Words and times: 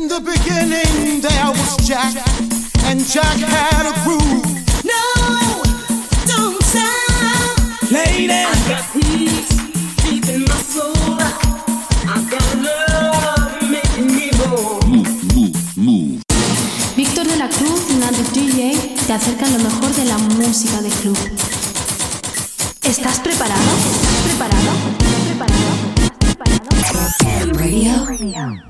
In 0.00 0.08
the 0.08 0.20
beginning 0.20 1.20
there 1.20 1.50
was 1.52 1.76
Jack, 1.86 2.14
and 2.88 3.04
Jack 3.04 3.36
had 3.36 3.84
a 3.84 3.92
groove. 4.02 4.48
No, 4.82 5.04
don't 6.24 6.62
stop. 6.64 7.92
Lady, 7.92 8.32
I 8.32 8.48
got 8.66 8.84
peace 8.94 9.52
deep 10.00 10.24
in 10.30 10.44
my 10.48 10.56
soul. 10.72 11.20
I 12.08 12.16
got 12.32 12.48
love 12.64 13.60
making 13.60 14.06
me 14.16 14.30
move. 15.76 16.22
Víctor 16.96 17.26
de 17.26 17.36
la 17.36 17.48
Cruz 17.50 17.82
y 17.90 17.94
Nandi 17.96 18.22
DJ 18.32 18.96
te 19.06 19.12
acercan 19.12 19.52
lo 19.52 19.58
mejor 19.58 19.94
de 19.96 20.04
la 20.06 20.16
música 20.16 20.80
de 20.80 20.88
club. 20.88 21.18
¿Estás 22.84 23.20
preparado? 23.20 23.70
¿Estás 23.92 24.16
preparado? 24.24 24.70
¿Estás 24.98 25.22
preparado? 25.28 25.70
¿Preparado? 26.18 27.52
Radio. 27.52 28.69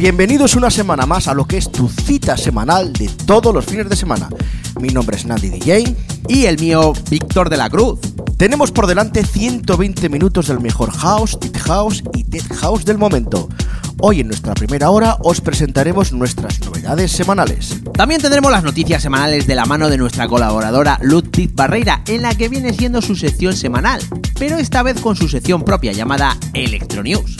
Bienvenidos 0.00 0.54
una 0.54 0.70
semana 0.70 1.04
más 1.04 1.28
a 1.28 1.34
lo 1.34 1.44
que 1.44 1.58
es 1.58 1.70
tu 1.70 1.86
cita 1.86 2.34
semanal 2.38 2.90
de 2.94 3.06
todos 3.26 3.52
los 3.52 3.66
fines 3.66 3.86
de 3.86 3.96
semana. 3.96 4.30
Mi 4.80 4.88
nombre 4.88 5.14
es 5.14 5.26
Nandi 5.26 5.50
DJ 5.50 5.94
Y 6.26 6.46
el 6.46 6.58
mío, 6.58 6.94
Víctor 7.10 7.50
de 7.50 7.58
la 7.58 7.68
Cruz. 7.68 8.00
Tenemos 8.38 8.72
por 8.72 8.86
delante 8.86 9.22
120 9.22 10.08
minutos 10.08 10.46
del 10.46 10.58
mejor 10.58 10.90
house, 10.90 11.38
deep 11.38 11.58
house 11.58 12.02
y 12.14 12.24
tech 12.24 12.50
house 12.54 12.86
del 12.86 12.96
momento. 12.96 13.50
Hoy 13.98 14.20
en 14.20 14.28
nuestra 14.28 14.54
primera 14.54 14.88
hora 14.88 15.18
os 15.20 15.42
presentaremos 15.42 16.14
nuestras 16.14 16.60
novedades 16.60 17.12
semanales. 17.12 17.76
También 17.92 18.22
tendremos 18.22 18.50
las 18.50 18.64
noticias 18.64 19.02
semanales 19.02 19.46
de 19.46 19.54
la 19.54 19.66
mano 19.66 19.90
de 19.90 19.98
nuestra 19.98 20.26
colaboradora 20.28 20.98
Ludwig 21.02 21.54
Barreira, 21.54 22.02
en 22.06 22.22
la 22.22 22.34
que 22.34 22.48
viene 22.48 22.72
siendo 22.72 23.02
su 23.02 23.16
sección 23.16 23.54
semanal, 23.54 24.00
pero 24.38 24.56
esta 24.56 24.82
vez 24.82 24.98
con 24.98 25.14
su 25.14 25.28
sección 25.28 25.62
propia 25.62 25.92
llamada 25.92 26.38
Electronews. 26.54 27.36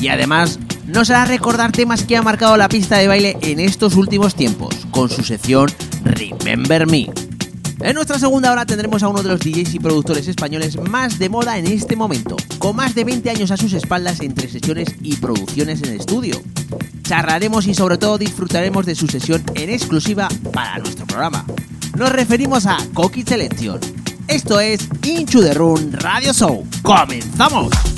Y 0.00 0.08
además 0.08 0.58
nos 0.96 1.10
hará 1.10 1.26
recordar 1.26 1.72
temas 1.72 2.04
que 2.04 2.16
ha 2.16 2.22
marcado 2.22 2.56
la 2.56 2.70
pista 2.70 2.96
de 2.96 3.06
baile 3.06 3.36
en 3.42 3.60
estos 3.60 3.96
últimos 3.96 4.34
tiempos, 4.34 4.86
con 4.90 5.10
su 5.10 5.22
sección 5.22 5.70
Remember 6.04 6.86
Me. 6.86 7.10
En 7.80 7.94
nuestra 7.94 8.18
segunda 8.18 8.50
hora 8.50 8.64
tendremos 8.64 9.02
a 9.02 9.08
uno 9.08 9.22
de 9.22 9.28
los 9.28 9.40
DJs 9.40 9.74
y 9.74 9.78
productores 9.78 10.26
españoles 10.26 10.80
más 10.80 11.18
de 11.18 11.28
moda 11.28 11.58
en 11.58 11.66
este 11.66 11.96
momento, 11.96 12.38
con 12.58 12.76
más 12.76 12.94
de 12.94 13.04
20 13.04 13.28
años 13.28 13.50
a 13.50 13.58
sus 13.58 13.74
espaldas 13.74 14.22
entre 14.22 14.48
sesiones 14.48 14.88
y 15.02 15.16
producciones 15.16 15.82
en 15.82 16.00
estudio. 16.00 16.40
Charlaremos 17.02 17.66
y 17.66 17.74
sobre 17.74 17.98
todo 17.98 18.16
disfrutaremos 18.16 18.86
de 18.86 18.94
su 18.94 19.06
sesión 19.06 19.44
en 19.54 19.68
exclusiva 19.68 20.28
para 20.50 20.78
nuestro 20.78 21.04
programa. 21.04 21.44
Nos 21.94 22.10
referimos 22.10 22.64
a 22.64 22.78
Coqui 22.94 23.22
Selection. 23.22 23.78
Esto 24.28 24.60
es 24.60 24.88
Into 25.04 25.42
the 25.42 25.52
Room 25.52 25.92
Radio 25.92 26.32
Show. 26.32 26.66
¡Comenzamos! 26.80 27.95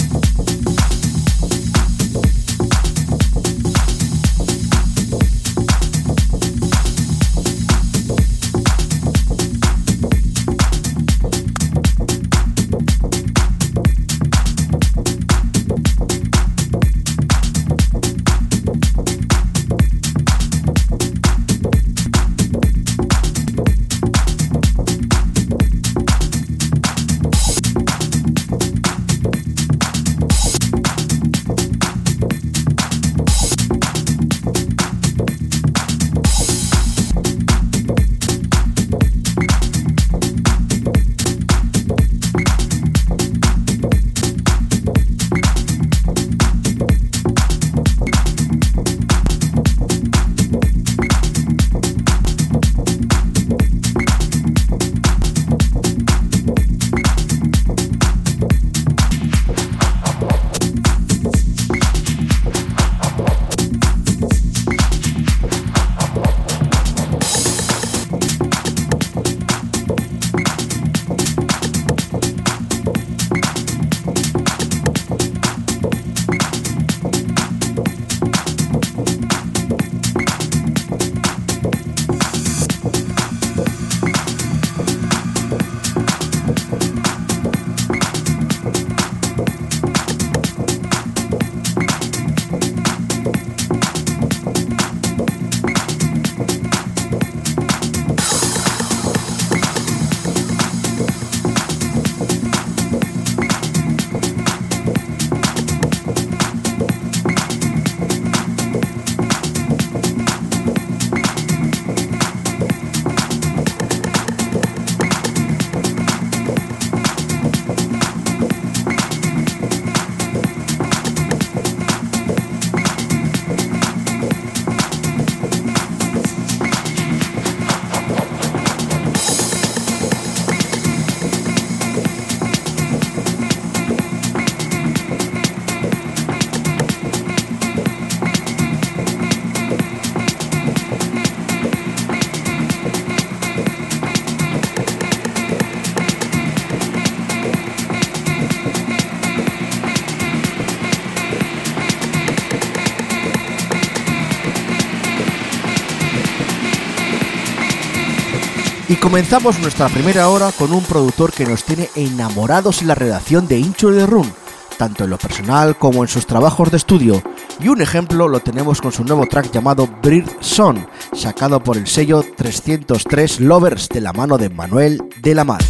Comenzamos 159.01 159.59
nuestra 159.61 159.89
primera 159.89 160.29
hora 160.29 160.53
con 160.53 160.73
un 160.73 160.83
productor 160.83 161.33
que 161.33 161.45
nos 161.45 161.65
tiene 161.65 161.89
enamorados 161.95 162.83
en 162.83 162.89
la 162.89 162.95
redacción 162.95 163.47
de 163.47 163.59
Incho 163.59 163.91
de 163.91 164.07
Run, 164.07 164.31
tanto 164.77 165.05
en 165.05 165.11
lo 165.11 165.19
personal 165.19 165.77
como 165.77 166.03
en 166.03 166.09
sus 166.09 166.27
trabajos 166.27 166.71
de 166.71 166.79
estudio. 166.79 167.23
Y 167.61 167.69
un 167.69 167.81
ejemplo 167.81 168.29
lo 168.29 168.41
tenemos 168.41 168.81
con 168.81 168.93
su 168.93 169.05
nuevo 169.05 169.27
track 169.27 169.51
llamado 169.53 169.89
Bird 170.03 170.29
Son, 170.41 170.87
sacado 171.13 171.63
por 171.63 171.77
el 171.77 171.87
sello 171.87 172.25
303 172.37 173.41
Lovers 173.41 173.89
de 173.89 174.01
la 174.01 174.13
mano 174.13 174.39
de 174.39 174.49
Manuel 174.49 175.03
de 175.23 175.35
la 175.35 175.45
Mar. 175.45 175.63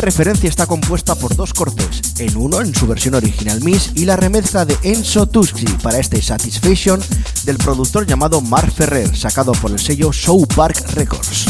Siguiente 0.00 0.16
referencia 0.16 0.48
está 0.48 0.66
compuesta 0.66 1.14
por 1.14 1.36
dos 1.36 1.52
cortes, 1.52 2.00
en 2.18 2.36
uno 2.36 2.60
en 2.60 2.74
su 2.74 2.86
versión 2.86 3.14
original 3.14 3.60
Miss 3.62 3.92
y 3.94 4.04
la 4.06 4.16
remezcla 4.16 4.64
de 4.64 4.76
Enzo 4.82 5.26
Tusky 5.26 5.66
para 5.82 5.98
este 5.98 6.22
Satisfaction 6.22 7.00
del 7.44 7.58
productor 7.58 8.06
llamado 8.06 8.40
Mark 8.40 8.72
Ferrer, 8.72 9.14
sacado 9.14 9.52
por 9.52 9.70
el 9.70 9.78
sello 9.78 10.12
Show 10.12 10.46
Park 10.46 10.94
Records. 10.94 11.49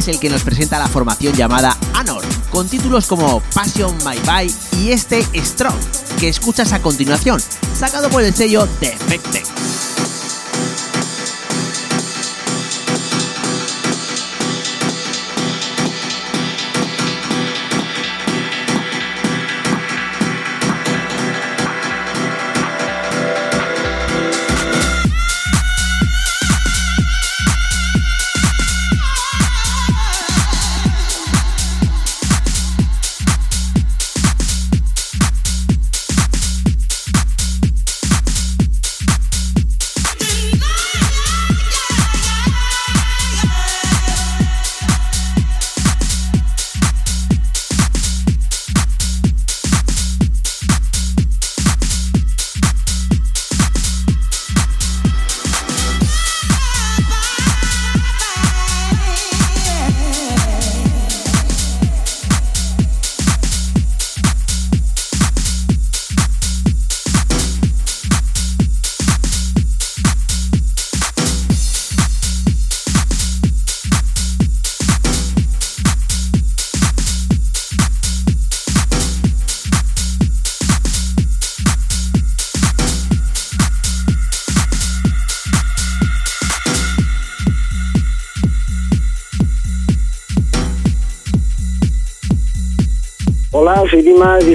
Es 0.00 0.08
el 0.08 0.18
que 0.18 0.30
nos 0.30 0.42
presenta 0.42 0.78
la 0.78 0.88
formación 0.88 1.34
llamada 1.34 1.76
Anor, 1.92 2.24
con 2.50 2.66
títulos 2.66 3.06
como 3.06 3.40
Passion 3.54 3.94
My 3.98 4.18
Bye 4.24 4.50
y 4.80 4.92
este 4.92 5.22
Strong, 5.34 5.76
que 6.18 6.28
escuchas 6.28 6.72
a 6.72 6.80
continuación, 6.80 7.38
sacado 7.78 8.08
por 8.08 8.22
el 8.22 8.34
sello 8.34 8.66
Defecte. 8.80 9.42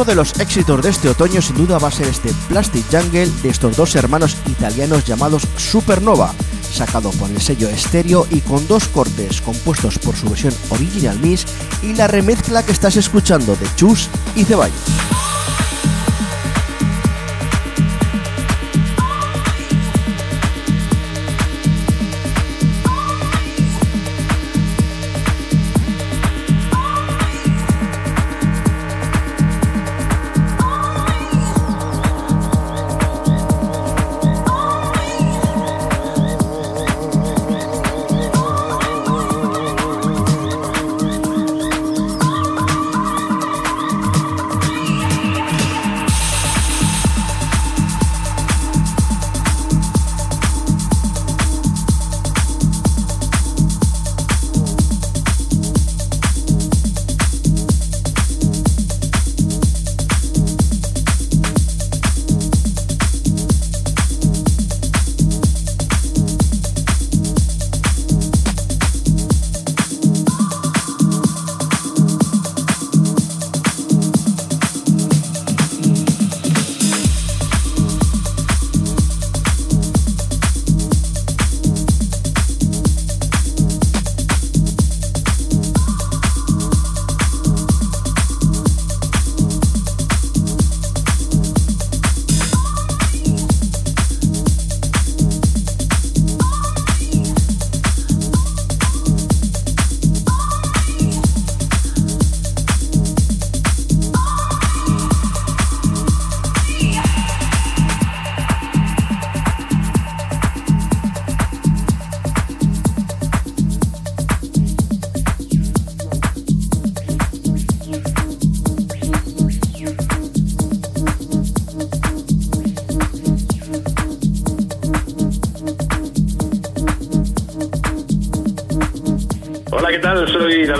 Otro 0.00 0.12
de 0.12 0.16
los 0.16 0.40
éxitos 0.40 0.80
de 0.80 0.88
este 0.88 1.10
otoño 1.10 1.42
sin 1.42 1.56
duda 1.56 1.78
va 1.78 1.88
a 1.88 1.90
ser 1.90 2.06
este 2.06 2.32
Plastic 2.48 2.86
Jungle 2.90 3.30
de 3.42 3.50
estos 3.50 3.76
dos 3.76 3.94
hermanos 3.96 4.34
italianos 4.46 5.04
llamados 5.04 5.46
Supernova, 5.58 6.32
sacado 6.72 7.10
por 7.10 7.28
el 7.28 7.38
sello 7.38 7.68
estéreo 7.68 8.26
y 8.30 8.40
con 8.40 8.66
dos 8.66 8.88
cortes 8.88 9.42
compuestos 9.42 9.98
por 9.98 10.16
su 10.16 10.30
versión 10.30 10.54
original 10.70 11.18
Miss 11.18 11.44
y 11.82 11.92
la 11.92 12.06
remezcla 12.06 12.62
que 12.62 12.72
estás 12.72 12.96
escuchando 12.96 13.54
de 13.56 13.66
Chus 13.76 14.08
y 14.34 14.44
Ceballos. 14.44 14.99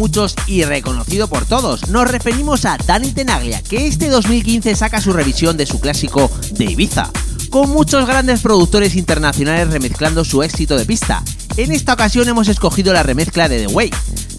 Muchos 0.00 0.34
y 0.46 0.64
reconocido 0.64 1.28
por 1.28 1.44
todos. 1.44 1.90
Nos 1.90 2.10
referimos 2.10 2.64
a 2.64 2.78
Dani 2.78 3.12
Tenaglia, 3.12 3.62
que 3.62 3.86
este 3.86 4.08
2015 4.08 4.74
saca 4.74 4.98
su 4.98 5.12
revisión 5.12 5.58
de 5.58 5.66
su 5.66 5.78
clásico 5.78 6.30
de 6.52 6.64
Ibiza, 6.64 7.10
con 7.50 7.68
muchos 7.68 8.06
grandes 8.06 8.40
productores 8.40 8.96
internacionales 8.96 9.68
remezclando 9.68 10.24
su 10.24 10.42
éxito 10.42 10.78
de 10.78 10.86
pista. 10.86 11.22
En 11.58 11.70
esta 11.70 11.92
ocasión 11.92 12.26
hemos 12.28 12.48
escogido 12.48 12.94
la 12.94 13.02
remezcla 13.02 13.46
de 13.46 13.66
The 13.66 13.74
Way, 13.74 13.90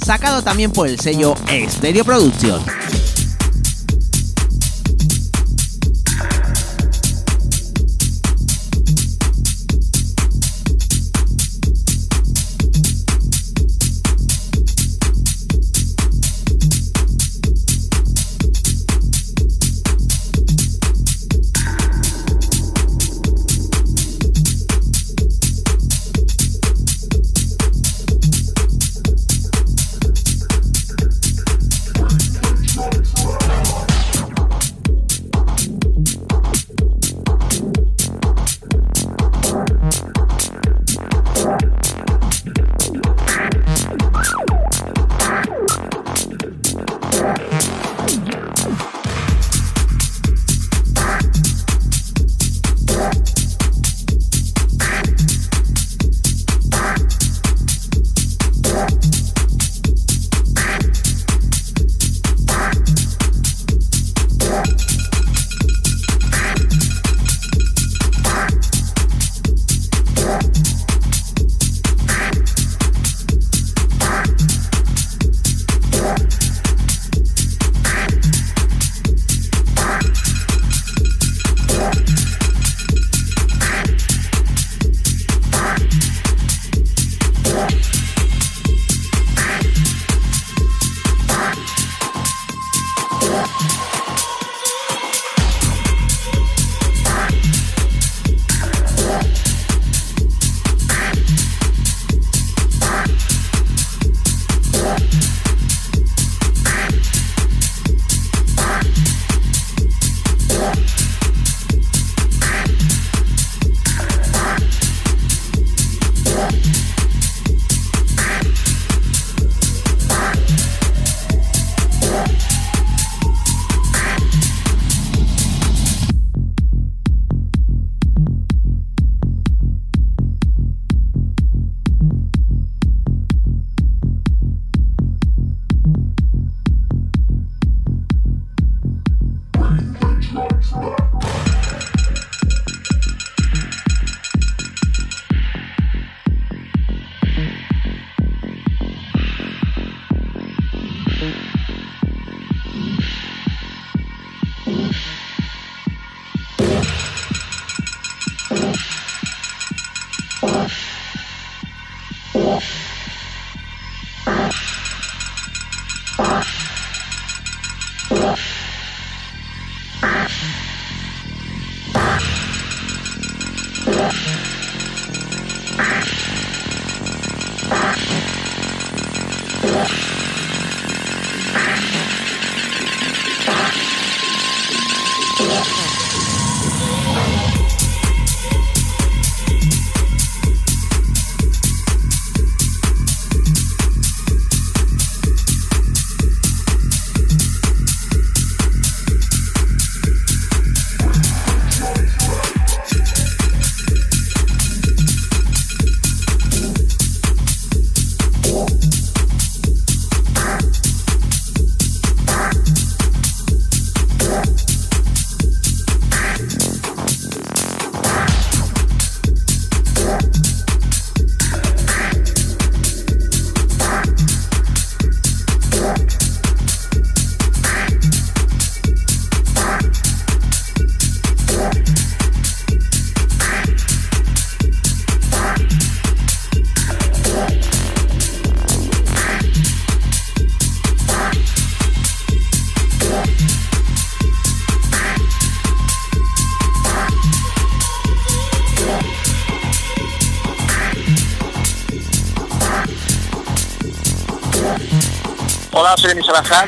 sacado 0.04 0.42
también 0.42 0.72
por 0.72 0.88
el 0.88 1.00
sello 1.00 1.36
Stereo 1.70 2.06
Production. 2.06 2.60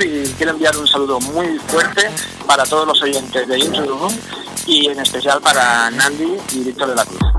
Y 0.01 0.33
quiero 0.37 0.51
enviar 0.51 0.77
un 0.77 0.87
saludo 0.87 1.19
muy 1.19 1.57
fuerte 1.67 2.09
para 2.45 2.63
todos 2.63 2.87
los 2.87 3.01
oyentes 3.01 3.47
de 3.47 3.59
Intro 3.59 3.83
the 3.83 3.89
Room 3.89 4.13
y 4.67 4.87
en 4.87 4.99
especial 4.99 5.41
para 5.41 5.89
Nandi 5.89 6.37
y 6.51 6.59
Víctor 6.59 6.89
de 6.89 6.95
la 6.95 7.05
Cruz. 7.05 7.32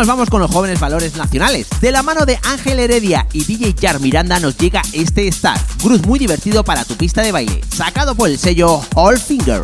Nos 0.00 0.06
vamos 0.06 0.30
con 0.30 0.40
los 0.40 0.50
jóvenes 0.50 0.80
valores 0.80 1.14
nacionales. 1.16 1.66
De 1.82 1.92
la 1.92 2.02
mano 2.02 2.24
de 2.24 2.38
Ángel 2.44 2.78
Heredia 2.78 3.26
y 3.34 3.44
DJ 3.44 3.74
Jar 3.78 4.00
Miranda 4.00 4.40
nos 4.40 4.56
llega 4.56 4.80
este 4.94 5.28
Star, 5.28 5.60
cruz 5.82 6.06
muy 6.06 6.18
divertido 6.18 6.64
para 6.64 6.86
tu 6.86 6.96
pista 6.96 7.20
de 7.20 7.32
baile, 7.32 7.60
sacado 7.68 8.14
por 8.14 8.30
el 8.30 8.38
sello 8.38 8.80
All 8.94 9.18
Finger. 9.18 9.60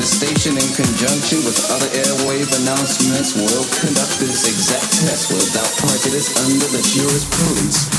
Station, 0.00 0.56
in 0.56 0.72
conjunction 0.72 1.44
with 1.44 1.60
other 1.68 1.90
airwave 1.92 2.48
announcements, 2.62 3.34
will 3.36 3.66
conduct 3.84 4.16
this 4.18 4.48
exact 4.48 4.88
test 5.04 5.28
without 5.30 5.68
prejudice 5.76 6.32
under 6.46 6.64
the 6.72 6.80
jurisprudence. 6.80 7.95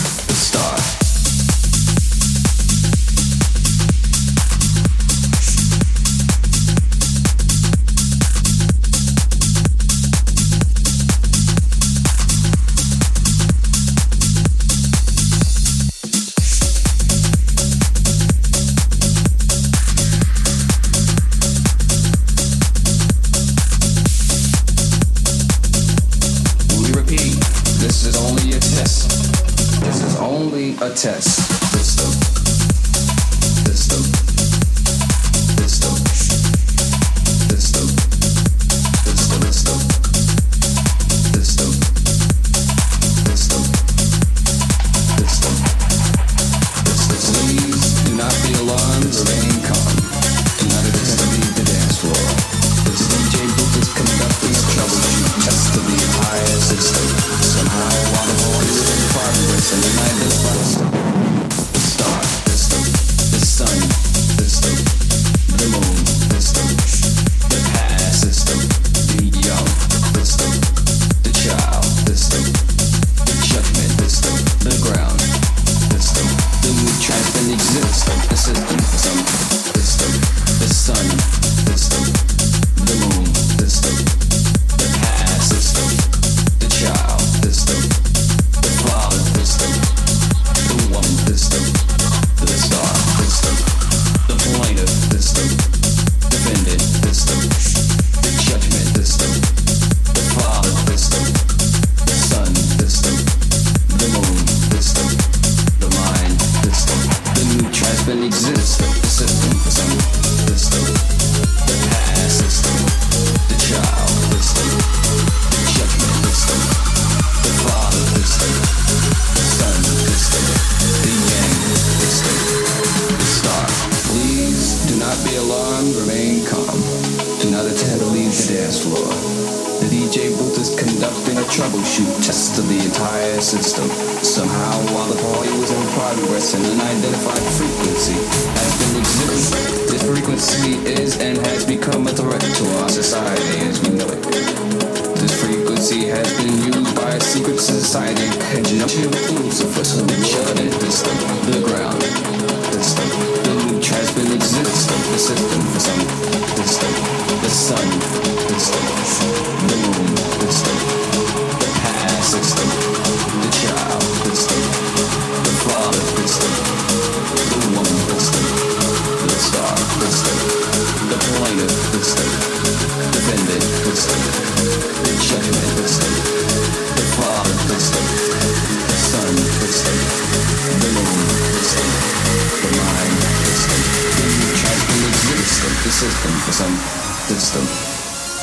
system 185.97 186.31
for 186.45 186.51
some 186.53 186.77
system. 187.25 187.65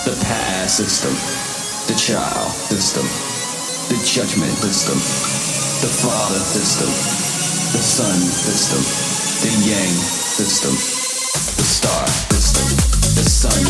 The 0.02 0.18
pair 0.26 0.66
system. 0.66 1.14
The 1.86 1.94
child 1.94 2.50
system. 2.50 3.07
The 3.86 3.94
judgment 4.02 4.50
system. 4.59 4.98
The 5.78 5.92
father 6.02 6.42
system. 6.42 6.90
The 7.70 7.78
sun 7.78 8.18
system. 8.18 8.82
The 9.46 9.70
yang 9.70 9.94
system. 9.94 10.72
The 11.55 11.62
star 11.62 12.07
system. 12.34 12.66
The 13.14 13.22
sun 13.22 13.62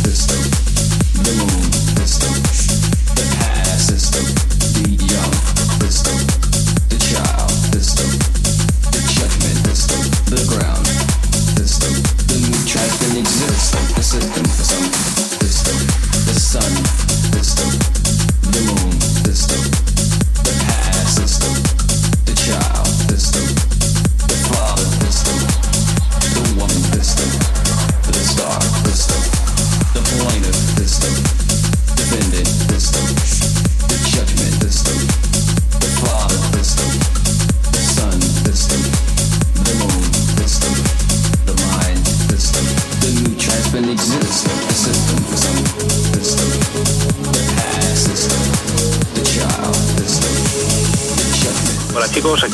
system. 0.00 0.40
The 1.22 1.32
moon. 1.36 1.65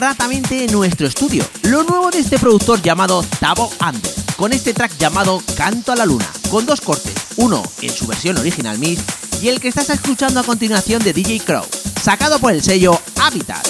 Gratamente 0.00 0.64
en 0.64 0.72
nuestro 0.72 1.06
estudio. 1.06 1.44
Lo 1.64 1.82
nuevo 1.82 2.10
de 2.10 2.20
este 2.20 2.38
productor 2.38 2.80
llamado 2.80 3.22
Tabo 3.38 3.70
Under, 3.86 4.10
con 4.34 4.50
este 4.54 4.72
track 4.72 4.96
llamado 4.96 5.42
Canto 5.58 5.92
a 5.92 5.96
la 5.96 6.06
Luna, 6.06 6.26
con 6.50 6.64
dos 6.64 6.80
cortes, 6.80 7.12
uno 7.36 7.62
en 7.82 7.90
su 7.90 8.06
versión 8.06 8.38
original 8.38 8.78
mix 8.78 9.02
y 9.42 9.48
el 9.48 9.60
que 9.60 9.68
estás 9.68 9.90
escuchando 9.90 10.40
a 10.40 10.44
continuación 10.44 11.04
de 11.04 11.12
DJ 11.12 11.40
Crow, 11.40 11.66
sacado 12.02 12.38
por 12.38 12.52
el 12.52 12.62
sello 12.62 12.98
Habitat. 13.20 13.69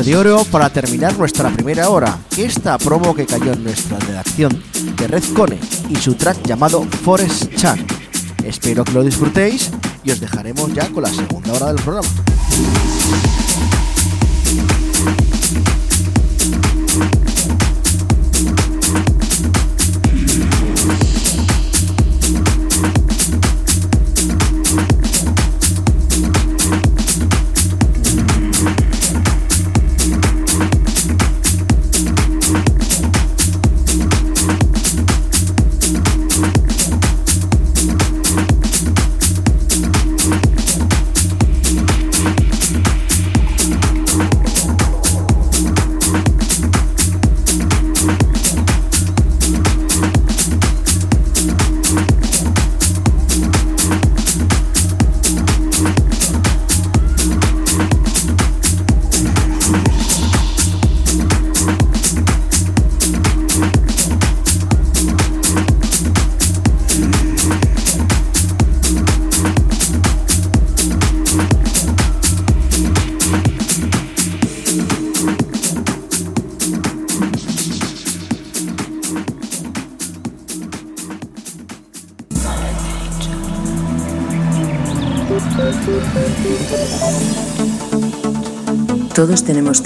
Broche 0.00 0.10
de 0.10 0.16
oro 0.16 0.44
para 0.44 0.70
terminar 0.70 1.16
nuestra 1.18 1.50
primera 1.50 1.90
hora 1.90 2.18
esta 2.36 2.78
promo 2.78 3.14
que 3.14 3.26
cayó 3.26 3.52
en 3.52 3.64
nuestra 3.64 3.98
redacción 3.98 4.62
de 4.96 5.06
Red 5.06 5.24
Cone 5.34 5.58
y 5.88 5.96
su 5.96 6.14
track 6.14 6.46
llamado 6.46 6.82
Forest 7.04 7.54
Chan. 7.56 7.86
Espero 8.44 8.84
que 8.84 8.92
lo 8.92 9.02
disfrutéis 9.02 9.70
y 10.04 10.10
os 10.10 10.20
dejaremos 10.20 10.72
ya 10.72 10.88
con 10.88 11.02
la 11.02 11.10
segunda 11.10 11.52
hora 11.52 11.66
del 11.72 11.82
programa. 11.82 12.08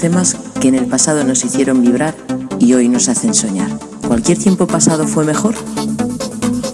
Temas 0.05 0.37
que 0.61 0.67
en 0.67 0.75
el 0.75 0.85
pasado 0.85 1.23
nos 1.23 1.43
hicieron 1.43 1.81
vibrar 1.81 2.13
y 2.59 2.75
hoy 2.75 2.89
nos 2.89 3.09
hacen 3.09 3.33
soñar. 3.33 3.71
¿Cualquier 4.07 4.37
tiempo 4.37 4.67
pasado 4.67 5.07
fue 5.07 5.25
mejor? 5.25 5.55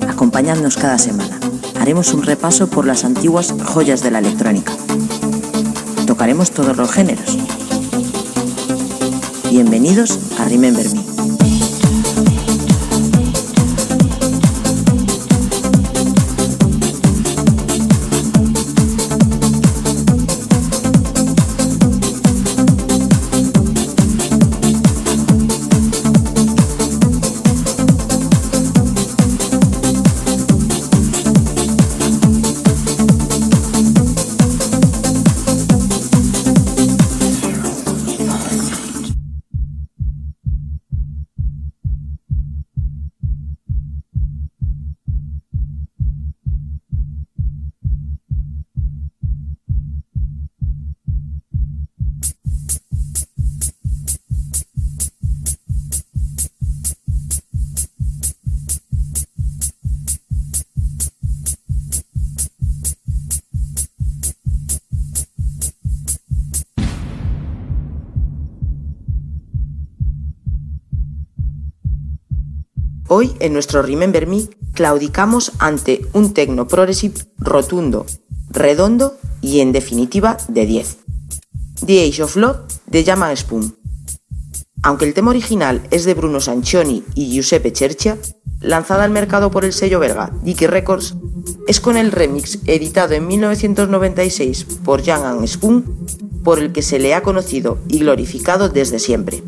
Acompañadnos 0.10 0.76
cada 0.76 0.98
semana. 0.98 1.40
Haremos 1.80 2.14
un 2.14 2.24
repaso 2.24 2.70
por 2.70 2.86
las 2.86 3.06
antiguas 3.06 3.56
joyas 3.64 4.04
de 4.04 4.12
la 4.12 4.20
electrónica. 4.20 4.74
Tocaremos 6.06 6.52
todos 6.52 6.76
los 6.76 6.92
géneros. 6.92 7.38
Bienvenidos 9.50 10.20
a 10.38 10.44
Remember 10.50 10.94
Me. 10.94 11.11
En 73.42 73.54
nuestro 73.54 73.82
Remember 73.82 74.28
Me, 74.28 74.48
claudicamos 74.74 75.52
ante 75.60 76.06
un 76.14 76.34
tecno 76.34 76.68
progressive 76.68 77.16
rotundo, 77.38 78.06
redondo 78.50 79.18
y, 79.42 79.60
en 79.60 79.72
definitiva, 79.72 80.38
de 80.48 80.66
10. 80.66 80.98
The 81.86 82.08
Age 82.08 82.24
of 82.24 82.36
Love 82.36 82.58
de 82.88 83.04
Jama 83.04 83.36
Spoon. 83.36 83.76
Aunque 84.84 85.06
el 85.06 85.14
tema 85.14 85.32
original 85.32 85.82
es 85.92 86.06
de 86.06 86.14
Bruno 86.14 86.40
Sanchioni 86.40 87.04
y 87.14 87.32
Giuseppe 87.32 87.72
Cerchia, 87.76 88.18
lanzada 88.62 89.04
al 89.04 89.12
mercado 89.12 89.52
por 89.52 89.66
el 89.66 89.74
sello 89.74 90.00
belga 90.00 90.32
Dicky 90.44 90.68
Records, 90.68 91.16
es 91.68 91.80
con 91.80 91.98
el 91.98 92.12
remix 92.12 92.60
editado 92.66 93.14
en 93.14 93.28
1996 93.28 94.66
por 94.84 95.04
Jan 95.04 95.24
and 95.24 95.48
Spoon 95.48 96.06
por 96.44 96.60
el 96.60 96.72
que 96.72 96.82
se 96.82 97.00
le 97.00 97.14
ha 97.14 97.22
conocido 97.22 97.78
y 97.88 98.00
glorificado 98.00 98.70
desde 98.70 99.00
siempre. 99.00 99.44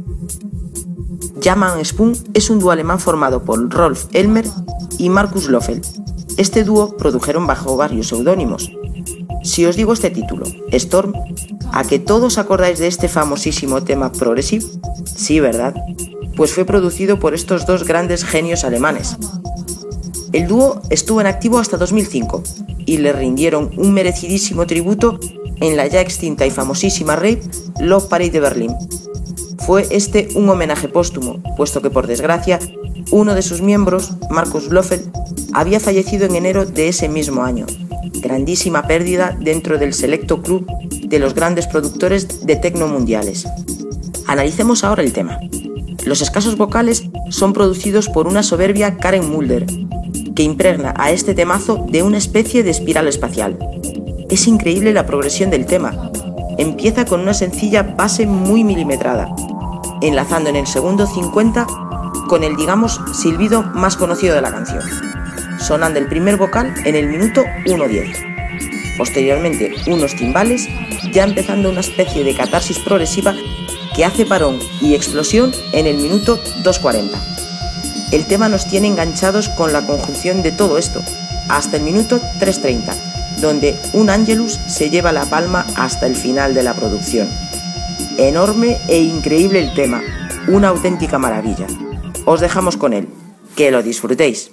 Jaman 1.44 1.84
Spoon 1.84 2.16
es 2.34 2.50
un 2.50 2.60
dúo 2.60 2.72
alemán 2.72 3.00
formado 3.00 3.44
por 3.44 3.70
Rolf 3.70 4.06
Elmer 4.14 4.46
y 4.98 5.10
Markus 5.10 5.50
Löffel. 5.50 5.82
Este 6.38 6.64
dúo 6.64 6.96
produjeron 6.96 7.46
bajo 7.46 7.76
varios 7.76 8.08
seudónimos. 8.08 8.72
Si 9.44 9.66
os 9.66 9.76
digo 9.76 9.92
este 9.92 10.10
título, 10.10 10.46
Storm, 10.72 11.14
¿a 11.74 11.84
que 11.84 12.00
todos 12.00 12.38
acordáis 12.38 12.80
de 12.80 12.88
este 12.88 13.10
famosísimo 13.10 13.84
tema 13.84 14.14
Progressive? 14.14 14.66
Sí, 15.04 15.42
¿verdad? 15.42 15.76
Pues 16.38 16.54
fue 16.54 16.64
producido 16.64 17.20
por 17.20 17.34
estos 17.34 17.66
dos 17.66 17.84
grandes 17.84 18.24
genios 18.24 18.64
alemanes. 18.64 19.18
El 20.32 20.48
dúo 20.48 20.82
estuvo 20.90 21.20
en 21.20 21.28
activo 21.28 21.60
hasta 21.60 21.76
2005 21.76 22.42
y 22.86 22.98
le 22.98 23.12
rindieron 23.12 23.70
un 23.76 23.94
merecidísimo 23.94 24.66
tributo 24.66 25.20
en 25.58 25.76
la 25.76 25.88
ya 25.88 26.00
extinta 26.00 26.46
y 26.46 26.52
famosísima 26.52 27.18
rave 27.18 27.42
Love 27.80 28.08
Parade 28.08 28.32
de 28.32 28.40
Berlín, 28.40 28.76
fue 29.66 29.88
este 29.92 30.30
un 30.36 30.50
homenaje 30.50 30.88
póstumo, 30.88 31.42
puesto 31.56 31.82
que 31.82 31.90
por 31.90 32.08
desgracia 32.08 32.60
uno 33.12 33.36
de 33.36 33.42
sus 33.42 33.62
miembros, 33.62 34.14
Marcus 34.30 34.70
Blofeld, 34.70 35.12
había 35.54 35.80
fallecido 35.80 36.26
en 36.26 36.36
enero 36.36 36.66
de 36.66 36.88
ese 36.88 37.10
mismo 37.10 37.44
año. 37.44 37.66
Grandísima 38.22 38.88
pérdida 38.88 39.38
dentro 39.40 39.78
del 39.78 39.94
selecto 39.94 40.42
club 40.42 40.66
de 40.90 41.20
los 41.20 41.34
grandes 41.34 41.68
productores 41.68 42.46
de 42.46 42.56
tecno 42.56 42.88
mundiales. 42.88 43.46
Analicemos 44.28 44.84
ahora 44.84 45.04
el 45.04 45.14
tema. 45.14 45.40
Los 46.06 46.22
escasos 46.22 46.58
vocales 46.58 47.04
son 47.30 47.54
producidos 47.54 48.10
por 48.10 48.28
una 48.28 48.44
soberbia 48.44 48.98
Karen 48.98 49.30
Mulder, 49.30 49.66
que 50.36 50.44
impregna 50.44 50.94
a 50.98 51.12
este 51.12 51.34
temazo 51.36 51.86
de 51.90 52.04
una 52.04 52.18
especie 52.18 52.64
de 52.64 52.72
espiral 52.72 53.08
espacial. 53.08 53.58
Es 54.30 54.48
increíble 54.48 54.94
la 54.94 55.06
progresión 55.06 55.50
del 55.50 55.66
tema. 55.66 56.12
Empieza 56.58 57.06
con 57.06 57.20
una 57.20 57.34
sencilla 57.34 57.84
base 57.84 58.26
muy 58.26 58.64
milimetrada, 58.64 59.34
enlazando 60.04 60.50
en 60.50 60.58
el 60.58 60.68
segundo 60.68 61.08
50 61.08 61.66
con 62.28 62.44
el, 62.44 62.56
digamos, 62.56 63.02
silbido 63.14 63.64
más 63.64 63.98
conocido 63.98 64.36
de 64.36 64.42
la 64.42 64.52
canción, 64.52 64.82
sonando 65.60 66.00
el 66.00 66.08
primer 66.08 66.38
vocal 66.38 66.74
en 66.86 66.96
el 66.96 67.08
minuto 67.08 67.44
1.10. 67.66 68.98
Posteriormente, 68.98 69.74
unos 69.88 70.16
timbales, 70.16 70.68
ya 71.12 71.24
empezando 71.24 71.70
una 71.70 71.80
especie 71.80 72.24
de 72.24 72.36
catarsis 72.36 72.80
progresiva 72.80 73.34
que 73.96 74.06
hace 74.06 74.26
parón 74.26 74.60
y 74.82 74.94
explosión 74.94 75.52
en 75.72 75.88
el 75.88 75.98
minuto 75.98 76.40
2.40. 76.64 77.10
El 78.12 78.26
tema 78.26 78.50
nos 78.50 78.68
tiene 78.68 78.88
enganchados 78.88 79.50
con 79.50 79.74
la 79.74 79.86
conjunción 79.86 80.44
de 80.44 80.52
todo 80.52 80.78
esto, 80.78 81.02
hasta 81.50 81.78
el 81.78 81.84
minuto 81.84 82.22
3.30, 82.40 83.40
donde 83.42 83.76
un 83.94 84.10
Angelus 84.10 84.60
se 84.68 84.90
lleva 84.90 85.12
la 85.12 85.26
palma 85.26 85.66
hasta 85.76 86.06
el 86.06 86.16
final 86.16 86.54
de 86.54 86.64
la 86.64 86.74
producción. 86.74 87.28
Enorme 88.18 88.78
e 88.88 89.02
increíble 89.02 89.60
el 89.60 89.74
tema, 89.74 90.02
una 90.48 90.70
auténtica 90.70 91.18
maravilla. 91.18 91.68
Os 92.26 92.42
dejamos 92.42 92.78
con 92.78 92.94
él. 92.94 93.08
Que 93.56 93.70
lo 93.70 93.84
disfrutéis. 93.84 94.52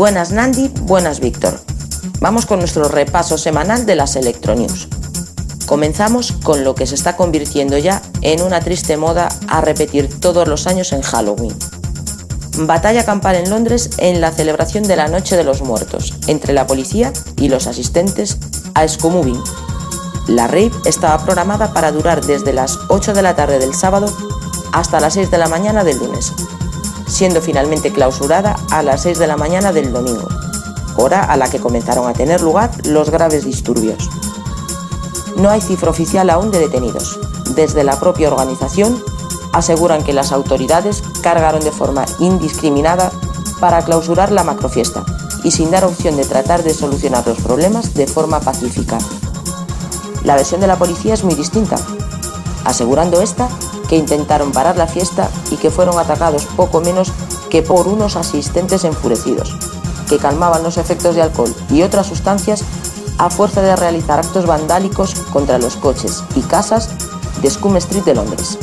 Buenas 0.00 0.32
Nandi, 0.32 0.68
buenas 0.68 1.20
Víctor. 1.20 1.60
Vamos 2.20 2.46
con 2.46 2.58
nuestro 2.58 2.88
repaso 2.88 3.36
semanal 3.36 3.84
de 3.84 3.96
las 3.96 4.16
Electronews. 4.16 4.88
Comenzamos 5.66 6.32
con 6.42 6.64
lo 6.64 6.74
que 6.74 6.86
se 6.86 6.94
está 6.94 7.16
convirtiendo 7.16 7.76
ya 7.76 8.00
en 8.22 8.40
una 8.40 8.60
triste 8.60 8.96
moda 8.96 9.28
a 9.46 9.60
repetir 9.60 10.08
todos 10.18 10.48
los 10.48 10.66
años 10.66 10.94
en 10.94 11.02
Halloween. 11.02 11.54
Batalla 12.60 13.04
campal 13.04 13.36
en 13.36 13.50
Londres 13.50 13.90
en 13.98 14.22
la 14.22 14.32
celebración 14.32 14.84
de 14.84 14.96
la 14.96 15.08
Noche 15.08 15.36
de 15.36 15.44
los 15.44 15.60
Muertos 15.60 16.14
entre 16.28 16.54
la 16.54 16.66
policía 16.66 17.12
y 17.36 17.50
los 17.50 17.66
asistentes 17.66 18.38
a 18.72 18.88
Scomoving. 18.88 19.44
La 20.28 20.46
rave 20.46 20.72
estaba 20.86 21.22
programada 21.26 21.74
para 21.74 21.92
durar 21.92 22.24
desde 22.24 22.54
las 22.54 22.78
8 22.88 23.12
de 23.12 23.20
la 23.20 23.36
tarde 23.36 23.58
del 23.58 23.74
sábado 23.74 24.06
hasta 24.72 24.98
las 24.98 25.12
6 25.12 25.30
de 25.30 25.36
la 25.36 25.48
mañana 25.48 25.84
del 25.84 25.98
lunes, 25.98 26.32
siendo 27.20 27.42
finalmente 27.42 27.92
clausurada 27.92 28.56
a 28.70 28.82
las 28.82 29.02
6 29.02 29.18
de 29.18 29.26
la 29.26 29.36
mañana 29.36 29.74
del 29.74 29.92
domingo, 29.92 30.26
hora 30.96 31.22
a 31.22 31.36
la 31.36 31.50
que 31.50 31.60
comenzaron 31.60 32.08
a 32.08 32.14
tener 32.14 32.40
lugar 32.40 32.70
los 32.86 33.10
graves 33.10 33.44
disturbios. 33.44 34.08
No 35.36 35.50
hay 35.50 35.60
cifra 35.60 35.90
oficial 35.90 36.30
aún 36.30 36.50
de 36.50 36.60
detenidos. 36.60 37.20
Desde 37.54 37.84
la 37.84 38.00
propia 38.00 38.28
organización 38.28 39.04
aseguran 39.52 40.02
que 40.02 40.14
las 40.14 40.32
autoridades 40.32 41.02
cargaron 41.20 41.62
de 41.62 41.72
forma 41.72 42.06
indiscriminada 42.20 43.12
para 43.60 43.84
clausurar 43.84 44.32
la 44.32 44.42
macrofiesta 44.42 45.04
y 45.44 45.50
sin 45.50 45.70
dar 45.70 45.84
opción 45.84 46.16
de 46.16 46.24
tratar 46.24 46.62
de 46.62 46.72
solucionar 46.72 47.26
los 47.26 47.38
problemas 47.40 47.92
de 47.92 48.06
forma 48.06 48.40
pacífica. 48.40 48.96
La 50.24 50.36
versión 50.36 50.62
de 50.62 50.68
la 50.68 50.78
policía 50.78 51.12
es 51.12 51.22
muy 51.22 51.34
distinta, 51.34 51.76
asegurando 52.64 53.20
esta 53.20 53.48
que 53.88 53.96
intentaron 53.96 54.52
parar 54.52 54.76
la 54.76 54.86
fiesta 54.86 55.28
y 55.50 55.56
que 55.56 55.70
fueron 55.70 55.98
atacados 55.98 56.46
poco 56.56 56.80
menos 56.80 57.12
que 57.48 57.62
por 57.62 57.88
unos 57.88 58.16
asistentes 58.16 58.84
enfurecidos, 58.84 59.56
que 60.08 60.18
calmaban 60.18 60.62
los 60.62 60.78
efectos 60.78 61.14
de 61.14 61.22
alcohol 61.22 61.54
y 61.70 61.82
otras 61.82 62.06
sustancias 62.06 62.64
a 63.18 63.28
fuerza 63.28 63.60
de 63.60 63.76
realizar 63.76 64.18
actos 64.18 64.46
vandálicos 64.46 65.14
contra 65.32 65.58
los 65.58 65.76
coches 65.76 66.24
y 66.36 66.40
casas 66.40 66.88
de 67.42 67.50
Scum 67.50 67.76
Street 67.76 68.04
de 68.04 68.14
Londres. 68.14 68.58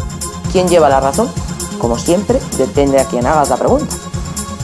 ¿Quién 0.51 0.67
lleva 0.67 0.89
la 0.89 0.99
razón? 0.99 1.29
Como 1.77 1.99
siempre, 1.99 2.39
depende 2.57 2.99
a 2.99 3.05
quien 3.05 3.27
hagas 3.27 3.49
la 3.49 3.57
pregunta. 3.57 3.95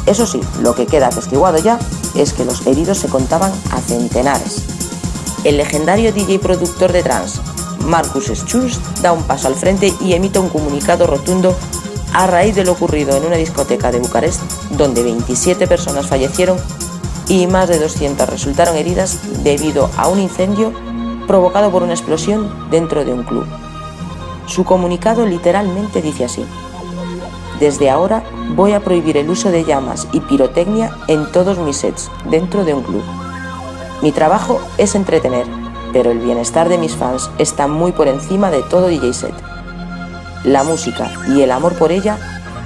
Eso 0.06 0.26
sí, 0.26 0.42
lo 0.62 0.76
que 0.76 0.88
queda 0.88 1.08
atestiguado 1.08 1.58
ya 1.60 1.80
es 2.16 2.34
que 2.34 2.46
los 2.46 2.66
heridos 2.66 2.98
se 2.98 3.08
contaban 3.08 3.52
a 3.72 3.80
centenares. 3.80 4.64
El 5.44 5.58
legendario 5.58 6.12
DJ 6.12 6.40
productor 6.40 6.92
de 6.92 7.04
trance, 7.04 7.40
Marcus 7.86 8.32
Schulz, 8.34 8.80
da 9.02 9.12
un 9.12 9.24
paso 9.24 9.48
al 9.48 9.56
frente 9.56 9.94
y 10.02 10.14
emite 10.14 10.40
un 10.40 10.50
comunicado 10.50 11.08
rotundo 11.08 11.56
a 12.14 12.28
raíz 12.28 12.56
de 12.56 12.64
lo 12.64 12.74
ocurrido 12.74 13.16
en 13.16 13.26
una 13.26 13.36
discoteca 13.36 13.92
de 13.92 14.00
Bucarest, 14.00 14.42
donde 14.72 15.04
27 15.04 15.68
personas 15.68 16.08
fallecieron 16.08 16.58
y 17.28 17.48
más 17.48 17.70
de 17.70 17.80
200 17.80 18.30
resultaron 18.30 18.76
heridas 18.76 19.20
debido 19.44 19.90
a 19.98 20.08
un 20.08 20.20
incendio 20.20 20.74
provocado 21.28 21.72
por 21.72 21.84
una 21.84 21.94
explosión 21.94 22.70
dentro 22.70 23.04
de 23.06 23.14
un 23.14 23.24
club. 23.24 23.46
Su 24.46 24.64
comunicado 24.64 25.26
literalmente 25.26 26.02
dice 26.02 26.26
así. 26.26 26.46
Desde 27.60 27.90
ahora 27.90 28.24
voy 28.56 28.74
a 28.74 28.82
prohibir 28.82 29.18
el 29.18 29.30
uso 29.30 29.52
de 29.52 29.64
llamas 29.64 30.08
y 30.12 30.20
pirotecnia 30.20 30.98
en 31.08 31.32
todos 31.32 31.58
mis 31.60 31.78
sets 31.78 32.12
dentro 32.30 32.66
de 32.66 32.74
un 32.74 32.84
club. 32.84 33.04
Mi 34.02 34.12
trabajo 34.12 34.60
es 34.78 34.96
entretener, 34.96 35.48
pero 35.94 36.12
el 36.12 36.20
bienestar 36.20 36.68
de 36.68 36.80
mis 36.80 36.96
fans 36.96 37.30
está 37.38 37.68
muy 37.68 37.92
por 37.92 38.08
encima 38.08 38.50
de 38.50 38.64
todo 38.64 38.88
DJ 38.88 39.14
set. 39.14 39.34
La 40.44 40.64
música 40.64 41.12
y 41.30 41.42
el 41.42 41.52
amor 41.52 41.78
por 41.78 41.92
ella 41.92 42.18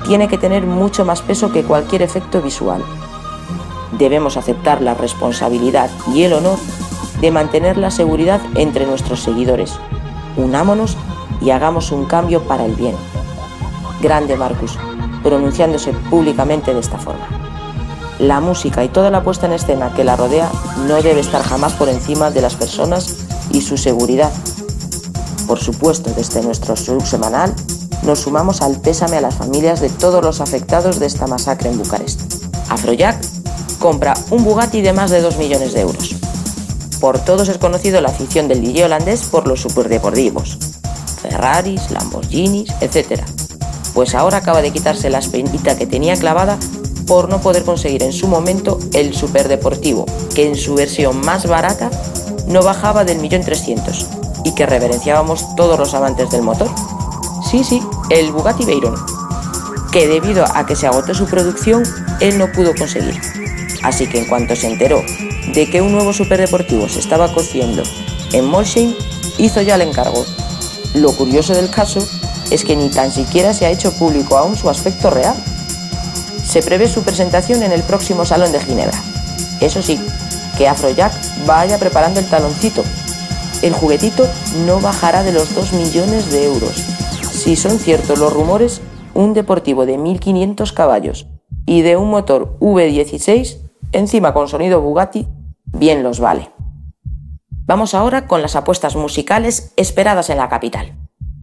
tiene 0.07 0.27
que 0.29 0.37
tener 0.37 0.65
mucho 0.65 1.05
más 1.05 1.21
peso 1.21 1.51
que 1.51 1.63
cualquier 1.63 2.01
efecto 2.01 2.41
visual. 2.41 2.81
Debemos 3.99 4.37
aceptar 4.37 4.81
la 4.81 4.93
responsabilidad 4.93 5.91
y 6.13 6.23
el 6.23 6.33
honor 6.33 6.57
de 7.19 7.31
mantener 7.31 7.77
la 7.77 7.91
seguridad 7.91 8.41
entre 8.55 8.85
nuestros 8.85 9.21
seguidores. 9.21 9.77
Unámonos 10.37 10.97
y 11.41 11.49
hagamos 11.49 11.91
un 11.91 12.05
cambio 12.05 12.41
para 12.43 12.65
el 12.65 12.75
bien. 12.75 12.95
Grande 14.01 14.37
Marcus, 14.37 14.77
pronunciándose 15.21 15.91
públicamente 16.09 16.73
de 16.73 16.79
esta 16.79 16.97
forma. 16.97 17.46
La 18.19 18.39
música 18.39 18.83
y 18.83 18.89
toda 18.89 19.11
la 19.11 19.23
puesta 19.23 19.45
en 19.45 19.53
escena 19.53 19.93
que 19.93 20.03
la 20.03 20.15
rodea 20.15 20.49
no 20.87 21.01
debe 21.01 21.19
estar 21.19 21.43
jamás 21.43 21.73
por 21.73 21.87
encima 21.87 22.31
de 22.31 22.41
las 22.41 22.55
personas 22.55 23.15
y 23.51 23.61
su 23.61 23.77
seguridad. 23.77 24.31
Por 25.47 25.59
supuesto, 25.59 26.11
desde 26.15 26.41
nuestro 26.41 26.75
sub 26.75 27.05
semanal 27.05 27.53
nos 28.03 28.19
sumamos 28.19 28.61
al 28.61 28.79
pésame 28.79 29.17
a 29.17 29.21
las 29.21 29.35
familias 29.35 29.81
de 29.81 29.89
todos 29.89 30.23
los 30.23 30.41
afectados 30.41 30.99
de 30.99 31.05
esta 31.05 31.27
masacre 31.27 31.69
en 31.69 31.77
Bucarest. 31.77 32.21
Afrojack 32.69 33.23
compra 33.79 34.13
un 34.31 34.43
Bugatti 34.43 34.81
de 34.81 34.93
más 34.93 35.11
de 35.11 35.21
2 35.21 35.37
millones 35.37 35.73
de 35.73 35.81
euros. 35.81 36.15
Por 36.99 37.19
todos 37.19 37.47
es 37.49 37.57
conocido 37.57 38.01
la 38.01 38.09
afición 38.09 38.47
del 38.47 38.61
DJ 38.61 38.85
holandés 38.85 39.23
por 39.23 39.47
los 39.47 39.61
superdeportivos. 39.61 40.57
Ferraris, 41.21 41.91
Lamborghinis, 41.91 42.71
etc. 42.81 43.21
Pues 43.93 44.15
ahora 44.15 44.37
acaba 44.37 44.61
de 44.61 44.71
quitarse 44.71 45.09
la 45.09 45.19
espinita 45.19 45.77
que 45.77 45.85
tenía 45.85 46.15
clavada 46.15 46.57
por 47.07 47.29
no 47.29 47.39
poder 47.41 47.63
conseguir 47.63 48.03
en 48.03 48.13
su 48.13 48.27
momento 48.27 48.77
el 48.93 49.13
superdeportivo, 49.15 50.05
que 50.35 50.47
en 50.47 50.55
su 50.55 50.75
versión 50.75 51.21
más 51.21 51.47
barata 51.47 51.89
no 52.47 52.61
bajaba 52.61 53.05
del 53.05 53.19
millón 53.19 53.41
trescientos 53.41 54.05
y 54.43 54.53
que 54.53 54.65
reverenciábamos 54.65 55.55
todos 55.55 55.79
los 55.79 55.93
amantes 55.93 56.29
del 56.29 56.43
motor. 56.43 56.69
Sí, 57.49 57.63
sí, 57.63 57.81
el 58.09 58.31
Bugatti 58.31 58.65
Veyron, 58.65 58.95
que 59.91 60.07
debido 60.07 60.45
a 60.53 60.65
que 60.65 60.75
se 60.75 60.87
agotó 60.87 61.13
su 61.13 61.25
producción, 61.25 61.83
él 62.19 62.37
no 62.37 62.51
pudo 62.51 62.75
conseguir. 62.75 63.19
Así 63.83 64.07
que 64.07 64.19
en 64.19 64.25
cuanto 64.25 64.55
se 64.55 64.67
enteró 64.67 65.01
de 65.53 65.69
que 65.69 65.81
un 65.81 65.93
nuevo 65.93 66.13
superdeportivo 66.13 66.89
se 66.89 66.99
estaba 66.99 67.33
cociendo 67.33 67.83
en 68.33 68.45
Molsheim, 68.45 68.93
hizo 69.37 69.61
ya 69.61 69.75
el 69.75 69.81
encargo. 69.81 70.25
Lo 70.93 71.13
curioso 71.13 71.53
del 71.53 71.69
caso 71.69 72.05
es 72.51 72.63
que 72.63 72.75
ni 72.75 72.89
tan 72.89 73.11
siquiera 73.11 73.53
se 73.53 73.65
ha 73.65 73.69
hecho 73.69 73.91
público 73.93 74.37
aún 74.37 74.55
su 74.55 74.69
aspecto 74.69 75.09
real. 75.09 75.35
Se 76.47 76.61
prevé 76.61 76.87
su 76.87 77.03
presentación 77.03 77.61
en 77.61 77.73
el 77.73 77.83
próximo 77.83 78.23
Salón 78.23 78.53
de 78.53 78.61
Ginebra. 78.61 78.97
Eso 79.59 79.81
sí, 79.81 79.99
que 80.57 80.69
Afrojack 80.69 81.11
vaya 81.45 81.77
preparando 81.77 82.21
el 82.21 82.29
taloncito. 82.29 82.83
El 83.61 83.73
juguetito 83.73 84.25
no 84.65 84.79
bajará 84.79 85.23
de 85.23 85.33
los 85.33 85.53
2 85.53 85.73
millones 85.73 86.31
de 86.31 86.45
euros. 86.45 86.71
Si 87.33 87.57
son 87.57 87.77
ciertos 87.79 88.17
los 88.17 88.31
rumores, 88.31 88.81
un 89.13 89.33
deportivo 89.33 89.85
de 89.85 89.97
1500 89.97 90.71
caballos 90.71 91.27
y 91.65 91.81
de 91.81 91.97
un 91.97 92.09
motor 92.09 92.57
V16, 92.61 93.57
encima 93.91 94.33
con 94.33 94.47
sonido 94.47 94.79
Bugatti, 94.79 95.27
bien 95.65 96.01
los 96.01 96.21
vale. 96.21 96.51
Vamos 97.65 97.93
ahora 97.93 98.25
con 98.25 98.41
las 98.41 98.55
apuestas 98.55 98.95
musicales 98.95 99.73
esperadas 99.75 100.29
en 100.29 100.37
la 100.37 100.47
capital. 100.47 100.95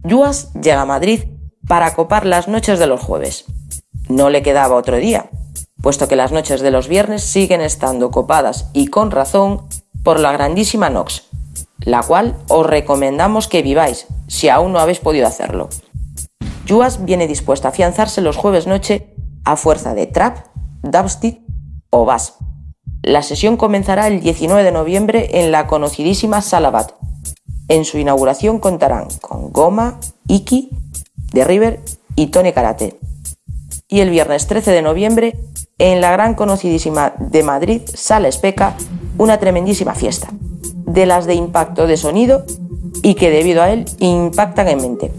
Yuas 0.03 0.51
llega 0.53 0.81
a 0.81 0.85
Madrid 0.85 1.25
para 1.67 1.93
copar 1.93 2.25
las 2.25 2.47
noches 2.47 2.79
de 2.79 2.87
los 2.87 3.01
jueves. 3.01 3.45
No 4.07 4.29
le 4.29 4.43
quedaba 4.43 4.75
otro 4.75 4.97
día, 4.97 5.29
puesto 5.81 6.07
que 6.07 6.15
las 6.15 6.31
noches 6.31 6.61
de 6.61 6.71
los 6.71 6.87
viernes 6.87 7.23
siguen 7.23 7.61
estando 7.61 8.11
copadas 8.11 8.69
y 8.73 8.87
con 8.87 9.11
razón 9.11 9.63
por 10.03 10.19
la 10.19 10.31
grandísima 10.31 10.89
Nox, 10.89 11.23
la 11.79 12.03
cual 12.03 12.35
os 12.47 12.65
recomendamos 12.65 13.47
que 13.47 13.61
viváis 13.61 14.07
si 14.27 14.49
aún 14.49 14.73
no 14.73 14.79
habéis 14.79 14.99
podido 14.99 15.27
hacerlo. 15.27 15.69
Yuas 16.65 17.05
viene 17.05 17.27
dispuesto 17.27 17.67
a 17.67 17.71
afianzarse 17.71 18.21
los 18.21 18.37
jueves 18.37 18.67
noche 18.67 19.13
a 19.43 19.55
fuerza 19.55 19.93
de 19.93 20.07
trap, 20.07 20.47
dubstep 20.81 21.39
o 21.91 22.05
bass. 22.05 22.35
La 23.03 23.21
sesión 23.21 23.55
comenzará 23.55 24.07
el 24.07 24.21
19 24.21 24.63
de 24.63 24.71
noviembre 24.71 25.41
en 25.41 25.51
la 25.51 25.67
conocidísima 25.67 26.41
Salabat. 26.41 26.93
En 27.67 27.85
su 27.85 27.99
inauguración 27.99 28.59
contarán 28.59 29.07
con 29.21 29.51
Goma, 29.51 29.99
Iki, 30.27 30.69
The 31.31 31.43
River 31.43 31.81
y 32.15 32.27
Tony 32.27 32.51
Karate. 32.51 32.99
Y 33.87 33.99
el 33.99 34.09
viernes 34.09 34.47
13 34.47 34.71
de 34.71 34.81
noviembre 34.81 35.37
en 35.77 36.01
la 36.01 36.11
gran 36.11 36.33
conocidísima 36.33 37.13
de 37.19 37.43
Madrid, 37.43 37.81
Sala 37.93 38.27
Especa, 38.27 38.75
una 39.19 39.37
tremendísima 39.37 39.93
fiesta, 39.93 40.29
de 40.87 41.05
las 41.05 41.27
de 41.27 41.35
impacto 41.35 41.85
de 41.85 41.95
sonido 41.95 42.45
y 43.03 43.13
que 43.13 43.29
debido 43.29 43.61
a 43.61 43.69
él 43.69 43.85
impactan 43.99 44.69
en 44.69 44.81
mente. 44.81 45.11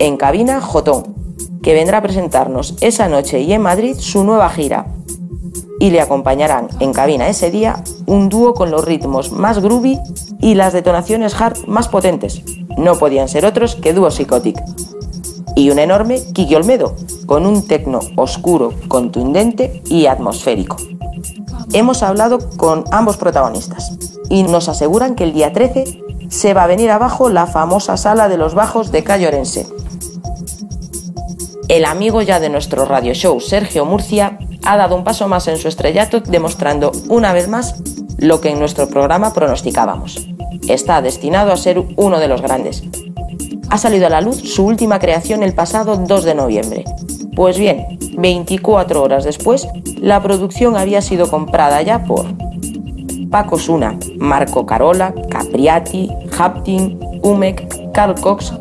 En 0.00 0.16
cabina, 0.16 0.60
Jotón, 0.60 1.14
que 1.62 1.74
vendrá 1.74 1.98
a 1.98 2.02
presentarnos 2.02 2.74
esa 2.80 3.08
noche 3.08 3.40
y 3.40 3.52
en 3.52 3.62
Madrid 3.62 3.94
su 4.00 4.24
nueva 4.24 4.50
gira. 4.50 4.86
Y 5.78 5.90
le 5.90 6.00
acompañarán 6.00 6.68
en 6.80 6.92
cabina 6.92 7.28
ese 7.28 7.52
día 7.52 7.84
un 8.06 8.30
dúo 8.30 8.52
con 8.52 8.72
los 8.72 8.84
ritmos 8.84 9.30
más 9.30 9.60
groovy 9.60 9.96
y 10.40 10.54
las 10.54 10.72
detonaciones 10.72 11.40
hard 11.40 11.68
más 11.68 11.86
potentes. 11.86 12.42
No 12.76 12.98
podían 12.98 13.28
ser 13.28 13.46
otros 13.46 13.76
que 13.76 13.92
Dúo 13.92 14.10
Psychotic. 14.10 14.60
Y 15.54 15.70
un 15.70 15.78
enorme 15.78 16.22
Kiki 16.32 16.54
Olmedo, 16.54 16.96
con 17.26 17.46
un 17.46 17.66
tecno 17.66 18.00
oscuro, 18.16 18.72
contundente 18.88 19.82
y 19.86 20.06
atmosférico. 20.06 20.76
Hemos 21.72 22.02
hablado 22.02 22.38
con 22.56 22.84
ambos 22.90 23.16
protagonistas 23.16 23.98
y 24.28 24.42
nos 24.42 24.68
aseguran 24.68 25.14
que 25.14 25.24
el 25.24 25.32
día 25.32 25.52
13 25.52 26.02
se 26.28 26.54
va 26.54 26.64
a 26.64 26.66
venir 26.66 26.90
abajo 26.90 27.28
la 27.28 27.46
famosa 27.46 27.96
sala 27.96 28.28
de 28.28 28.38
los 28.38 28.54
bajos 28.54 28.90
de 28.90 29.04
Cayo 29.04 29.28
Orense. 29.28 29.66
El 31.68 31.84
amigo 31.84 32.22
ya 32.22 32.40
de 32.40 32.50
nuestro 32.50 32.84
radio 32.84 33.14
show, 33.14 33.40
Sergio 33.40 33.84
Murcia, 33.84 34.38
ha 34.64 34.76
dado 34.76 34.96
un 34.96 35.04
paso 35.04 35.28
más 35.28 35.48
en 35.48 35.56
su 35.56 35.68
estrellato, 35.68 36.20
demostrando 36.20 36.92
una 37.08 37.32
vez 37.32 37.48
más 37.48 37.76
lo 38.18 38.40
que 38.40 38.50
en 38.50 38.58
nuestro 38.58 38.88
programa 38.88 39.32
pronosticábamos. 39.32 40.26
Está 40.68 41.02
destinado 41.02 41.52
a 41.52 41.56
ser 41.56 41.82
uno 41.96 42.18
de 42.18 42.28
los 42.28 42.42
grandes. 42.42 42.82
Ha 43.72 43.78
salido 43.78 44.06
a 44.06 44.10
la 44.10 44.20
luz 44.20 44.36
su 44.36 44.66
última 44.66 44.98
creación 44.98 45.42
el 45.42 45.54
pasado 45.54 45.96
2 45.96 46.24
de 46.24 46.34
noviembre. 46.34 46.84
Pues 47.34 47.58
bien, 47.58 47.98
24 48.18 49.02
horas 49.02 49.24
después, 49.24 49.66
la 49.96 50.22
producción 50.22 50.76
había 50.76 51.00
sido 51.00 51.30
comprada 51.30 51.80
ya 51.80 52.04
por 52.04 52.26
Paco 53.30 53.58
Suna, 53.58 53.98
Marco 54.18 54.66
Carola, 54.66 55.14
Capriati, 55.30 56.10
Haptin, 56.38 57.00
Umek, 57.22 57.92
Carl 57.92 58.14
Cox, 58.20 58.52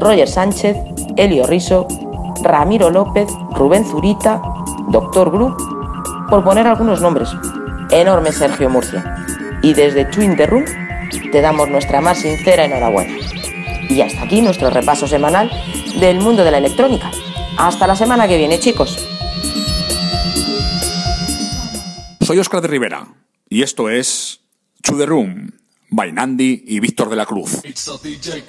Roger 0.00 0.28
Sánchez, 0.28 0.76
Elio 1.16 1.46
Riso, 1.46 1.88
Ramiro 2.42 2.90
López, 2.90 3.30
Rubén 3.52 3.86
Zurita, 3.86 4.42
Doctor 4.90 5.30
Group, 5.30 5.56
por 6.28 6.44
poner 6.44 6.66
algunos 6.66 7.00
nombres. 7.00 7.30
Enorme 7.90 8.32
Sergio 8.32 8.68
Murcia. 8.68 9.02
Y 9.62 9.72
desde 9.72 10.04
Twin 10.04 10.36
The 10.36 10.44
Room 10.44 10.66
te 11.32 11.40
damos 11.40 11.70
nuestra 11.70 12.02
más 12.02 12.18
sincera 12.18 12.66
enhorabuena. 12.66 13.27
Y 13.88 14.00
hasta 14.00 14.22
aquí 14.22 14.40
nuestro 14.42 14.70
repaso 14.70 15.06
semanal 15.06 15.50
del 15.98 16.20
mundo 16.20 16.44
de 16.44 16.50
la 16.50 16.58
electrónica. 16.58 17.10
Hasta 17.56 17.86
la 17.86 17.96
semana 17.96 18.28
que 18.28 18.36
viene, 18.36 18.58
chicos. 18.60 18.98
Soy 22.20 22.38
Oscar 22.38 22.60
de 22.60 22.68
Rivera 22.68 23.08
y 23.48 23.62
esto 23.62 23.88
es 23.88 24.40
To 24.82 24.96
The 24.98 25.06
Room 25.06 25.52
by 25.90 26.12
Nandi 26.12 26.64
y 26.66 26.80
Víctor 26.80 27.08
de 27.08 27.16
la 27.16 27.24
Cruz. 27.24 27.64
It's 27.64 27.88
a 27.88 27.96
DJ 28.02 28.44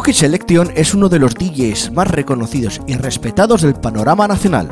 Cocky 0.00 0.14
Selection 0.14 0.72
es 0.76 0.94
uno 0.94 1.10
de 1.10 1.18
los 1.18 1.34
DJs 1.34 1.92
más 1.92 2.08
reconocidos 2.08 2.80
y 2.86 2.94
respetados 2.94 3.60
del 3.60 3.74
panorama 3.74 4.26
nacional. 4.26 4.70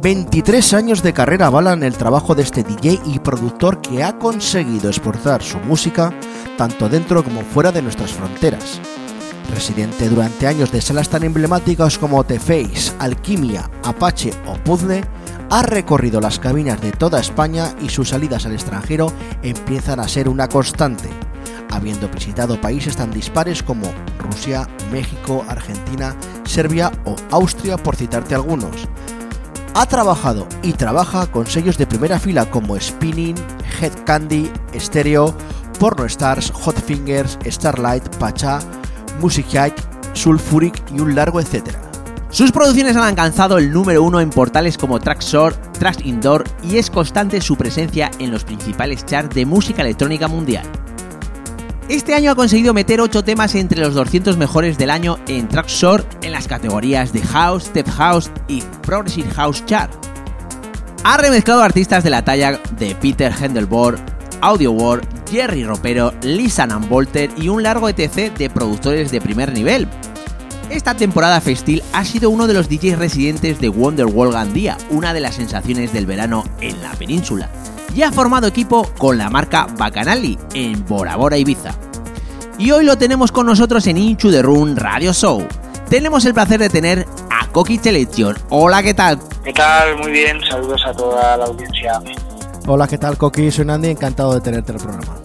23 0.00 0.74
años 0.74 1.02
de 1.02 1.12
carrera 1.12 1.48
avalan 1.48 1.82
el 1.82 1.96
trabajo 1.96 2.36
de 2.36 2.44
este 2.44 2.62
DJ 2.62 3.00
y 3.06 3.18
productor 3.18 3.80
que 3.80 4.04
ha 4.04 4.20
conseguido 4.20 4.88
exportar 4.88 5.42
su 5.42 5.58
música 5.58 6.14
tanto 6.56 6.88
dentro 6.88 7.24
como 7.24 7.40
fuera 7.40 7.72
de 7.72 7.82
nuestras 7.82 8.12
fronteras. 8.12 8.80
Residente 9.52 10.08
durante 10.08 10.46
años 10.46 10.70
de 10.70 10.80
salas 10.80 11.08
tan 11.08 11.24
emblemáticas 11.24 11.98
como 11.98 12.22
The 12.22 12.38
Face, 12.38 12.92
Alquimia, 13.00 13.68
Apache 13.82 14.30
o 14.46 14.54
Puzzle, 14.62 15.02
ha 15.50 15.64
recorrido 15.64 16.20
las 16.20 16.38
cabinas 16.38 16.80
de 16.80 16.92
toda 16.92 17.18
España 17.18 17.74
y 17.82 17.88
sus 17.88 18.10
salidas 18.10 18.46
al 18.46 18.52
extranjero 18.52 19.12
empiezan 19.42 19.98
a 19.98 20.06
ser 20.06 20.28
una 20.28 20.48
constante, 20.48 21.08
habiendo 21.74 22.08
visitado 22.08 22.60
países 22.60 22.96
tan 22.96 23.10
dispares 23.10 23.62
como 23.62 23.92
Rusia, 24.18 24.68
México, 24.90 25.44
Argentina, 25.48 26.14
Serbia 26.44 26.92
o 27.04 27.16
Austria, 27.30 27.76
por 27.76 27.96
citarte 27.96 28.34
algunos. 28.34 28.88
Ha 29.74 29.86
trabajado 29.86 30.46
y 30.62 30.74
trabaja 30.74 31.26
con 31.26 31.46
sellos 31.46 31.78
de 31.78 31.86
primera 31.86 32.18
fila 32.18 32.50
como 32.50 32.78
Spinning, 32.78 33.36
Head 33.80 34.04
Candy, 34.04 34.50
Stereo, 34.78 35.34
Porno 35.78 36.04
Stars, 36.04 36.50
Hot 36.50 36.78
Fingers, 36.78 37.38
Starlight, 37.46 38.06
Pacha, 38.16 38.58
Music 39.20 39.46
Hike, 39.48 39.82
Sulfuric 40.12 40.82
y 40.94 41.00
un 41.00 41.14
largo 41.14 41.40
etcétera. 41.40 41.80
Sus 42.28 42.50
producciones 42.50 42.96
han 42.96 43.04
alcanzado 43.04 43.58
el 43.58 43.70
número 43.70 44.02
uno 44.02 44.20
en 44.20 44.30
portales 44.30 44.78
como 44.78 44.98
Trackshore, 44.98 45.54
Trash 45.78 46.00
Indoor 46.04 46.44
y 46.62 46.78
es 46.78 46.88
constante 46.88 47.42
su 47.42 47.56
presencia 47.56 48.10
en 48.18 48.30
los 48.30 48.44
principales 48.44 49.04
charts 49.04 49.34
de 49.34 49.44
música 49.44 49.82
electrónica 49.82 50.28
mundial. 50.28 50.64
Este 51.88 52.14
año 52.14 52.30
ha 52.30 52.36
conseguido 52.36 52.72
meter 52.72 53.00
8 53.00 53.24
temas 53.24 53.54
entre 53.56 53.80
los 53.80 53.94
200 53.94 54.36
mejores 54.36 54.78
del 54.78 54.88
año 54.88 55.18
en 55.26 55.48
Trackshore 55.48 56.04
en 56.22 56.32
las 56.32 56.46
categorías 56.46 57.12
de 57.12 57.20
House, 57.22 57.64
Step 57.64 57.88
House 57.90 58.30
y 58.46 58.62
Progressive 58.82 59.28
House 59.30 59.64
Chart. 59.66 59.92
Ha 61.02 61.16
remezclado 61.16 61.62
artistas 61.62 62.04
de 62.04 62.10
la 62.10 62.24
talla 62.24 62.60
de 62.78 62.94
Peter 62.94 63.32
Hendelborg, 63.32 63.98
Audio 64.40 64.70
War, 64.70 65.00
Jerry 65.30 65.64
Ropero, 65.64 66.14
Lisa 66.22 66.66
Volter 66.66 67.30
y 67.36 67.48
un 67.48 67.64
largo 67.64 67.88
etc 67.88 68.32
de 68.32 68.48
productores 68.48 69.10
de 69.10 69.20
primer 69.20 69.52
nivel. 69.52 69.88
Esta 70.70 70.94
temporada 70.94 71.40
festil 71.40 71.82
ha 71.92 72.04
sido 72.04 72.30
uno 72.30 72.46
de 72.46 72.54
los 72.54 72.68
DJs 72.68 72.96
residentes 72.96 73.60
de 73.60 73.68
Wonderwall 73.68 74.32
Gandía, 74.32 74.78
una 74.88 75.12
de 75.12 75.20
las 75.20 75.34
sensaciones 75.34 75.92
del 75.92 76.06
verano 76.06 76.44
en 76.60 76.80
la 76.80 76.92
península 76.92 77.50
y 77.94 78.02
ha 78.02 78.12
formado 78.12 78.46
equipo 78.46 78.90
con 78.98 79.18
la 79.18 79.30
marca 79.30 79.66
Bacanali 79.76 80.38
en 80.54 80.84
Bora 80.86 81.16
Bora 81.16 81.36
Ibiza. 81.36 81.74
Y 82.58 82.70
hoy 82.70 82.84
lo 82.84 82.96
tenemos 82.96 83.32
con 83.32 83.46
nosotros 83.46 83.86
en 83.86 83.98
Inchu 83.98 84.30
de 84.30 84.42
Run 84.42 84.76
Radio 84.76 85.12
Show. 85.12 85.46
Tenemos 85.88 86.24
el 86.24 86.34
placer 86.34 86.60
de 86.60 86.68
tener 86.68 87.06
a 87.30 87.48
Coqui 87.48 87.78
Selection. 87.78 88.36
Hola, 88.50 88.82
¿qué 88.82 88.94
tal? 88.94 89.18
¿Qué 89.44 89.52
tal? 89.52 89.98
Muy 89.98 90.12
bien, 90.12 90.40
saludos 90.48 90.80
a 90.86 90.92
toda 90.92 91.36
la 91.36 91.44
audiencia. 91.44 92.00
Hola, 92.66 92.86
¿qué 92.86 92.98
tal, 92.98 93.18
Coqui? 93.18 93.50
Soy 93.50 93.64
Nandi, 93.64 93.88
encantado 93.88 94.34
de 94.34 94.40
tenerte 94.40 94.72
en 94.72 94.78
el 94.78 94.84
programa. 94.84 95.16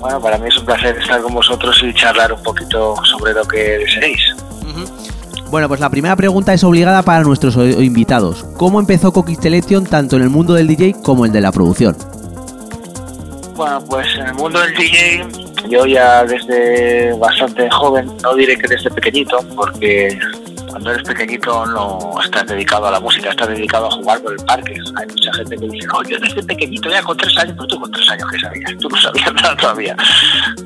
Bueno, 0.00 0.20
para 0.20 0.36
mí 0.36 0.48
es 0.48 0.58
un 0.58 0.66
placer 0.66 0.98
estar 0.98 1.22
con 1.22 1.32
vosotros 1.32 1.80
y 1.84 1.94
charlar 1.94 2.32
un 2.32 2.42
poquito 2.42 2.96
sobre 3.04 3.32
lo 3.32 3.44
que 3.44 3.78
deseéis. 3.78 4.34
Bueno, 5.52 5.68
pues 5.68 5.80
la 5.80 5.90
primera 5.90 6.16
pregunta 6.16 6.54
es 6.54 6.64
obligada 6.64 7.02
para 7.02 7.24
nuestros 7.24 7.56
invitados. 7.56 8.42
¿Cómo 8.56 8.80
empezó 8.80 9.12
Coqui 9.12 9.34
Selection 9.34 9.84
tanto 9.84 10.16
en 10.16 10.22
el 10.22 10.30
mundo 10.30 10.54
del 10.54 10.66
DJ 10.66 10.94
como 11.02 11.26
el 11.26 11.32
de 11.32 11.42
la 11.42 11.52
producción? 11.52 11.94
Bueno, 13.54 13.84
pues 13.84 14.06
en 14.18 14.28
el 14.28 14.34
mundo 14.34 14.58
del 14.58 14.74
DJ, 14.74 15.26
yo 15.68 15.84
ya 15.84 16.24
desde 16.24 17.12
bastante 17.18 17.68
joven, 17.70 18.10
no 18.22 18.34
diré 18.34 18.56
que 18.56 18.66
desde 18.66 18.90
pequeñito, 18.92 19.40
porque 19.54 20.18
cuando 20.72 20.90
eres 20.90 21.06
pequeñito 21.06 21.66
no 21.66 22.14
estás 22.24 22.46
dedicado 22.46 22.86
a 22.86 22.92
la 22.92 22.98
música, 22.98 23.28
estás 23.28 23.48
dedicado 23.48 23.88
a 23.88 23.90
jugar 23.90 24.22
por 24.22 24.32
el 24.32 24.42
parque. 24.46 24.74
Hay 24.96 25.06
mucha 25.06 25.32
gente 25.34 25.58
que 25.58 25.68
dice, 25.68 25.86
oh, 25.92 26.02
yo 26.02 26.18
desde 26.18 26.42
pequeñito, 26.42 26.88
ya 26.88 27.02
con 27.02 27.14
tres 27.14 27.36
años, 27.36 27.54
pero 27.56 27.66
tú 27.66 27.78
con 27.78 27.90
tres 27.92 28.08
años, 28.08 28.26
¿qué 28.30 28.40
sabías? 28.40 28.78
Tú 28.78 28.88
no 28.88 28.96
sabías 28.96 29.34
nada 29.42 29.54
todavía. 29.54 29.94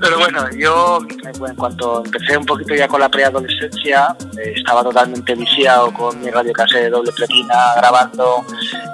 Pero 0.01 0.19
bueno, 0.19 0.49
yo 0.57 1.01
en 1.25 1.57
cuanto 1.57 2.05
empecé 2.05 2.37
un 2.37 2.47
poquito 2.47 2.77
ya 2.77 2.87
con 2.87 3.01
la 3.01 3.09
preadolescencia, 3.09 4.17
eh, 4.39 4.53
estaba 4.55 4.85
totalmente 4.85 5.35
viciado 5.35 5.93
con 5.93 6.21
mi 6.21 6.31
radio 6.31 6.53
de 6.73 6.89
doble 6.91 7.11
platina, 7.11 7.75
grabando 7.77 8.45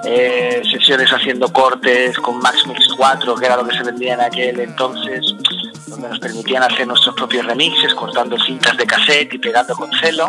eh, 0.05 0.63
sesiones 0.71 1.13
haciendo 1.13 1.47
cortes 1.53 2.17
con 2.17 2.39
Max 2.39 2.65
Mix 2.67 2.87
4, 2.97 3.35
que 3.35 3.45
era 3.45 3.57
lo 3.57 3.67
que 3.67 3.77
se 3.77 3.83
vendía 3.83 4.15
en 4.15 4.21
aquel 4.21 4.59
entonces, 4.59 5.21
donde 5.85 6.09
nos 6.09 6.17
permitían 6.17 6.63
hacer 6.63 6.87
nuestros 6.87 7.13
propios 7.13 7.45
remixes, 7.45 7.93
cortando 7.93 8.35
cintas 8.43 8.75
de 8.77 8.87
cassette 8.87 9.31
y 9.35 9.37
pegando 9.37 9.75
con 9.75 9.91
celo. 10.01 10.25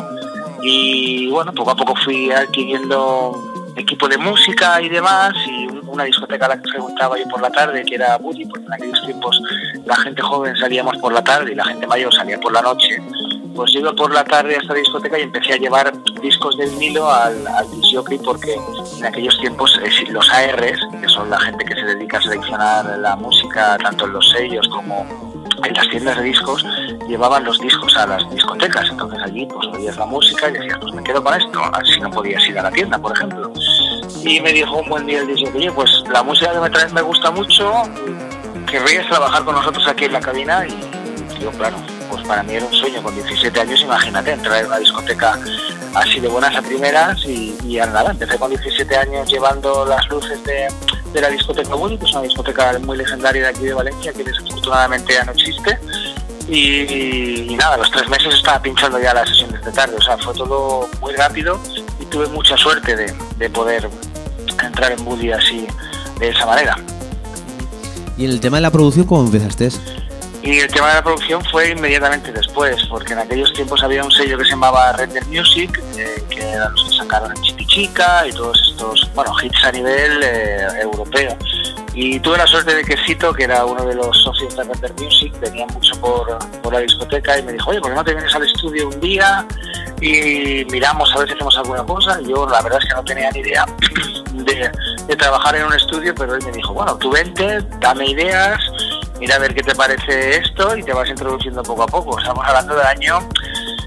Y 0.67 1.29
bueno, 1.31 1.53
poco 1.53 1.73
a 1.73 1.77
poco 1.77 1.95
fui 2.05 2.31
adquiriendo 2.33 3.33
equipo 3.77 4.09
de 4.09 4.17
música 4.17 4.81
y 4.81 4.89
demás, 4.89 5.35
y 5.47 5.67
un- 5.67 5.83
una 5.89 6.05
discoteca 6.05 6.47
a 6.47 6.51
la 6.51 6.63
que 6.63 6.71
frecuentaba 6.71 7.19
yo 7.19 7.25
por 7.29 7.43
la 7.43 7.51
tarde, 7.51 7.85
que 7.85 7.97
era 7.97 8.17
Buddy, 8.19 8.47
porque 8.47 8.65
en 8.67 8.73
aquellos 8.73 9.05
tiempos 9.05 9.41
la 9.85 9.97
gente 9.97 10.23
joven 10.23 10.57
salíamos 10.57 10.97
por 10.99 11.13
la 11.13 11.23
tarde 11.23 11.53
y 11.53 11.55
la 11.55 11.65
gente 11.65 11.87
mayor 11.87 12.15
salía 12.15 12.39
por 12.41 12.53
la 12.53 12.63
noche. 12.63 12.97
Pues 13.55 13.73
yo 13.73 13.81
iba 13.81 13.93
por 13.93 14.13
la 14.13 14.25
tarde 14.25 14.55
a 14.57 14.59
esta 14.59 14.75
discoteca 14.75 15.19
y 15.19 15.23
empecé 15.23 15.53
a 15.53 15.57
llevar 15.57 15.93
discos 16.23 16.57
de 16.57 16.67
vinilo 16.71 17.11
al, 17.11 17.47
al 17.47 17.67
porque 18.25 18.57
en 18.99 19.05
aquellos 19.05 19.39
tiempos 19.39 19.79
los 20.11 20.29
ARs, 20.33 20.81
que 21.01 21.09
son 21.09 21.29
la 21.31 21.39
gente 21.41 21.65
que 21.65 21.75
se 21.75 21.83
dedica 21.85 22.19
a 22.19 22.23
seleccionar 22.23 22.99
la 22.99 23.17
música 23.17 23.77
tanto 23.83 24.07
en 24.07 24.13
los 24.15 24.29
sellos 24.31 24.67
como 24.69 25.34
en 25.67 25.75
las 25.75 25.89
tiendas 25.89 26.17
de 26.17 26.23
discos 26.25 26.65
llevaban 27.09 27.45
los 27.45 27.59
discos 27.61 27.97
a 27.97 28.07
las 28.07 28.31
discotecas, 28.31 28.89
entonces 28.91 29.21
allí 29.23 29.47
pues 29.47 29.67
oías 29.69 29.97
la 29.97 30.07
música 30.07 30.49
y 30.49 30.53
decías, 30.53 30.79
pues 30.81 30.95
me 30.95 31.03
quedo 31.03 31.23
con 31.23 31.35
esto, 31.35 31.61
así 31.73 32.01
no 32.01 32.11
podías 32.11 32.47
ir 32.49 32.59
a 32.59 32.63
la 32.63 32.71
tienda, 32.71 32.99
por 32.99 33.13
ejemplo. 33.13 33.53
Y 34.25 34.41
me 34.41 34.53
dijo 34.53 34.77
un 34.77 34.89
buen 34.89 35.07
día 35.07 35.21
el 35.21 35.27
DJ, 35.27 35.53
oye, 35.55 35.73
pues 35.73 35.91
la 36.11 36.23
música 36.23 36.53
que 36.53 36.61
me 36.61 36.71
traes 36.71 36.93
me 36.93 37.03
gusta 37.03 37.31
mucho, 37.31 37.73
querrías 38.67 39.07
trabajar 39.07 39.45
con 39.45 39.55
nosotros 39.55 39.87
aquí 39.87 40.05
en 40.05 40.13
la 40.13 40.21
cabina 40.21 40.67
y 40.67 41.04
claro, 41.53 41.77
pues 42.11 42.27
para 42.27 42.43
mí 42.43 42.55
era 42.55 42.67
un 42.67 42.73
sueño 42.73 43.03
con 43.03 43.15
17 43.15 43.61
años, 43.61 43.81
imagínate, 43.81 44.33
entrar 44.33 44.61
en 44.61 44.67
una 44.67 44.79
discoteca 44.79 45.39
así 45.95 46.21
de 46.21 46.29
buenas 46.29 46.55
a 46.57 46.63
primeras 46.63 47.25
y, 47.25 47.57
y 47.65 47.77
nada, 47.77 48.11
empecé 48.11 48.39
con 48.39 48.51
17 48.51 48.97
años 48.97 49.31
llevando 49.31 49.85
las 49.87 50.07
luces 50.09 50.43
de, 50.45 51.21
la 51.21 51.29
discoteca 51.29 51.75
Woody, 51.75 51.97
que 51.97 52.05
es 52.07 52.13
una 52.13 52.23
discoteca 52.23 52.79
muy 52.81 52.97
legendaria 52.97 53.43
de 53.43 53.49
aquí 53.49 53.65
de 53.65 53.75
Valencia, 53.75 54.13
que 54.13 54.25
desafortunadamente 54.25 55.15
ya 55.15 55.25
no 55.25 55.33
existe. 55.33 55.79
Y, 56.49 57.57
nada, 57.57 57.79
los 57.79 57.91
tres 57.91 58.09
meses 58.09 58.35
estaba 58.35 58.61
pinchando 58.61 59.01
ya 59.01 59.15
las 59.15 59.29
sesiones 59.29 59.65
de 59.65 59.73
tarde, 59.73 59.97
o 59.97 60.03
sea, 60.03 60.19
fue 60.19 60.35
todo 60.35 60.89
muy 61.01 61.15
rápido 61.15 61.59
y 62.01 62.05
tuve 62.07 62.27
mucha 62.29 62.57
suerte 62.57 62.97
de, 62.97 63.15
de 63.39 63.51
poder 63.51 63.89
entrar 64.63 64.93
en 64.93 65.07
Woody 65.07 65.33
así, 65.33 65.67
de 66.19 66.29
esa 66.29 66.45
manera. 66.45 66.77
Y 68.17 68.25
en 68.25 68.31
el 68.31 68.41
tema 68.41 68.59
de 68.59 68.63
la 68.63 68.71
producción, 68.71 69.07
¿cómo 69.07 69.25
empezaste? 69.25 69.71
Y 70.45 70.59
el 70.59 70.71
tema 70.71 70.89
de 70.89 70.95
la 70.97 71.03
producción 71.03 71.43
fue 71.47 71.71
inmediatamente 71.71 72.31
después, 72.31 72.77
porque 72.91 73.15
en 73.15 73.21
aquellos 73.21 73.51
tiempos 73.55 73.83
había 73.83 74.05
un 74.05 74.11
sello 74.11 74.37
que 74.37 74.45
se 74.45 74.51
llamaba 74.51 74.93
Render 74.93 75.25
Music, 75.29 75.83
eh, 75.97 76.23
que 76.29 76.39
eran 76.39 76.71
los 76.75 76.85
que 76.85 76.97
sacaron 76.99 77.35
en 77.35 77.43
Chipichica 77.43 78.27
y 78.27 78.33
todos 78.33 78.61
estos, 78.69 79.11
bueno, 79.15 79.33
hits 79.43 79.65
a 79.65 79.73
nivel 79.73 80.23
eh, 80.23 80.67
europeo. 80.83 81.35
Y 81.95 82.21
tuve 82.21 82.37
la 82.37 82.47
suerte 82.47 82.75
de 82.75 82.85
que 82.85 82.95
Cito, 83.07 83.33
que 83.33 83.45
era 83.45 83.65
uno 83.65 83.87
de 83.87 83.95
los 83.95 84.23
socios 84.23 84.55
de 84.55 84.65
Render 84.65 84.93
Music, 85.01 85.33
venía 85.41 85.65
mucho 85.69 85.99
por, 85.99 86.39
por 86.61 86.75
la 86.75 86.81
discoteca 86.81 87.39
y 87.39 87.43
me 87.43 87.55
dijo, 87.55 87.71
oye, 87.71 87.81
¿por 87.81 87.91
qué 87.91 87.97
no 87.97 88.05
te 88.05 88.13
vienes 88.13 88.35
al 88.35 88.43
estudio 88.43 88.89
un 88.89 89.01
día 89.01 89.47
y 90.03 90.67
miramos 90.71 91.11
a 91.15 91.21
ver 91.21 91.29
si 91.29 91.35
hacemos 91.35 91.57
alguna 91.57 91.85
cosa? 91.85 92.21
Y 92.21 92.29
yo 92.29 92.47
la 92.47 92.61
verdad 92.61 92.81
es 92.83 92.89
que 92.91 92.95
no 92.95 93.05
tenía 93.05 93.31
ni 93.31 93.39
idea 93.39 93.65
de, 94.33 94.71
de 95.07 95.17
trabajar 95.17 95.57
en 95.57 95.65
un 95.65 95.73
estudio, 95.73 96.15
pero 96.15 96.35
él 96.35 96.45
me 96.45 96.53
dijo, 96.53 96.75
bueno, 96.75 96.99
tú 96.99 97.11
vente, 97.11 97.63
dame 97.81 98.11
ideas, 98.11 98.61
mira 99.19 99.37
a 99.37 99.39
ver 99.39 99.55
qué 99.55 99.63
te 99.63 99.75
parece 99.75 100.39
esto 100.39 100.77
y 100.77 100.83
te 100.83 100.93
vas 100.93 101.09
introduciendo 101.09 101.63
poco 101.63 101.83
a 101.85 101.87
poco. 101.87 102.19
Estamos 102.19 102.45
hablando 102.47 102.75
del 102.75 102.87
año, 102.87 103.19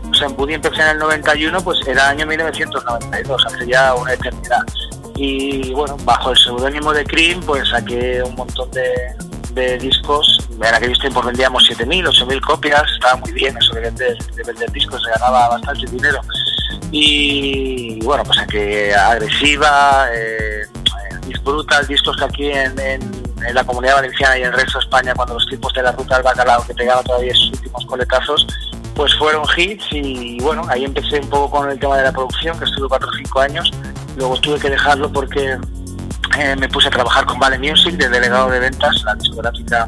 o 0.10 0.14
sea, 0.14 0.28
en 0.28 0.36
Buddy 0.36 0.56
empecé 0.56 0.82
en 0.82 0.90
el 0.90 0.98
91, 1.00 1.62
pues 1.62 1.80
era 1.88 2.10
año 2.10 2.26
1992, 2.26 3.46
hace 3.46 3.68
ya 3.68 3.94
una 3.96 4.14
eternidad. 4.14 4.62
Y 5.16 5.74
bueno, 5.74 5.98
bajo 6.04 6.32
el 6.32 6.38
seudónimo 6.38 6.94
de 6.94 7.04
Cream, 7.04 7.42
pues 7.42 7.68
saqué 7.70 8.22
un 8.24 8.36
montón 8.36 8.70
de, 8.72 9.16
de 9.54 9.78
discos. 9.78 10.48
En 10.52 10.74
aquellos 10.74 11.00
tiempos 11.00 11.26
vendíamos 11.26 11.64
7.000, 11.70 12.08
8.000 12.08 12.42
copias, 12.42 12.84
estaba 12.94 13.18
muy 13.18 13.32
bien 13.32 13.58
eso 13.58 13.74
de 13.74 13.82
vender, 13.82 14.18
de 14.18 14.44
vender 14.44 14.72
discos, 14.72 15.02
se 15.04 15.10
ganaba 15.12 15.50
bastante 15.50 15.92
dinero. 15.92 16.22
Y 16.92 18.00
bueno, 18.02 18.24
pues 18.24 18.38
saqué 18.38 18.96
Agresiva, 18.96 20.08
eh, 20.14 20.66
Disc 21.26 21.44
Brutal, 21.44 21.86
discos 21.88 22.16
que 22.18 22.24
aquí 22.24 22.52
en 22.52 23.27
en 23.48 23.56
la 23.56 23.64
comunidad 23.64 23.95
valenciana 23.95 24.38
y 24.38 24.43
el 24.43 24.54
resto 24.54 24.80
de 24.80 24.86
España, 24.86 25.14
cuando 25.16 25.36
los 25.36 25.48
tipos 25.48 25.74
de 25.74 25.84
la 25.84 25.91
ruta 25.91 26.16
del 26.16 26.24
bacalao 26.24 26.66
que 26.66 26.74
pegaba 26.74 27.02
todavía 27.04 27.34
sus 27.34 27.52
últimos 27.52 27.86
coletazos, 27.86 28.48
pues 28.95 29.16
fueron 29.16 29.43
hits 29.56 29.86
y 29.91 30.39
bueno, 30.41 30.64
ahí 30.70 30.84
empecé 30.84 31.20
un 31.20 31.30
poco 31.30 31.58
con 31.58 31.70
el 31.70 31.80
tema 31.80 31.98
de 31.98 32.04
la 32.04 32.12
producción, 32.12 32.58
que 32.60 32.66
estuve 32.66 32.88
4 32.89 33.08
o 33.08 33.12
5 33.14 33.39
años, 33.39 33.72
luego 34.16 34.38
tuve 34.38 34.60
que 34.60 34.70
dejarlo 34.70 35.12
porque 35.12 35.58
eh, 36.38 36.56
me 36.56 36.68
puse 36.68 36.88
a 36.88 36.91
trabajar 36.91 37.26
con 37.26 37.39
Vale 37.39 37.58
Music 37.58 37.95
de 37.95 38.10
delegado 38.10 38.50
de 38.50 38.60
ventas, 38.60 39.04
la 39.04 39.16
discográfica 39.16 39.88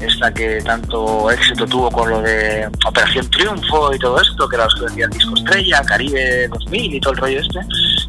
esta 0.00 0.32
que 0.32 0.60
tanto 0.62 1.30
éxito 1.30 1.66
tuvo 1.66 1.90
con 1.90 2.10
lo 2.10 2.20
de 2.20 2.68
Operación 2.86 3.28
Triunfo 3.30 3.94
y 3.94 3.98
todo 3.98 4.20
esto, 4.20 4.48
que 4.48 4.56
era 4.56 4.64
los 4.64 4.74
que 4.74 4.84
vendían 4.86 5.10
Disco 5.10 5.34
Estrella, 5.36 5.82
Caribe 5.82 6.48
2000 6.48 6.94
y 6.94 7.00
todo 7.00 7.12
el 7.12 7.18
rollo 7.18 7.40
este. 7.40 7.60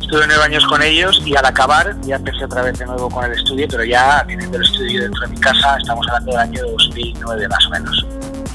Estuve 0.01 0.27
nueve 0.27 0.43
años 0.43 0.65
con 0.67 0.81
ellos 0.81 1.21
y 1.25 1.35
al 1.35 1.45
acabar 1.45 1.95
ya 2.01 2.15
empecé 2.15 2.45
otra 2.45 2.61
vez 2.61 2.77
de 2.79 2.85
nuevo 2.85 3.09
con 3.09 3.25
el 3.25 3.33
estudio, 3.33 3.67
pero 3.69 3.83
ya 3.83 4.23
teniendo 4.27 4.57
el 4.57 4.63
estudio 4.63 5.01
dentro 5.03 5.21
de 5.21 5.27
mi 5.27 5.37
casa, 5.39 5.77
estamos 5.77 6.05
hablando 6.07 6.31
del 6.31 6.39
año 6.39 6.61
2009 6.77 7.47
más 7.47 7.65
o 7.65 7.69
menos. 7.71 8.05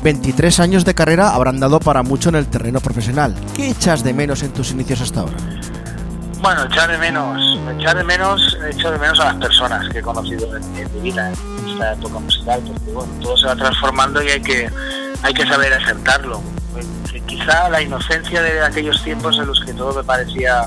23 0.03 0.61
años 0.61 0.85
de 0.85 0.95
carrera 0.95 1.35
habrán 1.35 1.61
dado 1.61 1.79
para 1.79 2.03
mucho 2.03 2.29
en 2.29 2.35
el 2.35 2.47
terreno 2.49 2.81
profesional. 2.81 3.35
¿Qué 3.55 3.71
echas 3.71 4.03
de 4.03 4.13
menos 4.13 4.43
en 4.43 4.53
tus 4.53 4.73
inicios 4.73 5.01
hasta 5.01 5.21
ahora? 5.21 5.37
Bueno, 6.43 6.65
echar 6.65 6.91
de 6.91 6.99
menos, 6.99 7.41
echar 7.79 7.97
de 7.97 8.03
menos, 8.03 8.59
echo 8.69 8.91
de 8.91 8.99
menos 8.99 9.21
a 9.21 9.27
las 9.27 9.37
personas 9.37 9.89
que 9.91 10.01
he 10.01 10.03
conocido 10.03 10.57
en, 10.57 10.93
mi 10.93 11.01
vida, 11.01 11.31
en 11.31 11.69
esta 11.69 11.93
época 11.93 12.19
musical, 12.19 12.61
porque 12.67 12.91
bueno, 12.91 13.13
todo 13.23 13.37
se 13.37 13.47
va 13.47 13.55
transformando 13.55 14.21
y 14.21 14.29
hay 14.29 14.43
que, 14.43 14.69
hay 15.23 15.35
que 15.35 15.47
saber 15.47 15.73
aceptarlo. 15.73 16.43
Que 17.13 17.21
quizá 17.21 17.69
la 17.69 17.81
inocencia 17.81 18.43
de 18.43 18.61
aquellos 18.61 19.01
tiempos 19.05 19.39
en 19.39 19.47
los 19.47 19.61
que 19.61 19.73
todo 19.73 19.95
me 19.95 20.03
parecía 20.03 20.67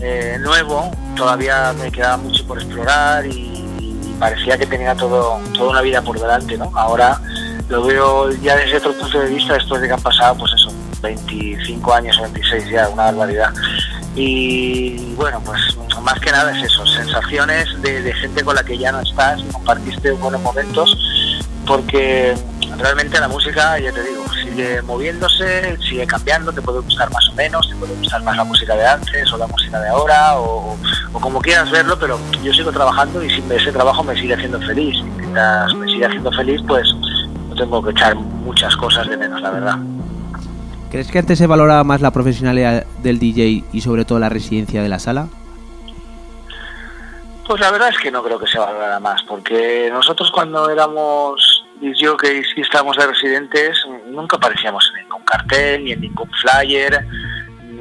eh, 0.00 0.38
nuevo, 0.40 0.90
todavía 1.14 1.72
me 1.72 1.92
quedaba 1.92 2.16
mucho 2.16 2.44
por 2.44 2.58
explorar 2.58 3.24
y, 3.26 3.30
y 3.30 4.16
parecía 4.18 4.58
que 4.58 4.66
tenía 4.66 4.96
todo, 4.96 5.38
toda 5.54 5.70
una 5.70 5.82
vida 5.82 6.02
por 6.02 6.18
delante, 6.18 6.58
¿no? 6.58 6.72
Ahora 6.74 7.20
lo 7.68 7.84
veo 7.84 8.32
ya 8.42 8.56
desde 8.56 8.78
otro 8.78 8.92
punto 8.92 9.20
de 9.20 9.28
vista, 9.28 9.54
después 9.54 9.80
de 9.80 9.86
que 9.86 9.94
han 9.94 10.02
pasado, 10.02 10.36
pues 10.36 10.52
eso, 10.54 10.72
25 11.00 11.94
años 11.94 12.18
o 12.18 12.22
26 12.22 12.70
ya, 12.70 12.88
una 12.88 13.04
barbaridad. 13.04 13.52
Y 14.16 15.14
bueno, 15.14 15.40
pues 15.44 15.76
más 16.06 16.20
que 16.20 16.30
nada 16.30 16.56
es 16.56 16.70
eso, 16.70 16.86
sensaciones 16.86 17.66
de, 17.82 18.14
gente 18.14 18.44
con 18.44 18.54
la 18.54 18.62
que 18.62 18.78
ya 18.78 18.92
no 18.92 19.00
estás, 19.00 19.42
compartiste 19.52 20.12
buenos 20.12 20.40
momentos, 20.40 20.96
porque 21.66 22.34
realmente 22.78 23.18
la 23.18 23.26
música, 23.26 23.78
ya 23.78 23.92
te 23.92 24.02
digo, 24.04 24.24
sigue 24.42 24.80
moviéndose, 24.82 25.76
sigue 25.78 26.06
cambiando, 26.06 26.52
te 26.52 26.62
puede 26.62 26.80
gustar 26.80 27.10
más 27.12 27.28
o 27.28 27.32
menos, 27.32 27.68
te 27.68 27.74
puede 27.74 27.94
gustar 27.96 28.22
más 28.22 28.36
la 28.36 28.44
música 28.44 28.76
de 28.76 28.86
antes 28.86 29.32
o 29.32 29.36
la 29.36 29.48
música 29.48 29.80
de 29.80 29.88
ahora, 29.88 30.38
o, 30.38 30.78
como 31.12 31.40
quieras 31.40 31.70
verlo, 31.72 31.98
pero 31.98 32.18
yo 32.42 32.54
sigo 32.54 32.70
trabajando 32.70 33.22
y 33.22 33.28
si 33.28 33.42
ese 33.50 33.72
trabajo 33.72 34.04
me 34.04 34.14
sigue 34.14 34.34
haciendo 34.34 34.60
feliz. 34.60 34.96
Mientras 35.16 35.74
me 35.74 35.86
sigue 35.86 36.06
haciendo 36.06 36.30
feliz, 36.30 36.60
pues 36.68 36.88
no 37.48 37.54
tengo 37.56 37.82
que 37.82 37.90
echar 37.90 38.14
muchas 38.14 38.76
cosas 38.76 39.08
de 39.08 39.16
menos, 39.16 39.42
la 39.42 39.50
verdad. 39.50 39.78
¿Crees 40.96 41.12
que 41.12 41.18
antes 41.18 41.36
se 41.36 41.46
valoraba 41.46 41.84
más 41.84 42.00
la 42.00 42.10
profesionalidad 42.10 42.86
del 43.02 43.18
DJ 43.18 43.64
y 43.70 43.80
sobre 43.82 44.06
todo 44.06 44.18
la 44.18 44.30
residencia 44.30 44.82
de 44.82 44.88
la 44.88 44.98
sala? 44.98 45.28
Pues 47.46 47.60
la 47.60 47.70
verdad 47.70 47.90
es 47.90 47.98
que 47.98 48.10
no 48.10 48.22
creo 48.22 48.38
que 48.38 48.46
se 48.46 48.58
valorara 48.58 48.98
más, 48.98 49.22
porque 49.24 49.90
nosotros 49.92 50.30
cuando 50.30 50.70
éramos 50.70 51.66
disjockeys 51.82 52.46
y 52.56 52.62
estábamos 52.62 52.96
de 52.96 53.08
residentes, 53.08 53.76
nunca 54.06 54.38
aparecíamos 54.38 54.90
en 54.94 55.02
ningún 55.02 55.22
cartel, 55.24 55.84
ni 55.84 55.92
en 55.92 56.00
ningún 56.00 56.30
flyer, 56.30 57.06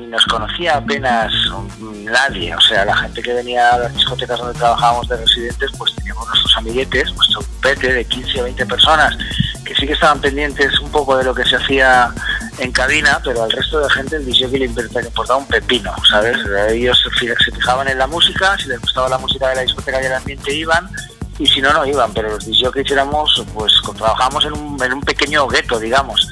nos 0.08 0.26
conocía 0.26 0.78
apenas 0.78 1.32
nadie. 1.80 2.56
O 2.56 2.62
sea, 2.62 2.86
la 2.86 2.96
gente 2.96 3.22
que 3.22 3.34
venía 3.34 3.74
a 3.74 3.80
las 3.80 3.94
discotecas 3.94 4.40
donde 4.40 4.58
trabajábamos 4.58 5.08
de 5.08 5.18
residentes, 5.18 5.72
pues 5.78 5.94
teníamos 5.96 6.28
nuestros 6.28 6.58
amiguetes, 6.58 7.14
nuestro 7.14 7.42
grupete 7.42 7.94
de 7.94 8.06
15 8.06 8.42
o 8.42 8.44
20 8.44 8.66
personas, 8.66 9.18
que 9.64 9.76
sí 9.76 9.88
que 9.88 9.94
estaban 9.94 10.22
pendientes 10.22 10.80
un 10.80 10.92
poco 10.92 11.18
de 11.18 11.24
lo 11.24 11.34
que 11.34 11.44
se 11.46 11.56
hacía 11.56 12.14
en 12.60 12.72
cabina, 12.72 13.20
pero 13.24 13.44
al 13.44 13.52
resto 13.52 13.80
de 13.80 13.90
gente 13.90 14.16
el 14.18 14.26
DJ 14.26 14.48
le 14.48 14.66
importaba 14.66 15.38
un 15.38 15.48
pepino, 15.48 15.94
¿sabes? 16.10 16.38
Ellos 16.70 17.02
se 17.02 17.52
fijaban 17.52 17.88
en 17.88 17.98
la 17.98 18.08
música, 18.08 18.58
si 18.58 18.70
les 18.70 18.80
gustaba 18.80 19.10
la 19.10 19.18
música 19.18 19.50
de 19.50 19.56
la 19.56 19.62
discoteca 19.62 20.02
y 20.02 20.06
el 20.06 20.14
ambiente 20.14 20.54
iban, 20.54 20.90
y 21.38 21.46
si 21.48 21.60
no, 21.62 21.74
no 21.74 21.86
iban, 21.86 22.14
pero 22.14 22.30
los 22.30 22.46
DJs 22.46 22.92
éramos, 22.92 23.44
pues 23.54 23.74
trabajábamos 23.98 24.46
en 24.46 24.54
un, 24.54 24.82
en 24.82 24.94
un 24.94 25.02
pequeño 25.02 25.48
gueto, 25.48 25.80
digamos. 25.80 26.26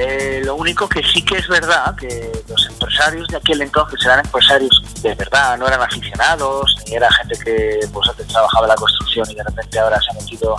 Eh, 0.00 0.42
lo 0.44 0.54
único 0.54 0.88
que 0.88 1.02
sí 1.02 1.22
que 1.22 1.38
es 1.38 1.48
verdad, 1.48 1.92
que 1.96 2.30
los 2.48 2.66
empresarios 2.68 3.26
de 3.26 3.36
aquel 3.36 3.62
entonces 3.62 3.98
eran 4.04 4.24
empresarios 4.24 4.80
de 5.02 5.12
verdad, 5.16 5.58
no 5.58 5.66
eran 5.66 5.82
aficionados, 5.82 6.76
ni 6.86 6.94
era 6.94 7.10
gente 7.14 7.36
que 7.44 7.80
pues 7.92 8.08
antes 8.08 8.28
trabajaba 8.28 8.66
en 8.66 8.68
la 8.68 8.74
construcción 8.76 9.28
y 9.28 9.34
de 9.34 9.42
repente 9.42 9.76
ahora 9.80 10.00
se 10.00 10.10
ha 10.10 10.20
metido 10.20 10.56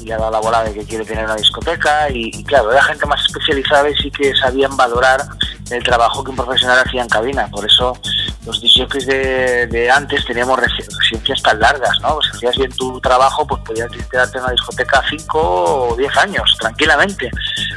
y 0.00 0.12
ha 0.12 0.16
dado 0.16 0.30
la 0.30 0.38
bola 0.38 0.62
de 0.62 0.74
que 0.74 0.84
quiere 0.84 1.04
tener 1.04 1.24
una 1.24 1.34
discoteca 1.34 2.08
y, 2.10 2.44
claro, 2.44 2.70
era 2.70 2.82
gente 2.84 3.04
más 3.06 3.20
especializada 3.26 3.90
y 3.90 3.96
sí 3.96 4.10
que 4.12 4.32
sabían 4.36 4.76
valorar 4.76 5.22
el 5.70 5.82
trabajo 5.82 6.22
que 6.22 6.30
un 6.30 6.36
profesional 6.36 6.78
hacía 6.86 7.02
en 7.02 7.08
cabina, 7.08 7.48
por 7.48 7.66
eso 7.66 7.98
los 8.46 8.60
DJs 8.62 9.06
de, 9.06 9.90
antes 9.92 10.24
teníamos 10.24 10.58
residencias 10.58 11.42
tan 11.42 11.60
largas, 11.60 12.00
¿no? 12.00 12.18
Si 12.22 12.36
hacías 12.36 12.56
bien 12.56 12.72
tu 12.72 12.98
trabajo, 13.00 13.46
pues 13.46 13.60
podías 13.62 13.90
quedarte 14.10 14.38
en 14.38 14.44
una 14.44 14.52
discoteca 14.52 15.02
5 15.10 15.88
o 15.90 15.96
10 15.96 16.16
años, 16.16 16.56
tranquilamente, 16.58 17.30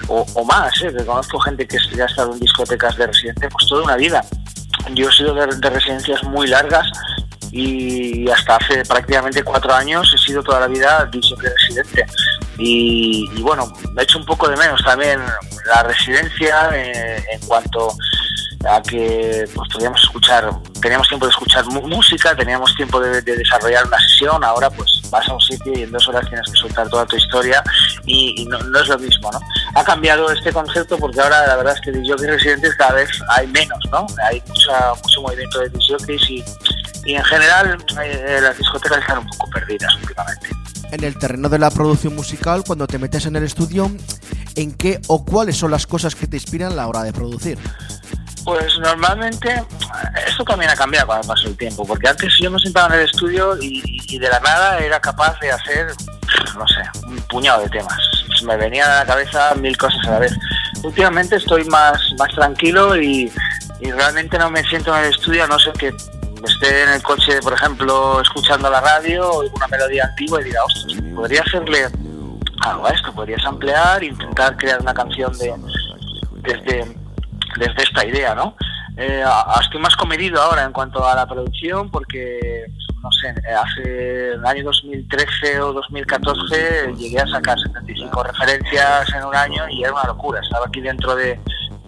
o, 0.08 0.26
o 0.34 0.46
más, 0.46 0.72
¿eh? 0.84 0.91
Que 0.94 1.06
conozco 1.06 1.40
gente 1.40 1.68
que 1.68 1.78
ya 1.96 2.04
ha 2.04 2.08
estado 2.08 2.34
en 2.34 2.40
discotecas 2.40 2.98
de 2.98 3.08
residente, 3.08 3.50
pues 3.50 3.68
toda 3.68 3.84
una 3.84 3.96
vida. 3.96 4.24
Yo 4.94 5.10
he 5.10 5.12
sido 5.12 5.34
de, 5.34 5.48
de 5.48 5.70
residencias 5.70 6.24
muy 6.24 6.48
largas 6.48 6.88
y 7.52 8.30
hasta 8.30 8.56
hace 8.56 8.84
prácticamente 8.86 9.44
cuatro 9.44 9.74
años 9.74 10.12
he 10.14 10.18
sido 10.18 10.42
toda 10.42 10.62
la 10.62 10.68
vida 10.68 11.10
DJ 11.12 11.36
residente. 11.38 12.06
Y, 12.58 13.30
y, 13.36 13.42
bueno, 13.42 13.72
me 13.94 14.02
he 14.02 14.04
hecho 14.04 14.20
un 14.20 14.26
poco 14.26 14.48
de 14.48 14.56
menos 14.56 14.82
también 14.84 15.20
la 15.66 15.84
residencia 15.84 16.70
eh, 16.74 17.24
en 17.32 17.40
cuanto 17.48 17.96
a 18.70 18.82
que 18.82 19.46
pues 19.54 19.70
podíamos 19.74 20.02
escuchar, 20.02 20.50
teníamos 20.82 21.08
tiempo 21.08 21.26
de 21.26 21.32
escuchar 21.32 21.66
música, 21.66 22.36
teníamos 22.36 22.76
tiempo 22.76 23.00
de, 23.00 23.22
de 23.22 23.36
desarrollar 23.38 23.86
una 23.86 23.98
sesión, 24.00 24.44
ahora 24.44 24.70
pues 24.70 25.02
vas 25.10 25.28
a 25.28 25.34
un 25.34 25.42
sitio 25.42 25.74
y 25.76 25.84
en 25.84 25.92
dos 25.92 26.08
horas 26.08 26.28
tienes 26.30 26.50
que 26.52 26.58
soltar 26.58 26.90
toda 26.90 27.06
tu 27.06 27.18
historia 27.18 27.64
y, 28.06 28.42
y 28.42 28.46
no, 28.46 28.58
no 28.60 28.80
es 28.80 28.88
lo 28.88 28.98
mismo, 28.98 29.32
¿no? 29.32 29.40
Ha 29.76 29.84
cambiado 29.84 30.32
este 30.32 30.52
concepto 30.52 30.98
porque 30.98 31.20
ahora 31.20 31.46
la 31.48 31.56
verdad 31.58 31.76
es 31.76 31.82
que 31.82 31.92
disjockeys 31.92 32.30
residentes 32.30 32.76
cada 32.76 32.94
vez 32.94 33.10
hay 33.30 33.48
menos, 33.48 33.80
¿no? 33.92 34.06
Hay 34.24 34.42
mucha, 34.48 34.94
mucho 35.04 35.22
movimiento 35.22 35.60
de 35.60 35.70
disjockeys 35.70 36.30
y, 36.30 36.44
y 37.06 37.16
en 37.16 37.24
general 37.24 37.78
eh, 38.04 38.40
las 38.42 38.58
discotecas 38.58 39.00
están 39.00 39.20
un 39.20 39.28
poco 39.28 39.50
perdidas 39.52 39.94
últimamente. 39.96 40.50
En 40.92 41.04
el 41.04 41.18
terreno 41.18 41.48
de 41.48 41.58
la 41.58 41.72
producción 41.72 42.16
musical, 42.16 42.64
cuando 42.66 42.86
te 42.86 43.00
metes 43.00 43.26
en 43.26 43.38
el 43.38 43.44
estudio, 43.44 43.90
¿en 44.56 44.74
qué 44.74 45.00
o 45.08 45.24
cuáles 45.24 45.58
son 45.58 45.72
las 45.72 45.88
cosas 45.88 46.16
que 46.16 46.28
te 46.28 46.36
inspiran 46.36 46.74
a 46.74 46.76
la 46.76 46.88
hora 46.88 47.04
de 47.04 47.14
producir? 47.14 47.58
Pues 48.44 48.78
normalmente 48.80 49.64
esto 50.28 50.44
también 50.44 50.72
ha 50.72 50.76
cambiado 50.76 51.08
con 51.08 51.18
el 51.20 51.28
paso 51.28 51.44
del 51.44 51.58
tiempo, 51.58 51.86
porque 51.86 52.08
antes 52.08 52.34
yo 52.42 52.50
me 52.50 52.60
sentaba 52.60 52.94
en 52.96 53.02
el 53.02 53.06
estudio 53.06 53.56
y, 53.62 53.82
y 54.08 54.20
de 54.20 54.30
la 54.30 54.40
nada 54.40 54.80
era 54.80 55.00
capaz 55.00 55.40
de 55.40 55.52
hacer, 55.52 55.88
no 56.58 56.68
sé, 56.68 56.82
un 57.08 57.18
puñado 57.24 57.62
de 57.62 57.70
temas. 57.70 57.98
Me 58.44 58.58
venían 58.58 58.90
a 58.90 59.00
la 59.00 59.06
cabeza 59.06 59.54
mil 59.56 59.78
cosas 59.78 60.06
a 60.08 60.12
la 60.12 60.20
vez. 60.20 60.34
Últimamente 60.84 61.36
estoy 61.36 61.64
más, 61.66 62.02
más 62.18 62.30
tranquilo 62.34 62.96
y, 62.96 63.32
realmente 63.82 64.38
no 64.38 64.52
me 64.52 64.64
siento 64.64 64.96
en 64.96 65.06
el 65.06 65.10
estudio 65.10 65.44
a 65.44 65.48
no 65.48 65.58
ser 65.58 65.74
que 65.74 65.88
esté 65.88 66.84
en 66.84 66.90
el 66.90 67.02
coche, 67.02 67.42
por 67.42 67.54
ejemplo, 67.54 68.22
escuchando 68.22 68.70
la 68.70 68.80
radio 68.80 69.28
o 69.28 69.50
una 69.50 69.68
melodía 69.68 70.06
antigua 70.06 70.40
y 70.40 70.46
diga, 70.46 70.64
ostras, 70.64 71.02
podría 71.16 71.42
hacerle 71.42 71.88
algo 72.62 72.86
a 72.86 72.92
esto, 72.92 73.12
podrías 73.12 73.44
ampliar, 73.44 74.04
intentar 74.04 74.56
crear 74.58 74.82
una 74.82 74.94
canción 74.94 75.36
de 75.40 75.56
desde, 76.44 76.96
desde 77.58 77.84
esta 77.84 78.06
idea, 78.06 78.36
¿no? 78.36 78.56
Eh, 78.98 79.24
estoy 79.62 79.80
más 79.80 79.96
comedido 79.96 80.42
ahora 80.42 80.64
en 80.64 80.74
cuanto 80.74 81.08
a 81.08 81.16
la 81.16 81.26
producción 81.26 81.90
porque, 81.90 82.66
no 83.02 83.10
sé, 83.12 83.34
hace 83.54 84.34
el 84.34 84.46
año 84.46 84.66
2013 84.66 85.62
o 85.62 85.74
2014 85.74 86.94
llegué 86.98 87.20
a 87.20 87.28
sacar 87.28 87.58
75 87.60 88.24
referencias 88.24 89.14
en 89.14 89.24
un 89.24 89.36
año 89.36 89.64
y 89.70 89.84
era 89.84 89.94
una 89.94 90.04
locura. 90.04 90.42
Estaba 90.42 90.66
aquí 90.68 90.82
dentro 90.82 91.16
de, 91.16 91.40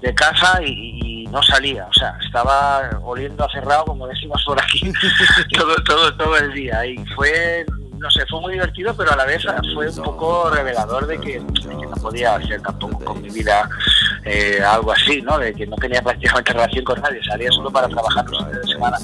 de 0.01 0.15
casa 0.15 0.59
y, 0.63 0.99
y 1.03 1.27
no 1.33 1.41
salía, 1.41 1.87
o 1.89 1.93
sea, 1.93 2.15
estaba 2.23 2.89
oliendo 3.03 3.43
a 3.43 3.49
cerrado, 3.49 3.85
como 3.85 4.07
decimos 4.07 4.41
por 4.45 4.61
aquí, 4.61 4.91
todo, 5.57 5.75
todo, 5.83 6.15
todo 6.15 6.37
el 6.37 6.53
día. 6.53 6.85
Y 6.85 6.97
fue, 7.15 7.65
no 7.97 8.09
sé, 8.11 8.23
fue 8.29 8.39
muy 8.39 8.53
divertido, 8.53 8.95
pero 8.95 9.11
a 9.11 9.15
la 9.15 9.25
vez 9.25 9.43
fue 9.73 9.89
un 9.89 10.03
poco 10.03 10.51
revelador 10.51 11.07
de 11.07 11.19
que, 11.19 11.39
de 11.39 11.69
que 11.69 11.87
no 11.87 11.95
podía 12.01 12.35
hacer 12.35 12.61
tampoco 12.61 13.03
con 13.03 13.21
mi 13.21 13.29
vida 13.29 13.67
eh, 14.25 14.61
algo 14.65 14.91
así, 14.91 15.21
¿no? 15.21 15.37
De 15.37 15.53
que 15.53 15.67
no 15.67 15.75
tenía 15.77 16.01
prácticamente 16.01 16.53
relación 16.53 16.85
con 16.85 17.01
nadie, 17.01 17.23
salía 17.23 17.51
solo 17.51 17.71
para 17.71 17.87
trabajar 17.87 18.25
los 18.25 18.37
fines 18.37 18.61
de 18.61 18.67
semana. 18.67 18.97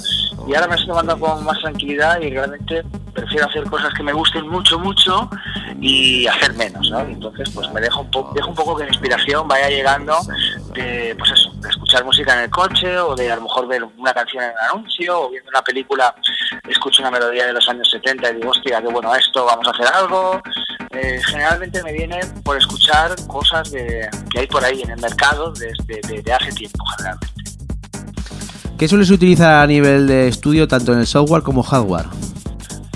Y 0.46 0.54
ahora 0.54 0.68
me 0.68 0.74
estoy 0.74 0.88
tomando 0.88 1.18
con 1.18 1.44
más 1.44 1.58
tranquilidad 1.60 2.20
y 2.20 2.30
realmente 2.30 2.82
prefiero 3.12 3.46
hacer 3.46 3.64
cosas 3.64 3.92
que 3.94 4.02
me 4.02 4.12
gusten 4.12 4.48
mucho, 4.48 4.78
mucho 4.78 5.28
y 5.80 6.26
hacer 6.26 6.54
menos, 6.54 6.90
¿no? 6.90 7.00
Entonces, 7.00 7.50
pues 7.50 7.70
me 7.72 7.80
dejo 7.80 8.00
un, 8.00 8.10
po 8.10 8.30
dejo 8.34 8.48
un 8.48 8.54
poco 8.54 8.76
que 8.76 8.84
la 8.84 8.90
inspiración 8.90 9.46
vaya 9.48 9.68
llegando 9.68 10.16
de, 10.74 11.14
pues 11.18 11.32
eso, 11.32 11.50
de 11.56 11.68
escuchar 11.68 12.04
música 12.04 12.34
en 12.34 12.40
el 12.44 12.50
coche 12.50 12.98
o 12.98 13.14
de 13.14 13.30
a 13.30 13.36
lo 13.36 13.42
mejor 13.42 13.66
ver 13.66 13.84
una 13.84 14.12
canción 14.12 14.44
en 14.44 14.50
un 14.50 14.58
anuncio 14.70 15.22
o 15.22 15.30
viendo 15.30 15.50
una 15.50 15.62
película, 15.62 16.14
escucho 16.68 17.02
una 17.02 17.10
melodía 17.10 17.46
de 17.46 17.52
los 17.52 17.68
años 17.68 17.90
70 17.90 18.30
y 18.30 18.36
digo, 18.36 18.50
hostia, 18.50 18.80
qué 18.80 18.88
bueno 18.88 19.14
esto, 19.14 19.44
vamos 19.44 19.66
a 19.66 19.70
hacer 19.70 19.86
algo. 19.94 20.40
Eh, 20.90 21.20
generalmente 21.26 21.82
me 21.84 21.92
viene 21.92 22.20
por 22.44 22.56
escuchar 22.56 23.14
cosas 23.26 23.70
de, 23.70 24.08
que 24.30 24.40
hay 24.40 24.46
por 24.46 24.64
ahí 24.64 24.82
en 24.82 24.90
el 24.90 25.00
mercado 25.00 25.52
desde 25.52 26.00
de, 26.08 26.22
de 26.22 26.32
hace 26.32 26.52
tiempo, 26.52 26.84
generalmente. 26.96 27.39
¿Qué 28.80 28.88
sueles 28.88 29.10
utilizar 29.10 29.62
a 29.62 29.66
nivel 29.66 30.06
de 30.06 30.28
estudio 30.28 30.66
tanto 30.66 30.94
en 30.94 31.00
el 31.00 31.06
software 31.06 31.42
como 31.42 31.62
hardware? 31.62 32.06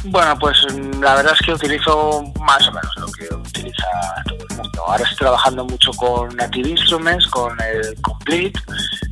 Bueno, 0.04 0.34
pues 0.38 0.56
mm, 0.72 1.02
la 1.02 1.16
verdad 1.16 1.34
es 1.38 1.44
que 1.44 1.52
utilizo 1.52 2.22
más 2.40 2.66
o 2.68 2.72
menos 2.72 2.90
lo 2.96 3.06
que 3.08 3.34
utiliza 3.34 3.84
todo 4.26 4.38
el 4.48 4.56
mundo. 4.56 4.82
Ahora 4.86 5.02
estoy 5.02 5.18
trabajando 5.18 5.62
mucho 5.66 5.90
con 5.92 6.34
Native 6.36 6.70
Instruments, 6.70 7.26
con 7.26 7.54
el 7.60 8.00
Complete. 8.00 8.58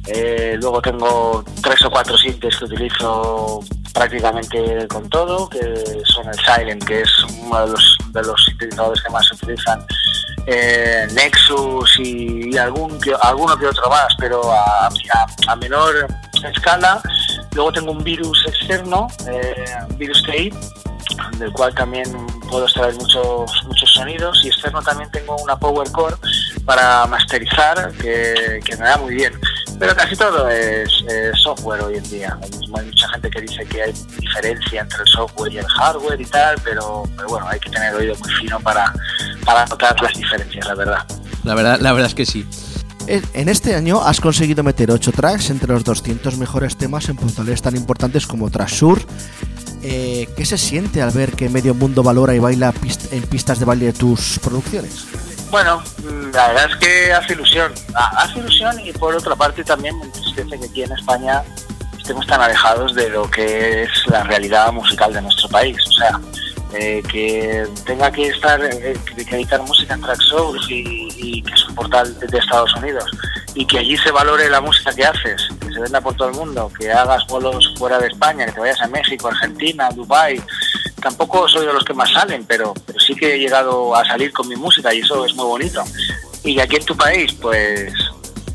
Eh, 0.07 0.57
luego 0.63 0.81
tengo 0.81 1.45
tres 1.63 1.83
o 1.85 1.91
cuatro 1.91 2.17
sintes 2.17 2.57
que 2.57 2.65
utilizo 2.65 3.61
prácticamente 3.93 4.89
con 4.89 5.07
todo, 5.11 5.51
que 5.51 5.61
son 6.07 6.27
el 6.27 6.39
Silent, 6.41 6.83
que 6.85 7.03
es 7.03 7.11
uno 7.43 7.67
de 7.67 7.73
los, 7.73 7.99
de 8.15 8.23
los 8.23 8.45
sintetizadores 8.47 9.03
que 9.03 9.13
más 9.13 9.27
se 9.27 9.35
utilizan, 9.35 9.85
eh, 10.47 11.07
Nexus 11.13 11.99
y, 11.99 12.55
y 12.55 12.59
algún 12.59 12.99
que- 13.01 13.15
alguno 13.23 13.57
que 13.57 13.67
otro 13.67 13.89
más, 13.89 14.09
pero 14.19 14.53
a, 14.53 14.87
a- 15.49 15.57
menor 15.57 16.07
escala. 16.45 17.01
Luego 17.55 17.73
tengo 17.73 17.93
un 17.93 18.03
virus 18.03 18.45
externo, 18.47 19.09
eh, 19.29 19.65
Virus 19.97 20.23
Tape, 20.25 20.53
del 21.39 21.53
cual 21.53 21.75
también 21.75 22.05
puedo 22.49 22.65
extraer 22.65 22.95
muchos 22.95 23.51
muchos 23.67 23.93
sonidos 23.93 24.41
y 24.45 24.49
externo 24.49 24.83
también 24.83 25.11
tengo 25.11 25.37
una 25.37 25.57
Power 25.57 25.91
Core 25.91 26.17
para 26.65 27.07
masterizar 27.07 27.93
que, 27.93 28.61
que 28.65 28.77
me 28.77 28.85
da 28.85 28.97
muy 28.99 29.15
bien 29.15 29.33
pero 29.79 29.97
casi 29.97 30.15
todo 30.15 30.49
es, 30.49 30.91
software 31.43 31.83
hoy 31.83 31.97
en 31.97 32.05
día 32.05 32.39
Hay 32.43 32.85
mucha 32.87 33.09
gente 33.09 33.31
que 33.31 33.41
dice 33.41 33.65
que 33.67 33.83
hay 33.83 33.93
diferencia 34.21 34.83
entre 34.83 35.03
el 35.03 35.09
software 35.09 35.53
y 35.53 35.59
el 35.59 35.67
hardware 35.67 36.21
y 36.21 36.27
tal 36.27 36.57
pero, 36.63 37.05
pero 37.17 37.29
bueno 37.29 37.49
hay 37.49 37.59
que 37.59 37.71
tener 37.71 37.95
oído 37.95 38.15
muy 38.17 38.33
fino 38.35 38.61
para, 38.61 38.93
para 39.45 39.67
notar 39.67 40.01
las 40.01 40.13
diferencias 40.15 40.67
la 40.67 40.75
verdad 40.75 41.07
La 41.45 41.55
verdad, 41.55 41.81
la 41.81 41.93
verdad 41.93 42.09
es 42.09 42.15
que 42.15 42.27
sí. 42.27 42.47
En 43.09 43.49
este 43.49 43.75
año 43.75 44.01
has 44.01 44.21
conseguido 44.21 44.63
meter 44.63 44.91
8 44.91 45.13
tracks 45.13 45.51
entre 45.51 45.73
los 45.73 45.83
200 45.83 46.39
mejores 46.39 46.77
temas 46.77 47.09
en 47.09 47.17
portales 47.17 47.61
tan 47.61 47.77
importantes 47.77 48.27
como 48.27 48.49
Trashur. 48.49 49.03
Eh, 49.83 50.29
¿Qué 50.37 50.45
se 50.47 50.57
siente 50.59 51.03
al 51.03 51.11
ver 51.11 51.33
que 51.33 51.49
medio 51.49 51.75
mundo 51.75 52.03
valora 52.03 52.35
y 52.35 52.39
baila 52.39 52.73
pist- 52.73 53.09
en 53.13 53.23
pistas 53.23 53.59
de 53.59 53.65
baile 53.65 53.93
tus 53.93 54.39
producciones? 54.43 55.05
Bueno, 55.51 55.83
la 56.33 56.49
verdad 56.49 56.71
es 56.71 56.77
que 56.77 57.13
hace 57.13 57.33
ilusión. 57.35 57.73
Ha- 57.95 58.23
Hace 58.23 58.39
ilusión 58.39 58.79
y 58.81 58.93
por 58.93 59.15
otra 59.15 59.35
parte 59.37 59.65
también 59.65 59.99
me 59.99 60.05
entristece 60.07 60.59
que 60.59 60.67
aquí 60.67 60.83
en 60.85 60.93
España 60.93 61.43
estemos 61.99 62.27
tan 62.27 62.41
alejados 62.41 62.95
de 62.95 63.11
lo 63.11 63.31
que 63.31 63.83
es 63.83 63.91
la 64.07 64.23
realidad 64.23 64.73
musical 64.73 65.13
de 65.13 65.21
nuestro 65.23 65.49
país. 65.49 65.77
O 65.89 65.93
sea, 65.93 66.21
eh, 66.75 67.03
que 67.11 67.67
tenga 67.85 68.11
que 68.11 68.29
estar, 68.29 68.63
eh, 68.65 68.97
que, 69.17 69.37
editar 69.37 69.61
música 69.63 69.95
en 69.95 70.01
Traxsource 70.01 70.73
y, 70.73 71.09
y 71.17 71.43
que 71.43 71.55
es 71.55 71.69
un 71.69 71.75
portal 71.75 72.19
de 72.19 72.39
Estados 72.39 72.75
Unidos 72.77 73.05
y 73.55 73.67
que 73.67 73.79
allí 73.79 73.97
se 73.99 74.11
valore 74.11 74.49
la 74.49 74.61
música 74.61 74.95
que 74.95 75.05
haces, 75.05 75.49
que 75.61 75.73
se 75.73 75.81
venda 75.81 76.01
por 76.01 76.15
todo 76.15 76.29
el 76.29 76.35
mundo, 76.35 76.71
que 76.79 76.91
hagas 76.91 77.27
bolos 77.27 77.75
fuera 77.77 77.99
de 77.99 78.09
España, 78.09 78.47
que 78.47 78.53
te 78.53 78.61
vayas 78.61 78.81
a 78.81 78.89
México, 78.89 79.29
Argentina, 79.29 79.91
Dubai 79.91 80.43
tampoco 81.03 81.49
soy 81.49 81.67
de 81.67 81.73
los 81.73 81.85
que 81.85 81.93
más 81.93 82.11
salen, 82.11 82.45
pero, 82.47 82.73
pero 82.87 82.99
sí 82.99 83.15
que 83.15 83.35
he 83.35 83.39
llegado 83.39 83.95
a 83.95 84.05
salir 84.07 84.33
con 84.33 84.49
mi 84.49 84.57
música 84.57 84.95
y 84.95 85.01
eso 85.01 85.27
es 85.27 85.35
muy 85.35 85.45
bonito. 85.45 85.83
Y 86.45 86.59
aquí 86.61 86.77
en 86.77 86.85
tu 86.85 86.97
país, 86.97 87.33
pues, 87.35 87.93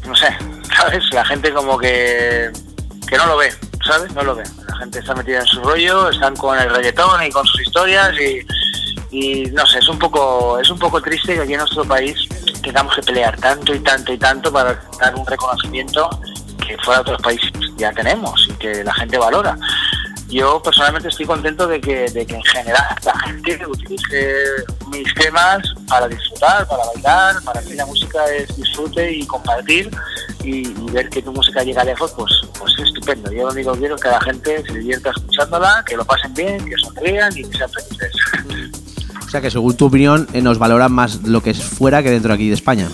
no 0.06 0.16
sé, 0.16 0.36
¿sabes? 0.76 1.04
La 1.12 1.26
gente 1.26 1.52
como 1.52 1.78
que, 1.78 2.50
que 3.08 3.18
no 3.18 3.28
lo 3.28 3.38
ve, 3.38 3.54
¿sabes? 3.86 4.12
No 4.14 4.24
lo 4.24 4.36
ve. 4.36 4.44
Gente 4.80 5.00
está 5.00 5.16
metida 5.16 5.40
en 5.40 5.48
su 5.48 5.62
rollo, 5.62 6.10
están 6.10 6.36
con 6.36 6.58
el 6.60 6.70
reggaetón 6.70 7.24
y 7.24 7.30
con 7.30 7.46
sus 7.46 7.62
historias 7.62 8.12
y, 8.20 8.46
y 9.12 9.46
no 9.52 9.66
sé, 9.66 9.80
es 9.80 9.90
un 9.90 9.98
poco, 9.98 10.60
es 10.60 10.70
un 10.70 10.80
poco 10.80 11.02
triste 11.02 11.36
que 11.36 11.42
aquí 11.42 11.54
en 11.54 11.60
nuestro 11.60 11.86
país 11.86 12.18
tengamos 12.62 12.96
que 12.96 13.02
pelear 13.02 13.38
tanto 13.38 13.74
y 13.74 13.80
tanto 13.80 14.14
y 14.14 14.18
tanto 14.18 14.52
para 14.52 14.80
dar 15.00 15.16
un 15.16 15.26
reconocimiento 15.26 16.10
que 16.66 16.78
fuera 16.80 17.02
de 17.02 17.12
otros 17.12 17.22
países 17.22 17.52
ya 17.78 17.92
tenemos 17.94 18.48
y 18.50 18.54
que 18.54 18.84
la 18.84 18.94
gente 18.94 19.18
valora. 19.18 19.58
Yo 20.30 20.62
personalmente 20.62 21.08
estoy 21.08 21.26
contento 21.26 21.68
de 21.68 21.80
que, 21.80 22.10
de 22.12 22.26
que 22.26 22.36
en 22.36 22.44
general 22.44 22.84
la 23.06 23.18
gente 23.20 23.66
utilice 23.66 24.44
mis 24.90 25.14
temas 25.14 25.64
para 25.88 26.08
disfrutar, 26.10 26.68
para 26.68 26.84
bailar, 26.94 27.42
para 27.44 27.62
que 27.62 27.76
la 27.76 27.86
música 27.86 28.26
es 28.34 28.54
disfrute 28.58 29.10
y 29.14 29.26
compartir 29.26 29.90
y, 30.48 30.68
y 30.68 30.92
ver 30.92 31.10
que 31.10 31.22
tu 31.22 31.32
música 31.32 31.64
llega 31.64 31.84
lejos, 31.84 32.14
pues, 32.16 32.32
pues 32.58 32.74
es 32.80 32.86
estupendo. 32.86 33.32
Yo 33.32 33.44
lo 33.44 33.52
único 33.52 33.74
que 33.74 33.80
quiero 33.80 33.96
es 33.96 34.02
que 34.02 34.10
la 34.10 34.22
gente 34.22 34.64
se 34.66 34.74
divierta 34.74 35.10
escuchándola, 35.10 35.84
que 35.86 35.98
lo 35.98 36.06
pasen 36.06 36.34
bien, 36.34 36.66
que 36.66 36.76
sonrían 36.78 37.38
y 37.38 37.44
que 37.44 37.58
sean 37.58 37.70
felices. 37.70 38.14
O 39.28 39.30
sea 39.30 39.42
que 39.42 39.52
según 39.52 39.76
tu 39.76 39.88
opinión 39.88 40.26
eh, 40.32 40.42
nos 40.42 40.58
valoran 40.58 40.90
más 40.90 41.24
lo 41.24 41.44
que 41.44 41.50
es 41.50 41.62
fuera 41.62 42.02
que 42.02 42.10
dentro 42.10 42.34
aquí 42.34 42.48
de 42.48 42.54
España. 42.54 42.88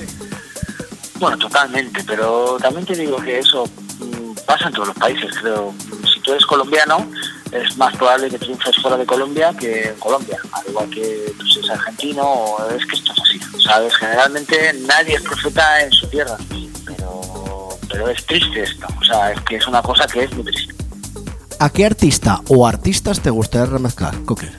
Bueno, 1.20 1.38
totalmente, 1.38 2.04
pero 2.08 2.58
también 2.60 2.88
te 2.88 2.96
digo 2.96 3.18
que 3.18 3.38
eso 3.38 3.66
mm, 4.00 4.34
pasa 4.48 4.68
en 4.68 4.74
todos 4.74 4.88
los 4.88 4.98
países, 4.98 5.30
creo. 5.40 5.76
Si 6.12 6.20
tú 6.22 6.32
eres 6.32 6.44
colombiano, 6.48 7.08
es 7.52 7.78
más 7.78 7.96
probable 7.98 8.32
que 8.32 8.40
triunfes 8.40 8.76
fuera 8.82 8.98
de 8.98 9.06
Colombia 9.06 9.54
que 9.60 9.90
en 9.90 9.96
Colombia, 10.00 10.40
al 10.54 10.68
igual 10.68 10.90
que 10.90 11.36
tú 11.38 11.46
seas 11.46 11.70
argentino, 11.70 12.24
o 12.24 12.68
es 12.72 12.84
que 12.88 12.96
esto 12.96 13.14
es 13.14 13.20
así, 13.22 13.62
¿sabes? 13.64 13.96
Generalmente 13.96 14.74
nadie 14.88 15.16
es 15.16 15.22
profeta 15.22 15.84
en 15.84 15.92
su 15.92 16.08
tierra, 16.08 16.36
pero, 17.94 18.10
es 18.10 18.26
triste 18.26 18.64
esto, 18.64 18.88
o 19.00 19.04
sea, 19.04 19.32
es 19.32 19.42
que 19.42 19.56
es 19.56 19.68
una 19.68 19.82
cosa 19.82 20.06
que 20.08 20.24
es 20.24 20.34
muy 20.34 20.44
triste. 20.44 20.74
¿A 21.60 21.70
qué 21.70 21.86
artista 21.86 22.42
o 22.50 22.68
artistas 22.68 23.22
te 23.22 23.30
gustaría 23.30 23.68
remezclar, 23.68 24.16
Cocker? 24.26 24.52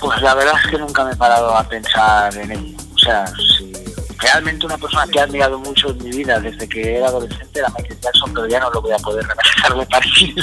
Pues 0.00 0.22
la 0.22 0.34
verdad 0.34 0.54
es 0.64 0.70
que 0.70 0.78
nunca 0.78 1.04
me 1.04 1.12
he 1.12 1.16
parado 1.16 1.54
a 1.54 1.62
pensar 1.64 2.34
en 2.36 2.52
ello, 2.52 2.76
o 2.94 2.98
sea, 2.98 3.26
si 3.26 3.72
realmente 4.24 4.66
una 4.66 4.78
persona 4.78 5.06
que 5.06 5.18
he 5.18 5.22
admirado 5.22 5.58
mucho 5.58 5.90
en 5.90 5.98
mi 6.04 6.10
vida 6.10 6.38
desde 6.40 6.68
que 6.68 6.96
era 6.96 7.08
adolescente 7.08 7.58
era 7.58 7.68
Michael 7.70 8.00
Jackson, 8.00 8.32
pero 8.34 8.46
ya 8.48 8.60
no 8.60 8.70
lo 8.70 8.82
voy 8.82 8.92
a 8.92 8.96
poder 8.98 9.24
remediar, 9.26 9.76
me 9.76 9.86
parece. 9.86 10.34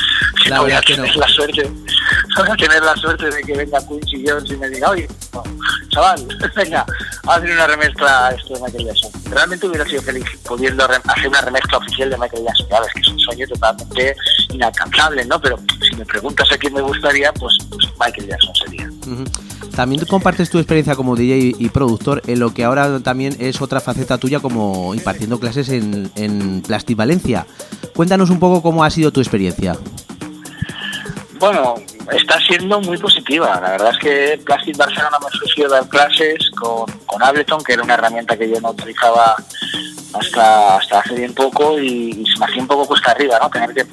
Que 0.44 0.50
La 0.50 0.56
no 0.58 0.62
voy 0.64 0.72
a 0.72 0.82
tener 0.82 1.14
no. 1.16 1.20
la 1.22 1.28
suerte, 1.28 1.64
no 1.70 2.44
voy 2.44 2.52
a 2.52 2.56
tener 2.56 2.84
la 2.84 2.96
suerte 2.96 3.30
de 3.30 3.42
que 3.44 3.54
venga 3.58 3.80
Quincy 3.88 4.24
Jones 4.28 4.52
y 4.52 4.58
me 4.58 4.70
diga, 4.70 4.90
oye, 4.90 5.08
no, 5.34 5.44
chaval, 5.90 6.28
venga, 6.56 6.86
hacer 7.28 7.52
una 7.52 7.68
remezcla 7.68 8.28
a 8.28 8.32
esto 8.32 8.54
de 8.56 8.62
Michael 8.62 8.86
Jackson. 8.86 9.12
Realmente 9.32 9.68
hubiera 9.68 9.86
sido 9.86 10.02
feliz 10.02 10.26
pudiendo 10.46 10.86
re- 10.88 10.98
hacer 11.04 11.28
una 11.28 11.42
remezcla 11.42 11.78
oficial 11.78 12.10
de 12.10 12.18
Michael 12.18 12.44
Jackson. 12.46 12.68
Ya 12.70 12.80
ves 12.82 12.90
que 12.94 13.02
es 13.02 13.08
un 13.08 13.20
sueño 13.20 13.48
totalmente 13.48 14.16
inalcanzable, 14.50 15.26
¿no? 15.26 15.40
Pero 15.42 15.58
si 15.90 15.96
me 15.96 16.06
preguntas 16.06 16.52
a 16.52 16.58
quién 16.58 16.74
me 16.74 16.82
gustaría, 16.82 17.32
pues, 17.34 17.58
pues 17.70 17.86
Michael 18.00 18.28
Jackson 18.28 18.56
sería. 18.56 18.90
También 19.82 20.06
compartes 20.06 20.52
tu 20.52 20.60
experiencia 20.60 20.96
como 20.96 21.16
DJ 21.16 21.56
y 21.58 21.70
productor 21.70 22.22
en 22.28 22.40
lo 22.40 22.54
que 22.54 22.64
ahora 22.64 23.00
también 23.00 23.36
es 23.40 23.64
otra 23.64 23.80
faceta 23.80 24.20
tuya 24.20 24.40
como 24.40 24.94
impartiendo 24.94 25.40
clases 25.40 25.70
en, 25.70 26.12
en 26.16 26.62
Valencia. 26.96 27.48
Cuéntanos 27.96 28.30
un 28.30 28.38
poco 28.38 28.62
cómo 28.62 28.84
ha 28.84 28.92
sido 28.92 29.12
tu 29.12 29.22
experiencia. 29.22 29.76
Bueno, 31.40 31.74
está 32.12 32.40
siendo 32.40 32.82
muy 32.82 32.98
positiva. 32.98 33.60
La 33.62 33.72
verdad 33.72 33.92
es 33.92 34.00
que 34.00 34.42
Plastic 34.46 34.78
Barcelona 34.78 35.18
me 35.20 35.28
ofreció 35.28 35.70
dar 35.70 35.88
clases 35.88 36.50
con, 36.60 36.86
con 37.06 37.24
Ableton, 37.24 37.64
que 37.64 37.74
era 37.74 37.84
una 37.84 37.94
herramienta 37.94 38.38
que 38.38 38.50
yo 38.50 38.60
no 38.62 38.72
utilizaba 38.72 39.36
hasta, 40.14 40.78
hasta 40.78 41.00
hace 41.00 41.16
bien 41.16 41.34
poco 41.34 41.80
y, 41.80 42.26
se 42.26 42.40
me 42.40 42.46
hacía 42.46 42.62
un 42.62 42.68
poco 42.68 42.88
cuesta 42.88 43.12
arriba, 43.12 43.40
¿no? 43.42 43.50
Tener 43.50 43.74
que 43.74 43.86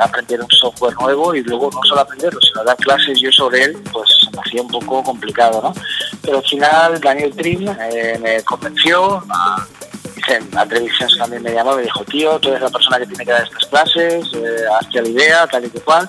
aprender 0.00 0.40
un 0.40 0.50
software 0.50 0.94
nuevo 1.00 1.34
y 1.34 1.42
luego 1.42 1.70
no 1.72 1.80
solo 1.84 2.00
aprenderlo, 2.00 2.40
sino 2.40 2.64
dar 2.64 2.76
clases 2.76 3.18
yo 3.20 3.30
sobre 3.32 3.64
él, 3.64 3.76
pues 3.92 4.08
se 4.24 4.30
me 4.30 4.42
hacía 4.44 4.62
un 4.62 4.68
poco 4.68 5.02
complicado, 5.02 5.60
¿no? 5.62 5.74
Pero 6.22 6.38
al 6.38 6.44
final 6.44 7.00
Daniel 7.00 7.34
Trim 7.34 7.68
eh, 7.68 8.18
me 8.20 8.42
convenció, 8.42 9.22
a, 9.28 9.66
dicen, 10.14 10.48
a 10.56 10.66
Trevision 10.66 11.08
también 11.18 11.42
me 11.42 11.52
llamó 11.52 11.76
me 11.76 11.82
dijo, 11.82 12.04
tío, 12.04 12.38
tú 12.38 12.48
eres 12.50 12.62
la 12.62 12.70
persona 12.70 12.98
que 12.98 13.06
tiene 13.06 13.24
que 13.24 13.32
dar 13.32 13.44
estas 13.44 13.66
clases, 13.66 14.24
eh, 14.34 14.64
hazte 14.80 15.02
la 15.02 15.08
idea, 15.08 15.46
tal 15.46 15.64
y 15.64 15.70
que 15.70 15.80
cual. 15.80 16.08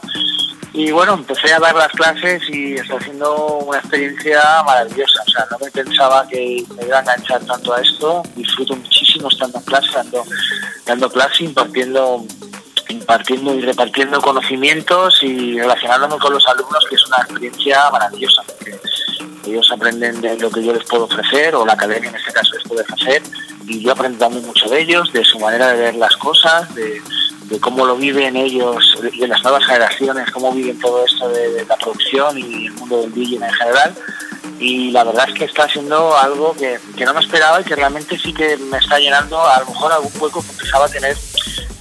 Y 0.77 0.91
bueno, 0.91 1.15
empecé 1.15 1.51
a 1.51 1.59
dar 1.59 1.73
las 1.73 1.91
clases 1.91 2.39
y 2.49 2.75
está 2.75 2.99
siendo 2.99 3.57
una 3.65 3.79
experiencia 3.79 4.61
maravillosa. 4.63 5.23
O 5.25 5.31
sea, 5.31 5.47
no 5.49 5.57
me 5.57 5.71
pensaba 5.71 6.27
que 6.27 6.63
me 6.75 6.85
iba 6.85 6.97
a 6.97 7.01
enganchar 7.01 7.43
tanto 7.45 7.73
a 7.73 7.81
esto. 7.81 8.21
Disfruto 8.35 8.75
muchísimo 8.75 9.27
estando 9.27 9.57
en 9.57 9.63
clase, 9.63 9.89
dando, 9.91 10.23
dando 10.85 11.09
clase, 11.09 11.45
impartiendo, 11.45 12.23
impartiendo 12.89 13.55
y 13.55 13.61
repartiendo 13.61 14.21
conocimientos 14.21 15.17
y 15.23 15.57
relacionándome 15.57 16.19
con 16.19 16.33
los 16.33 16.47
alumnos, 16.47 16.85
que 16.87 16.93
es 16.93 17.07
una 17.07 17.23
experiencia 17.23 17.89
maravillosa. 17.89 18.43
Porque 18.43 18.79
ellos 19.47 19.71
aprenden 19.71 20.21
de 20.21 20.37
lo 20.37 20.51
que 20.51 20.63
yo 20.63 20.73
les 20.73 20.83
puedo 20.83 21.05
ofrecer, 21.05 21.55
o 21.55 21.65
la 21.65 21.73
academia 21.73 22.11
en 22.11 22.17
este 22.17 22.31
caso 22.31 22.53
les 22.53 22.63
puede 22.67 22.81
ofrecer, 22.83 23.23
y 23.65 23.81
yo 23.81 23.93
aprendo 23.93 24.19
también 24.19 24.45
mucho 24.45 24.69
de 24.69 24.81
ellos, 24.81 25.11
de 25.11 25.25
su 25.25 25.39
manera 25.39 25.69
de 25.69 25.81
ver 25.81 25.95
las 25.95 26.15
cosas, 26.17 26.75
de, 26.75 27.01
de 27.49 27.59
cómo 27.59 27.85
lo 27.85 27.95
viven 27.95 28.35
ellos, 28.35 28.97
y 29.11 29.19
de 29.19 29.27
las 29.27 29.41
nuevas 29.43 29.65
generaciones, 29.65 30.31
cómo 30.31 30.51
viven 30.51 30.79
todo 30.79 31.05
esto 31.05 31.29
de, 31.29 31.53
de 31.53 31.65
la 31.65 31.77
producción 31.77 32.37
y 32.37 32.67
el 32.67 32.73
mundo 32.73 33.01
del 33.01 33.13
DJ 33.13 33.35
en 33.37 33.53
general. 33.53 33.95
Y 34.59 34.91
la 34.91 35.03
verdad 35.03 35.29
es 35.29 35.35
que 35.35 35.45
está 35.45 35.69
siendo 35.69 36.17
algo 36.17 36.53
que, 36.53 36.79
que 36.97 37.05
no 37.05 37.13
me 37.13 37.21
esperaba 37.21 37.61
y 37.61 37.63
que 37.63 37.75
realmente 37.75 38.17
sí 38.17 38.33
que 38.33 38.57
me 38.57 38.77
está 38.77 38.99
llenando 38.99 39.39
a 39.39 39.59
lo 39.59 39.67
mejor 39.67 39.91
algún 39.91 40.11
hueco 40.19 40.41
que 40.41 40.51
empezaba 40.51 40.85
a 40.85 40.89
tener 40.89 41.15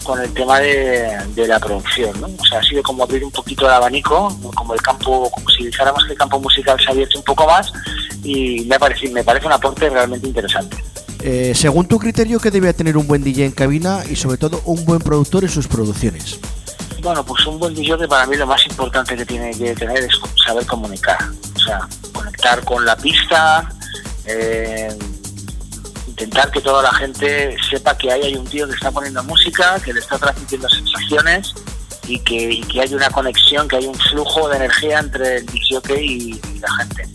con 0.07 0.20
el 0.20 0.33
tema 0.33 0.61
de, 0.61 1.19
de 1.35 1.49
la 1.49 1.59
producción, 1.59 2.19
¿no? 2.20 2.28
O 2.28 2.45
sea, 2.45 2.61
ha 2.61 2.62
sido 2.62 2.81
como 2.83 3.03
abrir 3.03 3.24
un 3.24 3.33
poquito 3.33 3.66
el 3.66 3.73
abanico, 3.73 4.28
como 4.55 4.73
el 4.73 4.81
campo, 4.81 5.28
como 5.31 5.49
si 5.51 5.66
dijéramos 5.66 6.05
que 6.05 6.12
el 6.12 6.19
campo 6.19 6.39
musical 6.39 6.78
se 6.78 6.87
ha 6.89 6.93
abierto 6.93 7.19
un 7.19 7.24
poco 7.24 7.45
más 7.47 7.73
y 8.23 8.65
me 8.66 8.78
parece, 8.78 9.09
me 9.11 9.24
parece 9.24 9.47
un 9.47 9.53
aporte 9.53 9.91
realmente 9.91 10.28
interesante. 10.28 10.77
Eh, 11.20 11.55
según 11.57 11.89
tu 11.89 11.99
criterio, 11.99 12.39
¿qué 12.39 12.53
debe 12.53 12.73
tener 12.73 12.97
un 12.97 13.09
buen 13.09 13.24
DJ 13.24 13.47
en 13.47 13.53
cabina 13.53 14.05
y 14.09 14.15
sobre 14.15 14.39
todo 14.39 14.62
un 14.65 14.85
buen 14.85 15.01
productor 15.01 15.43
en 15.43 15.51
sus 15.51 15.66
producciones? 15.66 16.39
Bueno, 17.03 17.24
pues 17.24 17.45
un 17.47 17.59
buen 17.59 17.74
DJ 17.74 17.99
que 17.99 18.09
para 18.09 18.27
mí 18.27 18.37
lo 18.37 18.47
más 18.47 18.65
importante 18.66 19.16
que 19.16 19.27
tiene 19.27 19.51
que 19.51 19.74
tener 19.74 19.99
es 19.99 20.20
saber 20.47 20.65
comunicar. 20.66 21.19
O 21.57 21.59
sea, 21.59 21.81
conectar 22.12 22.65
con 22.65 22.85
la 22.85 22.97
pista, 22.97 23.69
eh, 24.24 24.97
intentar 26.19 26.51
que 26.51 26.63
toda 26.63 26.83
la 26.83 26.93
gente 26.95 27.55
sepa 27.69 27.97
que 27.97 28.11
ahí 28.11 28.23
hay 28.23 28.37
un 28.37 28.47
tío 28.47 28.67
que 28.67 28.73
está 28.73 28.91
poniendo 28.91 29.23
música, 29.25 29.79
que 29.85 29.93
le 29.93 30.01
está 30.01 30.19
transmitiendo 30.19 30.67
sensaciones 30.71 31.53
y 32.09 32.19
que, 32.21 32.63
que 32.73 32.81
hay 32.81 32.95
una 32.95 33.11
conexión, 33.11 33.69
que 33.69 33.77
hay 33.77 33.87
un 33.87 33.95
flujo 33.95 34.49
de 34.49 34.57
energía 34.57 35.01
entre 35.01 35.37
el 35.37 35.47
DJ 35.47 36.03
y, 36.03 36.41
la 36.59 36.73
gente. 36.79 37.07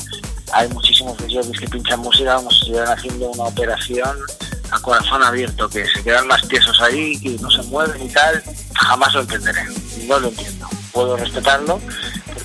Hay 0.53 0.67
muchísimos 0.69 1.17
DJs 1.17 1.59
que 1.59 1.67
pinchan 1.67 1.99
música 2.01 2.35
como 2.35 2.51
si 2.51 2.59
estuvieran 2.59 2.89
haciendo 2.89 3.31
una 3.31 3.43
operación 3.45 4.17
a 4.69 4.79
corazón 4.79 5.23
abierto, 5.23 5.67
que 5.67 5.83
se 5.87 6.03
quedan 6.03 6.27
más 6.27 6.47
tiesos 6.47 6.79
ahí, 6.81 7.19
que 7.19 7.29
no 7.41 7.49
se 7.49 7.63
mueven 7.63 8.05
y 8.05 8.09
tal, 8.09 8.43
jamás 8.75 9.13
lo 9.15 9.21
entenderé. 9.21 9.63
No 10.05 10.19
lo 10.19 10.27
entiendo. 10.27 10.67
Puedo 10.91 11.17
respetarlo, 11.17 11.81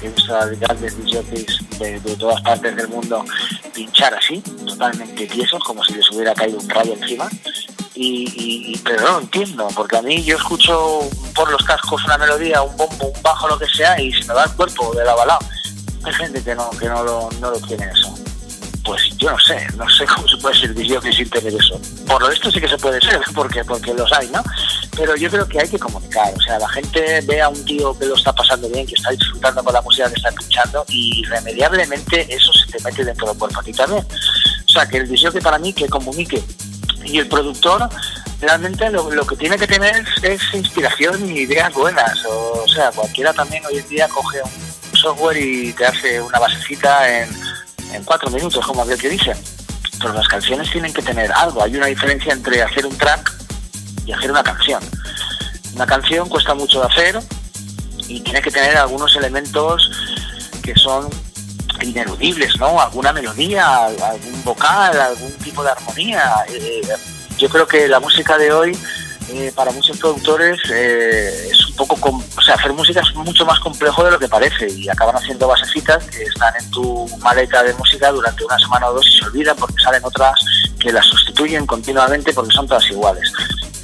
visto 0.01 0.37
a 0.37 0.47
grandes 0.47 0.97
DJs 0.99 1.79
de, 1.79 2.01
de 2.01 2.17
todas 2.17 2.41
partes 2.43 2.75
del 2.77 2.89
mundo 2.89 3.25
pinchar 3.75 4.15
así, 4.15 4.41
totalmente 4.67 5.27
tiesos, 5.27 5.63
como 5.65 5.85
si 5.85 5.95
les 5.95 6.11
hubiera 6.11 6.35
caído 6.35 6.59
un 6.59 6.69
rayo 6.69 6.95
encima. 7.01 7.29
Y, 7.95 8.25
y- 8.37 8.73
y- 8.73 8.79
pero 8.79 9.01
no 9.03 9.13
lo 9.13 9.19
entiendo, 9.21 9.69
porque 9.75 9.97
a 9.97 10.03
mí 10.03 10.23
yo 10.23 10.37
escucho 10.37 11.01
por 11.35 11.51
los 11.51 11.63
cascos 11.65 12.05
una 12.05 12.19
melodía, 12.19 12.61
un 12.63 12.77
bombo, 12.77 13.07
un 13.07 13.23
bajo, 13.23 13.49
lo 13.49 13.59
que 13.59 13.67
sea, 13.69 13.99
y 14.01 14.13
se 14.13 14.25
me 14.27 14.35
va 14.35 14.45
el 14.45 14.51
cuerpo 14.53 14.95
de 14.95 15.05
la 15.05 15.15
balada. 15.15 15.39
Hay 16.05 16.13
gente 16.13 16.43
que 16.43 16.55
no, 16.55 16.69
que 16.79 16.87
no 16.89 17.03
lo, 17.03 17.29
no 17.41 17.51
lo 17.51 17.59
tiene 17.61 17.87
eso. 17.91 18.15
Pues 18.85 19.03
yo 19.17 19.31
no 19.31 19.39
sé, 19.41 19.67
no 19.77 19.89
sé 19.89 20.05
cómo 20.15 20.29
se 20.29 20.37
puede 20.37 20.61
ser 20.61 20.75
DJ 20.75 21.01
sin 21.13 21.29
tener 21.31 21.55
eso. 21.55 21.81
Por 22.07 22.23
lo 22.23 22.29
visto 22.29 22.51
sí 22.51 22.61
que 22.61 22.69
se 22.69 22.77
puede 22.77 23.01
ser, 23.01 23.21
porque, 23.35 23.65
porque 23.65 23.95
los 23.95 24.13
hay, 24.13 24.29
¿no? 24.29 24.43
Pero 24.97 25.15
yo 25.15 25.31
creo 25.31 25.47
que 25.47 25.61
hay 25.61 25.69
que 25.69 25.79
comunicar, 25.79 26.33
o 26.35 26.41
sea, 26.41 26.59
la 26.59 26.69
gente 26.71 27.21
ve 27.27 27.43
a 27.43 27.51
un 27.51 27.65
tío 27.67 27.97
que 27.99 28.07
lo 28.07 28.17
está 28.17 28.33
pasando 28.33 28.69
bien, 28.71 28.87
que 28.87 28.95
está 28.95 29.11
disfrutando 29.11 29.63
con 29.63 29.75
la 29.75 29.83
música 29.83 30.09
que 30.09 30.15
está 30.15 30.31
escuchando 30.31 30.85
y 30.89 31.21
irremediablemente 31.21 32.35
eso 32.35 32.51
se 32.55 32.73
te 32.73 32.83
mete 32.83 33.05
dentro 33.05 33.29
del 33.29 33.37
cuerpo 33.37 33.61
a 33.61 33.63
ti 33.63 33.73
también. 33.73 34.05
O 34.05 34.69
sea, 34.73 34.87
que 34.87 34.99
el 34.99 35.09
DJ 35.09 35.33
que 35.33 35.41
para 35.41 35.59
mí 35.59 35.73
que 35.75 35.87
comunique 35.87 36.43
y 37.05 37.19
el 37.19 37.29
productor 37.29 37.89
realmente 38.41 38.91
lo, 38.91 39.11
lo 39.11 39.27
que 39.27 39.37
tiene 39.37 39.59
que 39.59 39.67
tener 39.67 40.05
es, 40.23 40.41
inspiración 40.55 41.31
y 41.31 41.41
ideas 41.41 41.73
buenas. 41.75 42.25
O, 42.25 42.63
o 42.65 42.69
sea, 42.69 42.91
cualquiera 42.91 43.33
también 43.33 43.65
hoy 43.67 43.79
en 43.79 43.89
día 43.89 44.09
coge 44.09 44.41
un 44.43 44.97
software 44.97 45.37
y 45.37 45.73
te 45.73 45.87
hace 45.87 46.21
una 46.21 46.39
basecita 46.39 47.23
en, 47.23 47.29
en 47.93 48.05
cuatro 48.05 48.31
minutos, 48.31 48.65
como 48.67 48.83
aquel 48.83 48.99
que 48.99 49.11
dice. 49.11 49.35
Pero 50.01 50.13
las 50.13 50.29
canciones 50.29 50.71
tienen 50.71 50.93
que 50.93 51.03
tener 51.03 51.31
algo. 51.33 51.63
Hay 51.63 51.75
una 51.77 51.87
diferencia 51.87 52.33
entre 52.33 52.63
hacer 52.63 52.87
un 52.87 52.97
track 52.97 53.36
y 54.07 54.13
hacer 54.13 54.31
una 54.31 54.43
canción. 54.43 54.83
Una 55.75 55.87
canción 55.87 56.29
cuesta 56.29 56.55
mucho 56.55 56.81
de 56.81 56.87
hacer 56.87 57.21
y 58.09 58.21
tiene 58.21 58.41
que 58.41 58.51
tener 58.51 58.77
algunos 58.77 59.15
elementos 59.17 59.91
que 60.63 60.75
son 60.75 61.09
ineludibles, 61.83 62.59
¿no? 62.59 62.81
Alguna 62.81 63.13
melodía, 63.13 63.87
algún 63.87 64.45
vocal, 64.45 64.99
algún 64.99 65.33
tipo 65.35 65.63
de 65.63 65.71
armonía. 65.71 66.45
Eh, 66.49 66.83
yo 67.39 67.49
creo 67.49 67.67
que 67.67 67.89
la 67.89 68.01
música 68.01 68.39
de 68.39 68.53
hoy, 68.53 68.79
eh, 69.29 69.53
para 69.55 69.71
muchos 69.73 69.99
productores, 69.99 70.59
eh, 70.71 71.49
es 71.51 71.67
un 71.67 71.77
poco... 71.77 71.97
o 72.11 72.43
sea, 72.43 72.55
hacer 72.55 72.73
música 72.73 73.01
es 73.01 73.15
mucho 73.15 73.45
más 73.45 73.61
complejo 73.61 74.05
de 74.05 74.13
lo 74.13 74.19
que 74.19 74.29
parece 74.29 74.69
y 74.71 74.89
acaban 74.89 75.17
haciendo 75.17 75.49
basecitas 75.49 76.05
que 76.05 76.23
están 76.23 76.55
en 76.59 76.71
tu 76.71 77.07
maleta 77.19 77.63
de 77.63 77.75
música 77.75 78.11
durante 78.11 78.45
una 78.45 78.59
semana 78.59 78.89
o 78.89 78.95
dos 78.95 79.07
y 79.07 79.19
se 79.19 79.25
olvidan 79.27 79.57
porque 79.57 79.83
salen 79.83 80.05
otras 80.05 80.35
que 80.79 80.93
las 80.93 81.05
sustituyen 81.07 81.67
continuamente 81.67 82.33
porque 82.33 82.55
son 82.55 82.67
todas 82.67 82.89
iguales. 82.91 83.33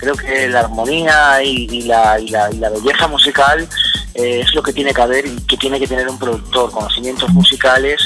Creo 0.03 0.17
que 0.17 0.49
la 0.49 0.61
armonía 0.61 1.41
y, 1.45 1.69
y 1.71 1.83
la, 1.83 2.19
y 2.19 2.27
la- 2.29 2.51
y 2.53 2.57
la 2.59 2.71
belleza 2.71 3.07
musical 3.07 3.69
eh, 4.15 4.41
es 4.41 4.53
lo 4.53 4.61
que 4.61 4.73
tiene 4.73 4.93
que 4.93 5.01
haber 5.01 5.25
y 5.25 5.37
que 5.43 5.57
tiene 5.57 5.79
que 5.79 5.87
tener 5.87 6.09
un 6.09 6.19
productor, 6.19 6.73
conocimientos 6.73 7.31
musicales 7.31 8.01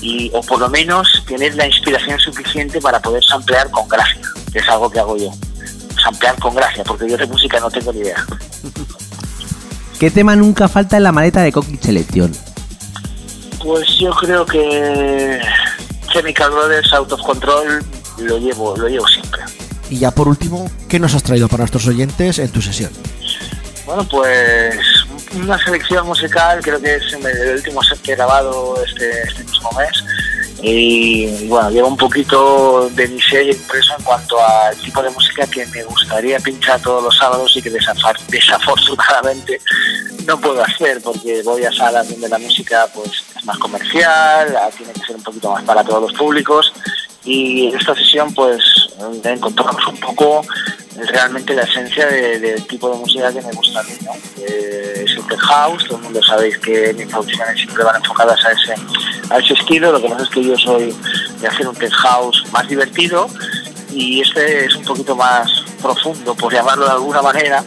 y, 0.00 0.30
o 0.32 0.42
por 0.42 0.60
lo 0.60 0.68
menos 0.70 1.08
tener 1.26 1.56
la 1.56 1.66
inspiración 1.66 2.20
suficiente 2.20 2.80
para 2.80 3.00
poder 3.02 3.24
samplear 3.24 3.68
con 3.72 3.88
gracia, 3.88 4.20
que 4.52 4.60
es 4.60 4.68
algo 4.68 4.88
que 4.88 5.00
hago 5.00 5.16
yo. 5.16 5.32
Samplear 6.00 6.38
con 6.38 6.54
gracia, 6.54 6.84
porque 6.84 7.10
yo 7.10 7.16
de 7.16 7.26
música 7.26 7.58
no 7.58 7.68
tengo 7.68 7.92
ni 7.92 7.98
idea. 7.98 8.24
¿Qué 9.98 10.08
tema 10.12 10.36
nunca 10.36 10.68
falta 10.68 10.96
en 10.98 11.02
la 11.02 11.10
maleta 11.10 11.42
de 11.42 11.50
Coquille 11.50 11.82
Selection? 11.82 12.32
Pues 13.62 13.88
yo 13.98 14.12
creo 14.12 14.46
que 14.46 15.40
Chemical 16.12 16.52
Brothers 16.52 16.92
Out 16.92 17.10
of 17.12 17.20
Control 17.22 17.84
lo 18.18 18.38
llevo, 18.38 18.76
lo 18.76 18.88
llevo 18.88 19.06
siempre. 19.08 19.42
Y 19.90 19.98
ya 19.98 20.12
por 20.12 20.28
último, 20.28 20.70
¿qué 20.88 21.00
nos 21.00 21.14
has 21.14 21.22
traído 21.24 21.48
para 21.48 21.62
nuestros 21.62 21.86
oyentes 21.88 22.38
en 22.38 22.48
tu 22.48 22.62
sesión? 22.62 22.90
Bueno, 23.84 24.06
pues 24.08 24.78
una 25.34 25.58
selección 25.58 26.06
musical, 26.06 26.60
creo 26.62 26.80
que 26.80 26.94
es 26.94 27.12
el 27.12 27.56
último 27.56 27.82
set 27.82 28.00
que 28.00 28.12
he 28.12 28.16
grabado 28.16 28.80
este, 28.84 29.22
este 29.22 29.42
mismo 29.42 29.68
mes. 29.72 30.04
Y 30.62 31.48
bueno, 31.48 31.70
lleva 31.70 31.88
un 31.88 31.96
poquito 31.96 32.88
de 32.90 33.08
mi 33.08 33.20
sello 33.20 33.52
impreso 33.52 33.94
en 33.98 34.04
cuanto 34.04 34.38
al 34.38 34.76
tipo 34.76 35.02
de 35.02 35.10
música 35.10 35.46
que 35.46 35.66
me 35.66 35.82
gustaría 35.84 36.38
pinchar 36.38 36.80
todos 36.82 37.02
los 37.02 37.16
sábados 37.16 37.56
y 37.56 37.62
que 37.62 37.70
desafortunadamente 37.70 39.60
no 40.26 40.38
puedo 40.38 40.62
hacer 40.62 41.00
porque 41.02 41.42
voy 41.42 41.64
a 41.64 41.72
salas 41.72 42.10
donde 42.10 42.28
la 42.28 42.38
música 42.38 42.86
pues 42.94 43.24
es 43.36 43.44
más 43.44 43.56
comercial, 43.58 44.54
tiene 44.76 44.92
que 44.92 45.00
ser 45.00 45.16
un 45.16 45.22
poquito 45.22 45.50
más 45.50 45.64
para 45.64 45.82
todos 45.82 46.02
los 46.02 46.12
públicos 46.12 46.72
y 47.24 47.66
en 47.68 47.76
esta 47.76 47.94
sesión 47.94 48.32
pues 48.34 48.62
encontramos 49.24 49.86
un 49.86 49.96
poco 50.00 50.42
realmente 51.12 51.54
la 51.54 51.62
esencia 51.62 52.06
de- 52.06 52.38
del 52.38 52.66
tipo 52.66 52.90
de 52.90 52.96
música 52.98 53.32
que 53.32 53.40
me 53.42 53.52
gusta 53.52 53.80
a 53.80 53.82
mí, 53.84 53.92
¿no? 54.04 54.12
Eh, 54.38 55.04
es 55.06 55.12
el 55.12 55.26
tech 55.28 55.38
house, 55.38 55.84
todo 55.86 55.96
el 55.98 56.02
mundo 56.04 56.20
sabéis 56.22 56.58
que 56.58 56.92
mis 56.94 57.06
producciones 57.06 57.56
siempre 57.56 57.84
van 57.84 57.96
enfocadas 57.96 58.38
a 58.44 58.52
ese, 58.52 58.74
a 59.30 59.38
ese 59.38 59.54
estilo, 59.54 59.92
lo 59.92 60.00
que 60.02 60.08
pasa 60.08 60.24
es 60.24 60.28
que 60.30 60.44
yo 60.44 60.56
soy 60.58 60.94
de 61.40 61.46
hacer 61.48 61.66
un 61.68 61.74
tech 61.76 61.92
house 61.92 62.44
más 62.52 62.68
divertido 62.68 63.28
y 63.92 64.20
este 64.20 64.66
es 64.66 64.74
un 64.76 64.84
poquito 64.84 65.16
más 65.16 65.48
profundo, 65.80 66.34
por 66.34 66.52
llamarlo 66.52 66.84
de 66.84 66.92
alguna 66.92 67.22
manera, 67.22 67.64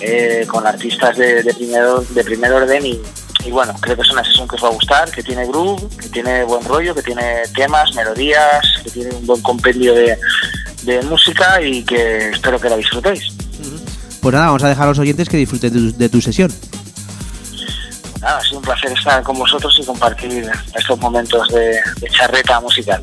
eh, 0.00 0.46
con 0.48 0.64
artistas 0.66 1.16
de, 1.16 1.42
de, 1.42 1.54
primer, 1.54 1.84
de 2.10 2.24
primer 2.24 2.52
orden 2.52 2.86
y, 2.86 3.00
y 3.44 3.50
bueno, 3.50 3.74
creo 3.80 3.96
que 3.96 4.02
es 4.02 4.10
una 4.10 4.24
sesión 4.24 4.48
que 4.48 4.56
os 4.56 4.64
va 4.64 4.68
a 4.68 4.72
gustar, 4.72 5.10
que 5.10 5.22
tiene 5.22 5.46
groove, 5.46 5.88
que 5.96 6.08
tiene 6.08 6.44
buen 6.44 6.64
rollo, 6.64 6.94
que 6.94 7.02
tiene 7.02 7.42
temas, 7.54 7.94
melodías, 7.94 8.62
que 8.82 8.90
tiene 8.90 9.10
un 9.14 9.26
buen 9.26 9.40
compendio 9.42 9.94
de, 9.94 10.18
de 10.82 11.02
música 11.02 11.60
y 11.62 11.82
que 11.82 12.30
espero 12.30 12.60
que 12.60 12.68
la 12.68 12.76
disfrutéis. 12.76 13.32
Pues 14.20 14.34
nada, 14.34 14.46
vamos 14.46 14.62
a 14.64 14.68
dejar 14.68 14.84
a 14.84 14.88
los 14.88 14.98
oyentes 14.98 15.28
que 15.28 15.36
disfruten 15.36 15.72
de 15.72 15.92
tu, 15.92 15.98
de 15.98 16.08
tu 16.08 16.20
sesión. 16.20 16.52
Nada, 18.20 18.38
ha 18.38 18.42
sido 18.42 18.58
un 18.58 18.64
placer 18.64 18.92
estar 18.92 19.22
con 19.22 19.38
vosotros 19.38 19.78
y 19.80 19.84
compartir 19.86 20.50
estos 20.74 20.98
momentos 20.98 21.48
de, 21.48 21.80
de 22.00 22.08
charreta 22.10 22.60
musical. 22.60 23.02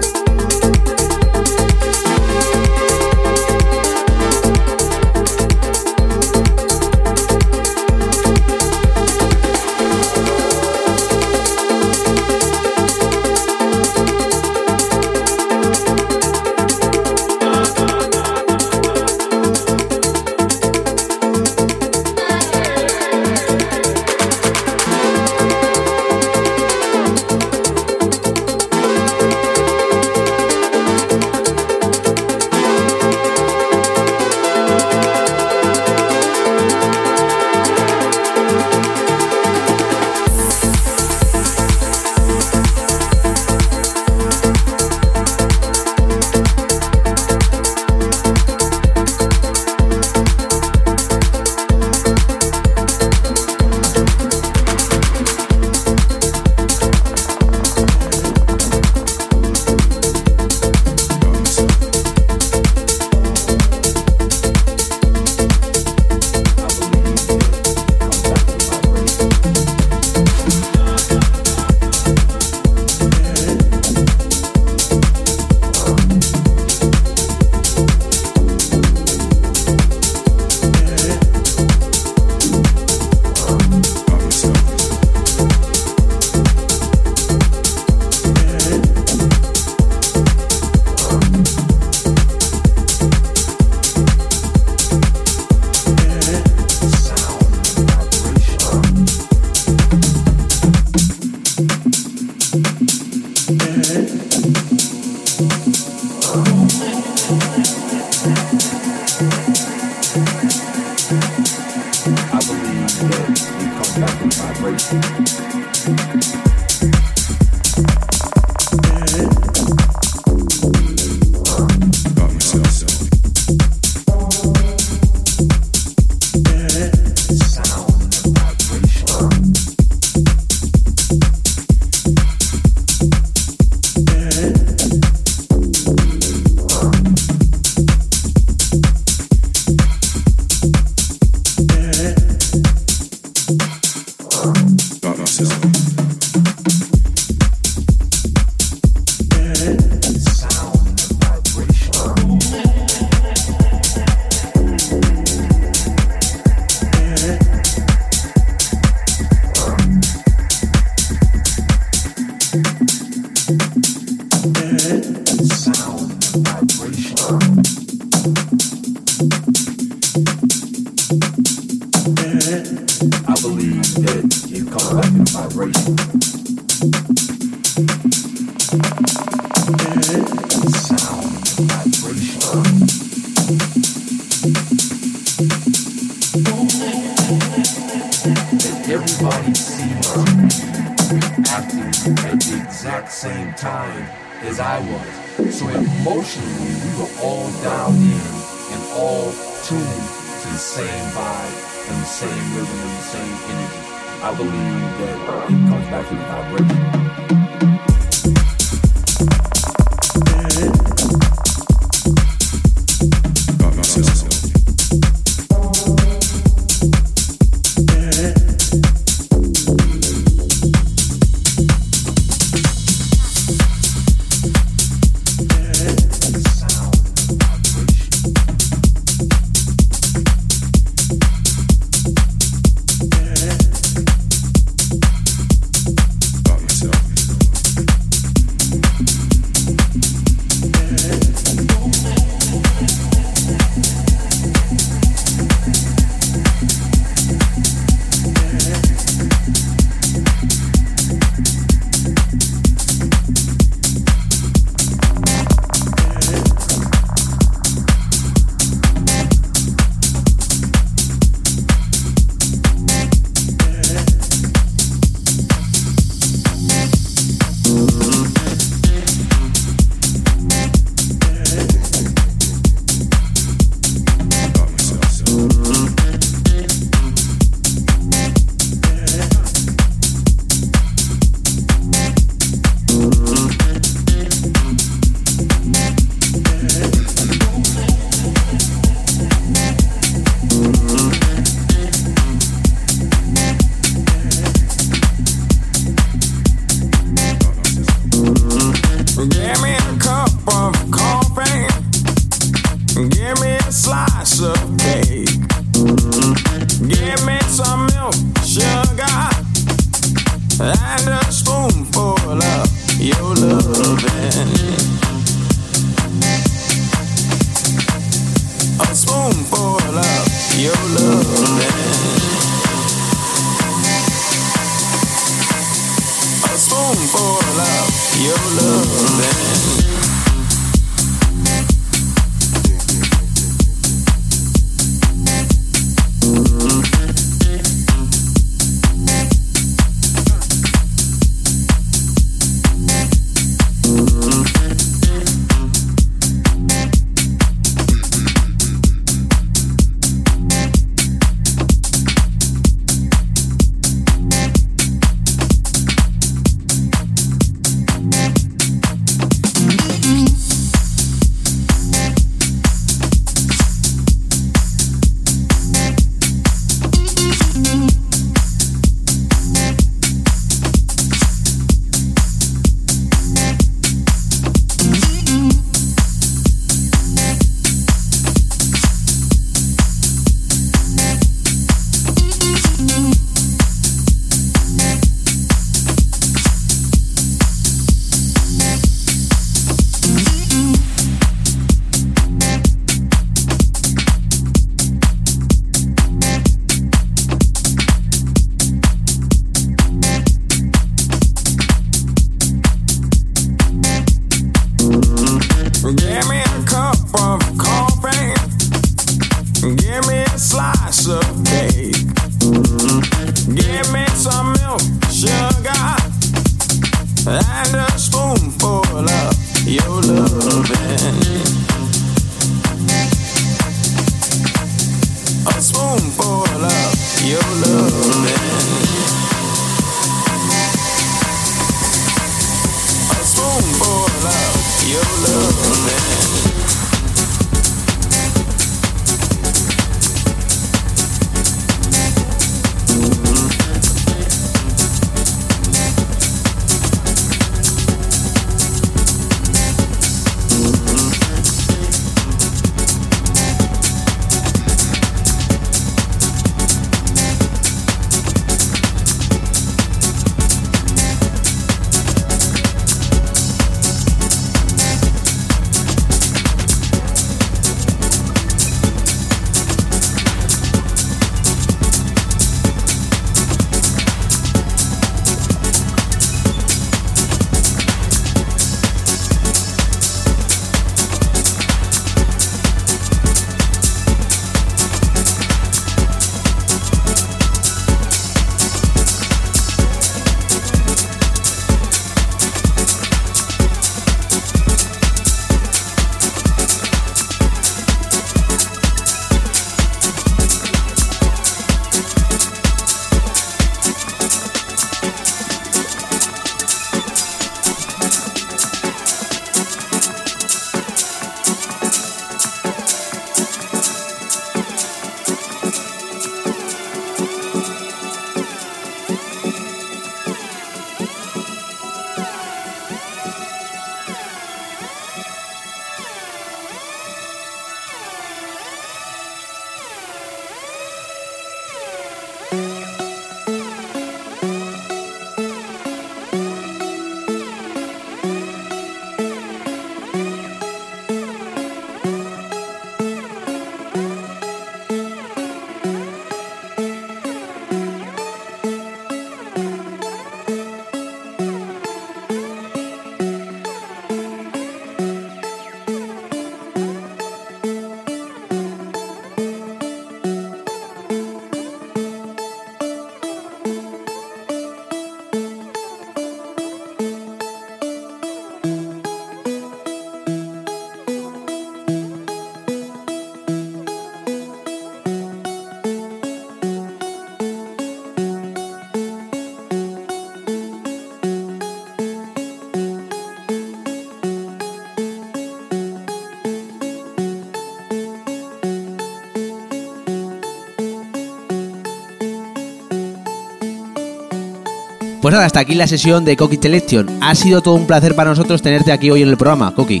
Nada, 595.34 595.46
hasta 595.46 595.60
aquí 595.60 595.74
la 595.74 595.88
sesión 595.88 596.24
de 596.24 596.36
Coqui 596.36 596.58
Selection. 596.62 597.08
Ha 597.20 597.34
sido 597.34 597.60
todo 597.60 597.74
un 597.74 597.88
placer 597.88 598.14
para 598.14 598.30
nosotros 598.30 598.62
tenerte 598.62 598.92
aquí 598.92 599.10
hoy 599.10 599.22
en 599.22 599.28
el 599.28 599.36
programa, 599.36 599.74
Coqui. 599.74 600.00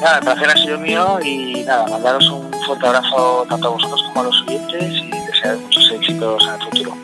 Nada, 0.00 0.18
el 0.18 0.24
placer 0.24 0.48
ha 0.48 0.56
sido 0.56 0.78
mío 0.78 1.18
y 1.22 1.62
nada, 1.62 1.86
mandaros 1.88 2.26
un 2.30 2.50
fuerte 2.64 2.86
abrazo 2.86 3.46
tanto 3.50 3.68
a 3.68 3.70
vosotros 3.72 4.02
como 4.04 4.20
a 4.20 4.24
los 4.24 4.42
oyentes 4.42 4.94
y 4.94 5.10
desear 5.10 5.58
muchos 5.58 5.90
éxitos 5.90 6.42
en 6.44 6.54
el 6.54 6.62
futuro. 6.62 6.96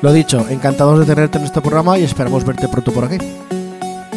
Lo 0.00 0.12
dicho, 0.12 0.46
encantados 0.48 1.00
de 1.00 1.04
tenerte 1.04 1.36
en 1.36 1.44
este 1.44 1.60
programa 1.60 1.98
y 1.98 2.04
esperamos 2.04 2.44
verte 2.44 2.66
pronto 2.68 2.92
por 2.92 3.04
aquí. 3.04 3.18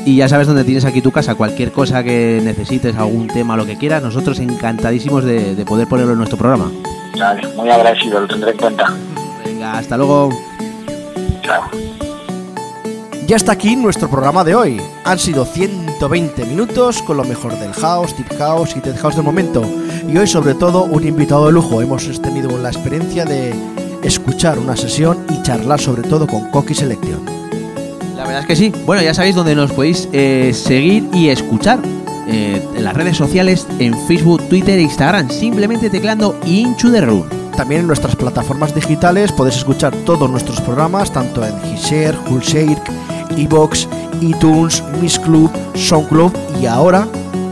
Y 0.05 0.15
ya 0.15 0.29
sabes 0.29 0.47
dónde 0.47 0.63
tienes 0.63 0.85
aquí 0.85 1.01
tu 1.01 1.11
casa. 1.11 1.35
Cualquier 1.35 1.73
cosa 1.73 2.01
que 2.01 2.39
necesites, 2.41 2.95
algún 2.95 3.27
tema, 3.27 3.57
lo 3.57 3.65
que 3.65 3.77
quieras, 3.77 4.01
nosotros 4.01 4.39
encantadísimos 4.39 5.25
de, 5.25 5.53
de 5.55 5.65
poder 5.65 5.87
ponerlo 5.87 6.13
en 6.13 6.19
nuestro 6.19 6.37
programa. 6.37 6.71
Vale, 7.19 7.45
muy 7.55 7.69
agradecido, 7.69 8.21
lo 8.21 8.27
tendré 8.27 8.51
en 8.51 8.57
cuenta. 8.57 8.93
Venga, 9.43 9.77
hasta 9.77 9.97
luego. 9.97 10.29
Chao. 11.41 11.88
Ya 13.29 13.35
está 13.35 13.51
aquí 13.51 13.75
nuestro 13.75 14.09
programa 14.09 14.43
de 14.43 14.55
hoy. 14.55 14.81
Han 15.03 15.19
sido 15.19 15.45
120 15.45 16.45
minutos 16.45 17.03
con 17.03 17.15
lo 17.15 17.23
mejor 17.23 17.55
del 17.59 17.73
house, 17.73 18.17
deep 18.17 18.35
house 18.39 18.75
y 18.75 18.79
tech 18.79 18.97
house 18.97 19.13
del 19.13 19.23
momento. 19.23 19.63
Y 20.11 20.17
hoy 20.17 20.25
sobre 20.25 20.55
todo 20.55 20.85
un 20.85 21.07
invitado 21.07 21.45
de 21.45 21.51
lujo. 21.51 21.79
Hemos 21.79 22.07
tenido 22.23 22.57
la 22.57 22.69
experiencia 22.69 23.25
de 23.25 23.53
escuchar 24.01 24.57
una 24.57 24.75
sesión 24.75 25.27
y 25.29 25.43
charlar 25.43 25.79
sobre 25.79 26.01
todo 26.01 26.25
con 26.25 26.49
Coqui 26.49 26.73
Selection. 26.73 27.23
La 28.15 28.23
verdad 28.23 28.39
es 28.39 28.47
que 28.47 28.55
sí. 28.55 28.73
Bueno, 28.87 29.03
ya 29.03 29.13
sabéis 29.13 29.35
dónde 29.35 29.53
nos 29.53 29.73
podéis 29.73 30.09
eh, 30.11 30.51
seguir 30.51 31.07
y 31.13 31.29
escuchar. 31.29 31.77
eh, 32.31 32.63
en 32.75 32.83
las 32.83 32.95
redes 32.95 33.15
sociales, 33.15 33.67
en 33.77 33.95
Facebook, 34.07 34.41
Twitter 34.49 34.79
e 34.79 34.81
Instagram, 34.81 35.29
simplemente 35.29 35.91
teclando 35.91 36.35
Into 36.45 36.91
the 36.91 37.01
Room. 37.01 37.25
También 37.55 37.81
en 37.81 37.87
nuestras 37.87 38.15
plataformas 38.15 38.73
digitales 38.73 39.31
podéis 39.31 39.57
escuchar 39.57 39.93
todos 40.05 40.29
nuestros 40.31 40.61
programas, 40.61 41.11
tanto 41.11 41.45
en 41.45 41.53
Hishare, 41.65 42.17
Hulshare, 42.29 42.81
Evox, 43.39 43.87
iTunes, 44.21 44.83
Miss 45.01 45.19
Club, 45.19 45.51
SoundClub 45.75 46.33
y 46.61 46.65
ahora 46.65 47.07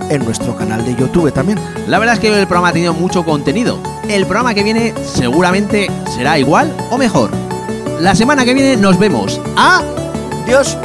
en 0.09 0.23
nuestro 0.23 0.55
canal 0.55 0.85
de 0.85 0.95
YouTube 0.95 1.31
también. 1.31 1.59
La 1.87 1.99
verdad 1.99 2.15
es 2.15 2.19
que 2.19 2.27
el 2.27 2.47
programa 2.47 2.69
ha 2.69 2.73
tenido 2.73 2.93
mucho 2.93 3.23
contenido. 3.23 3.79
El 4.09 4.25
programa 4.25 4.53
que 4.53 4.63
viene 4.63 4.93
seguramente 5.03 5.89
será 6.15 6.39
igual 6.39 6.73
o 6.91 6.97
mejor. 6.97 7.29
La 7.99 8.15
semana 8.15 8.45
que 8.45 8.53
viene 8.53 8.77
nos 8.77 8.97
vemos. 8.97 9.41
Adiós. 9.55 10.77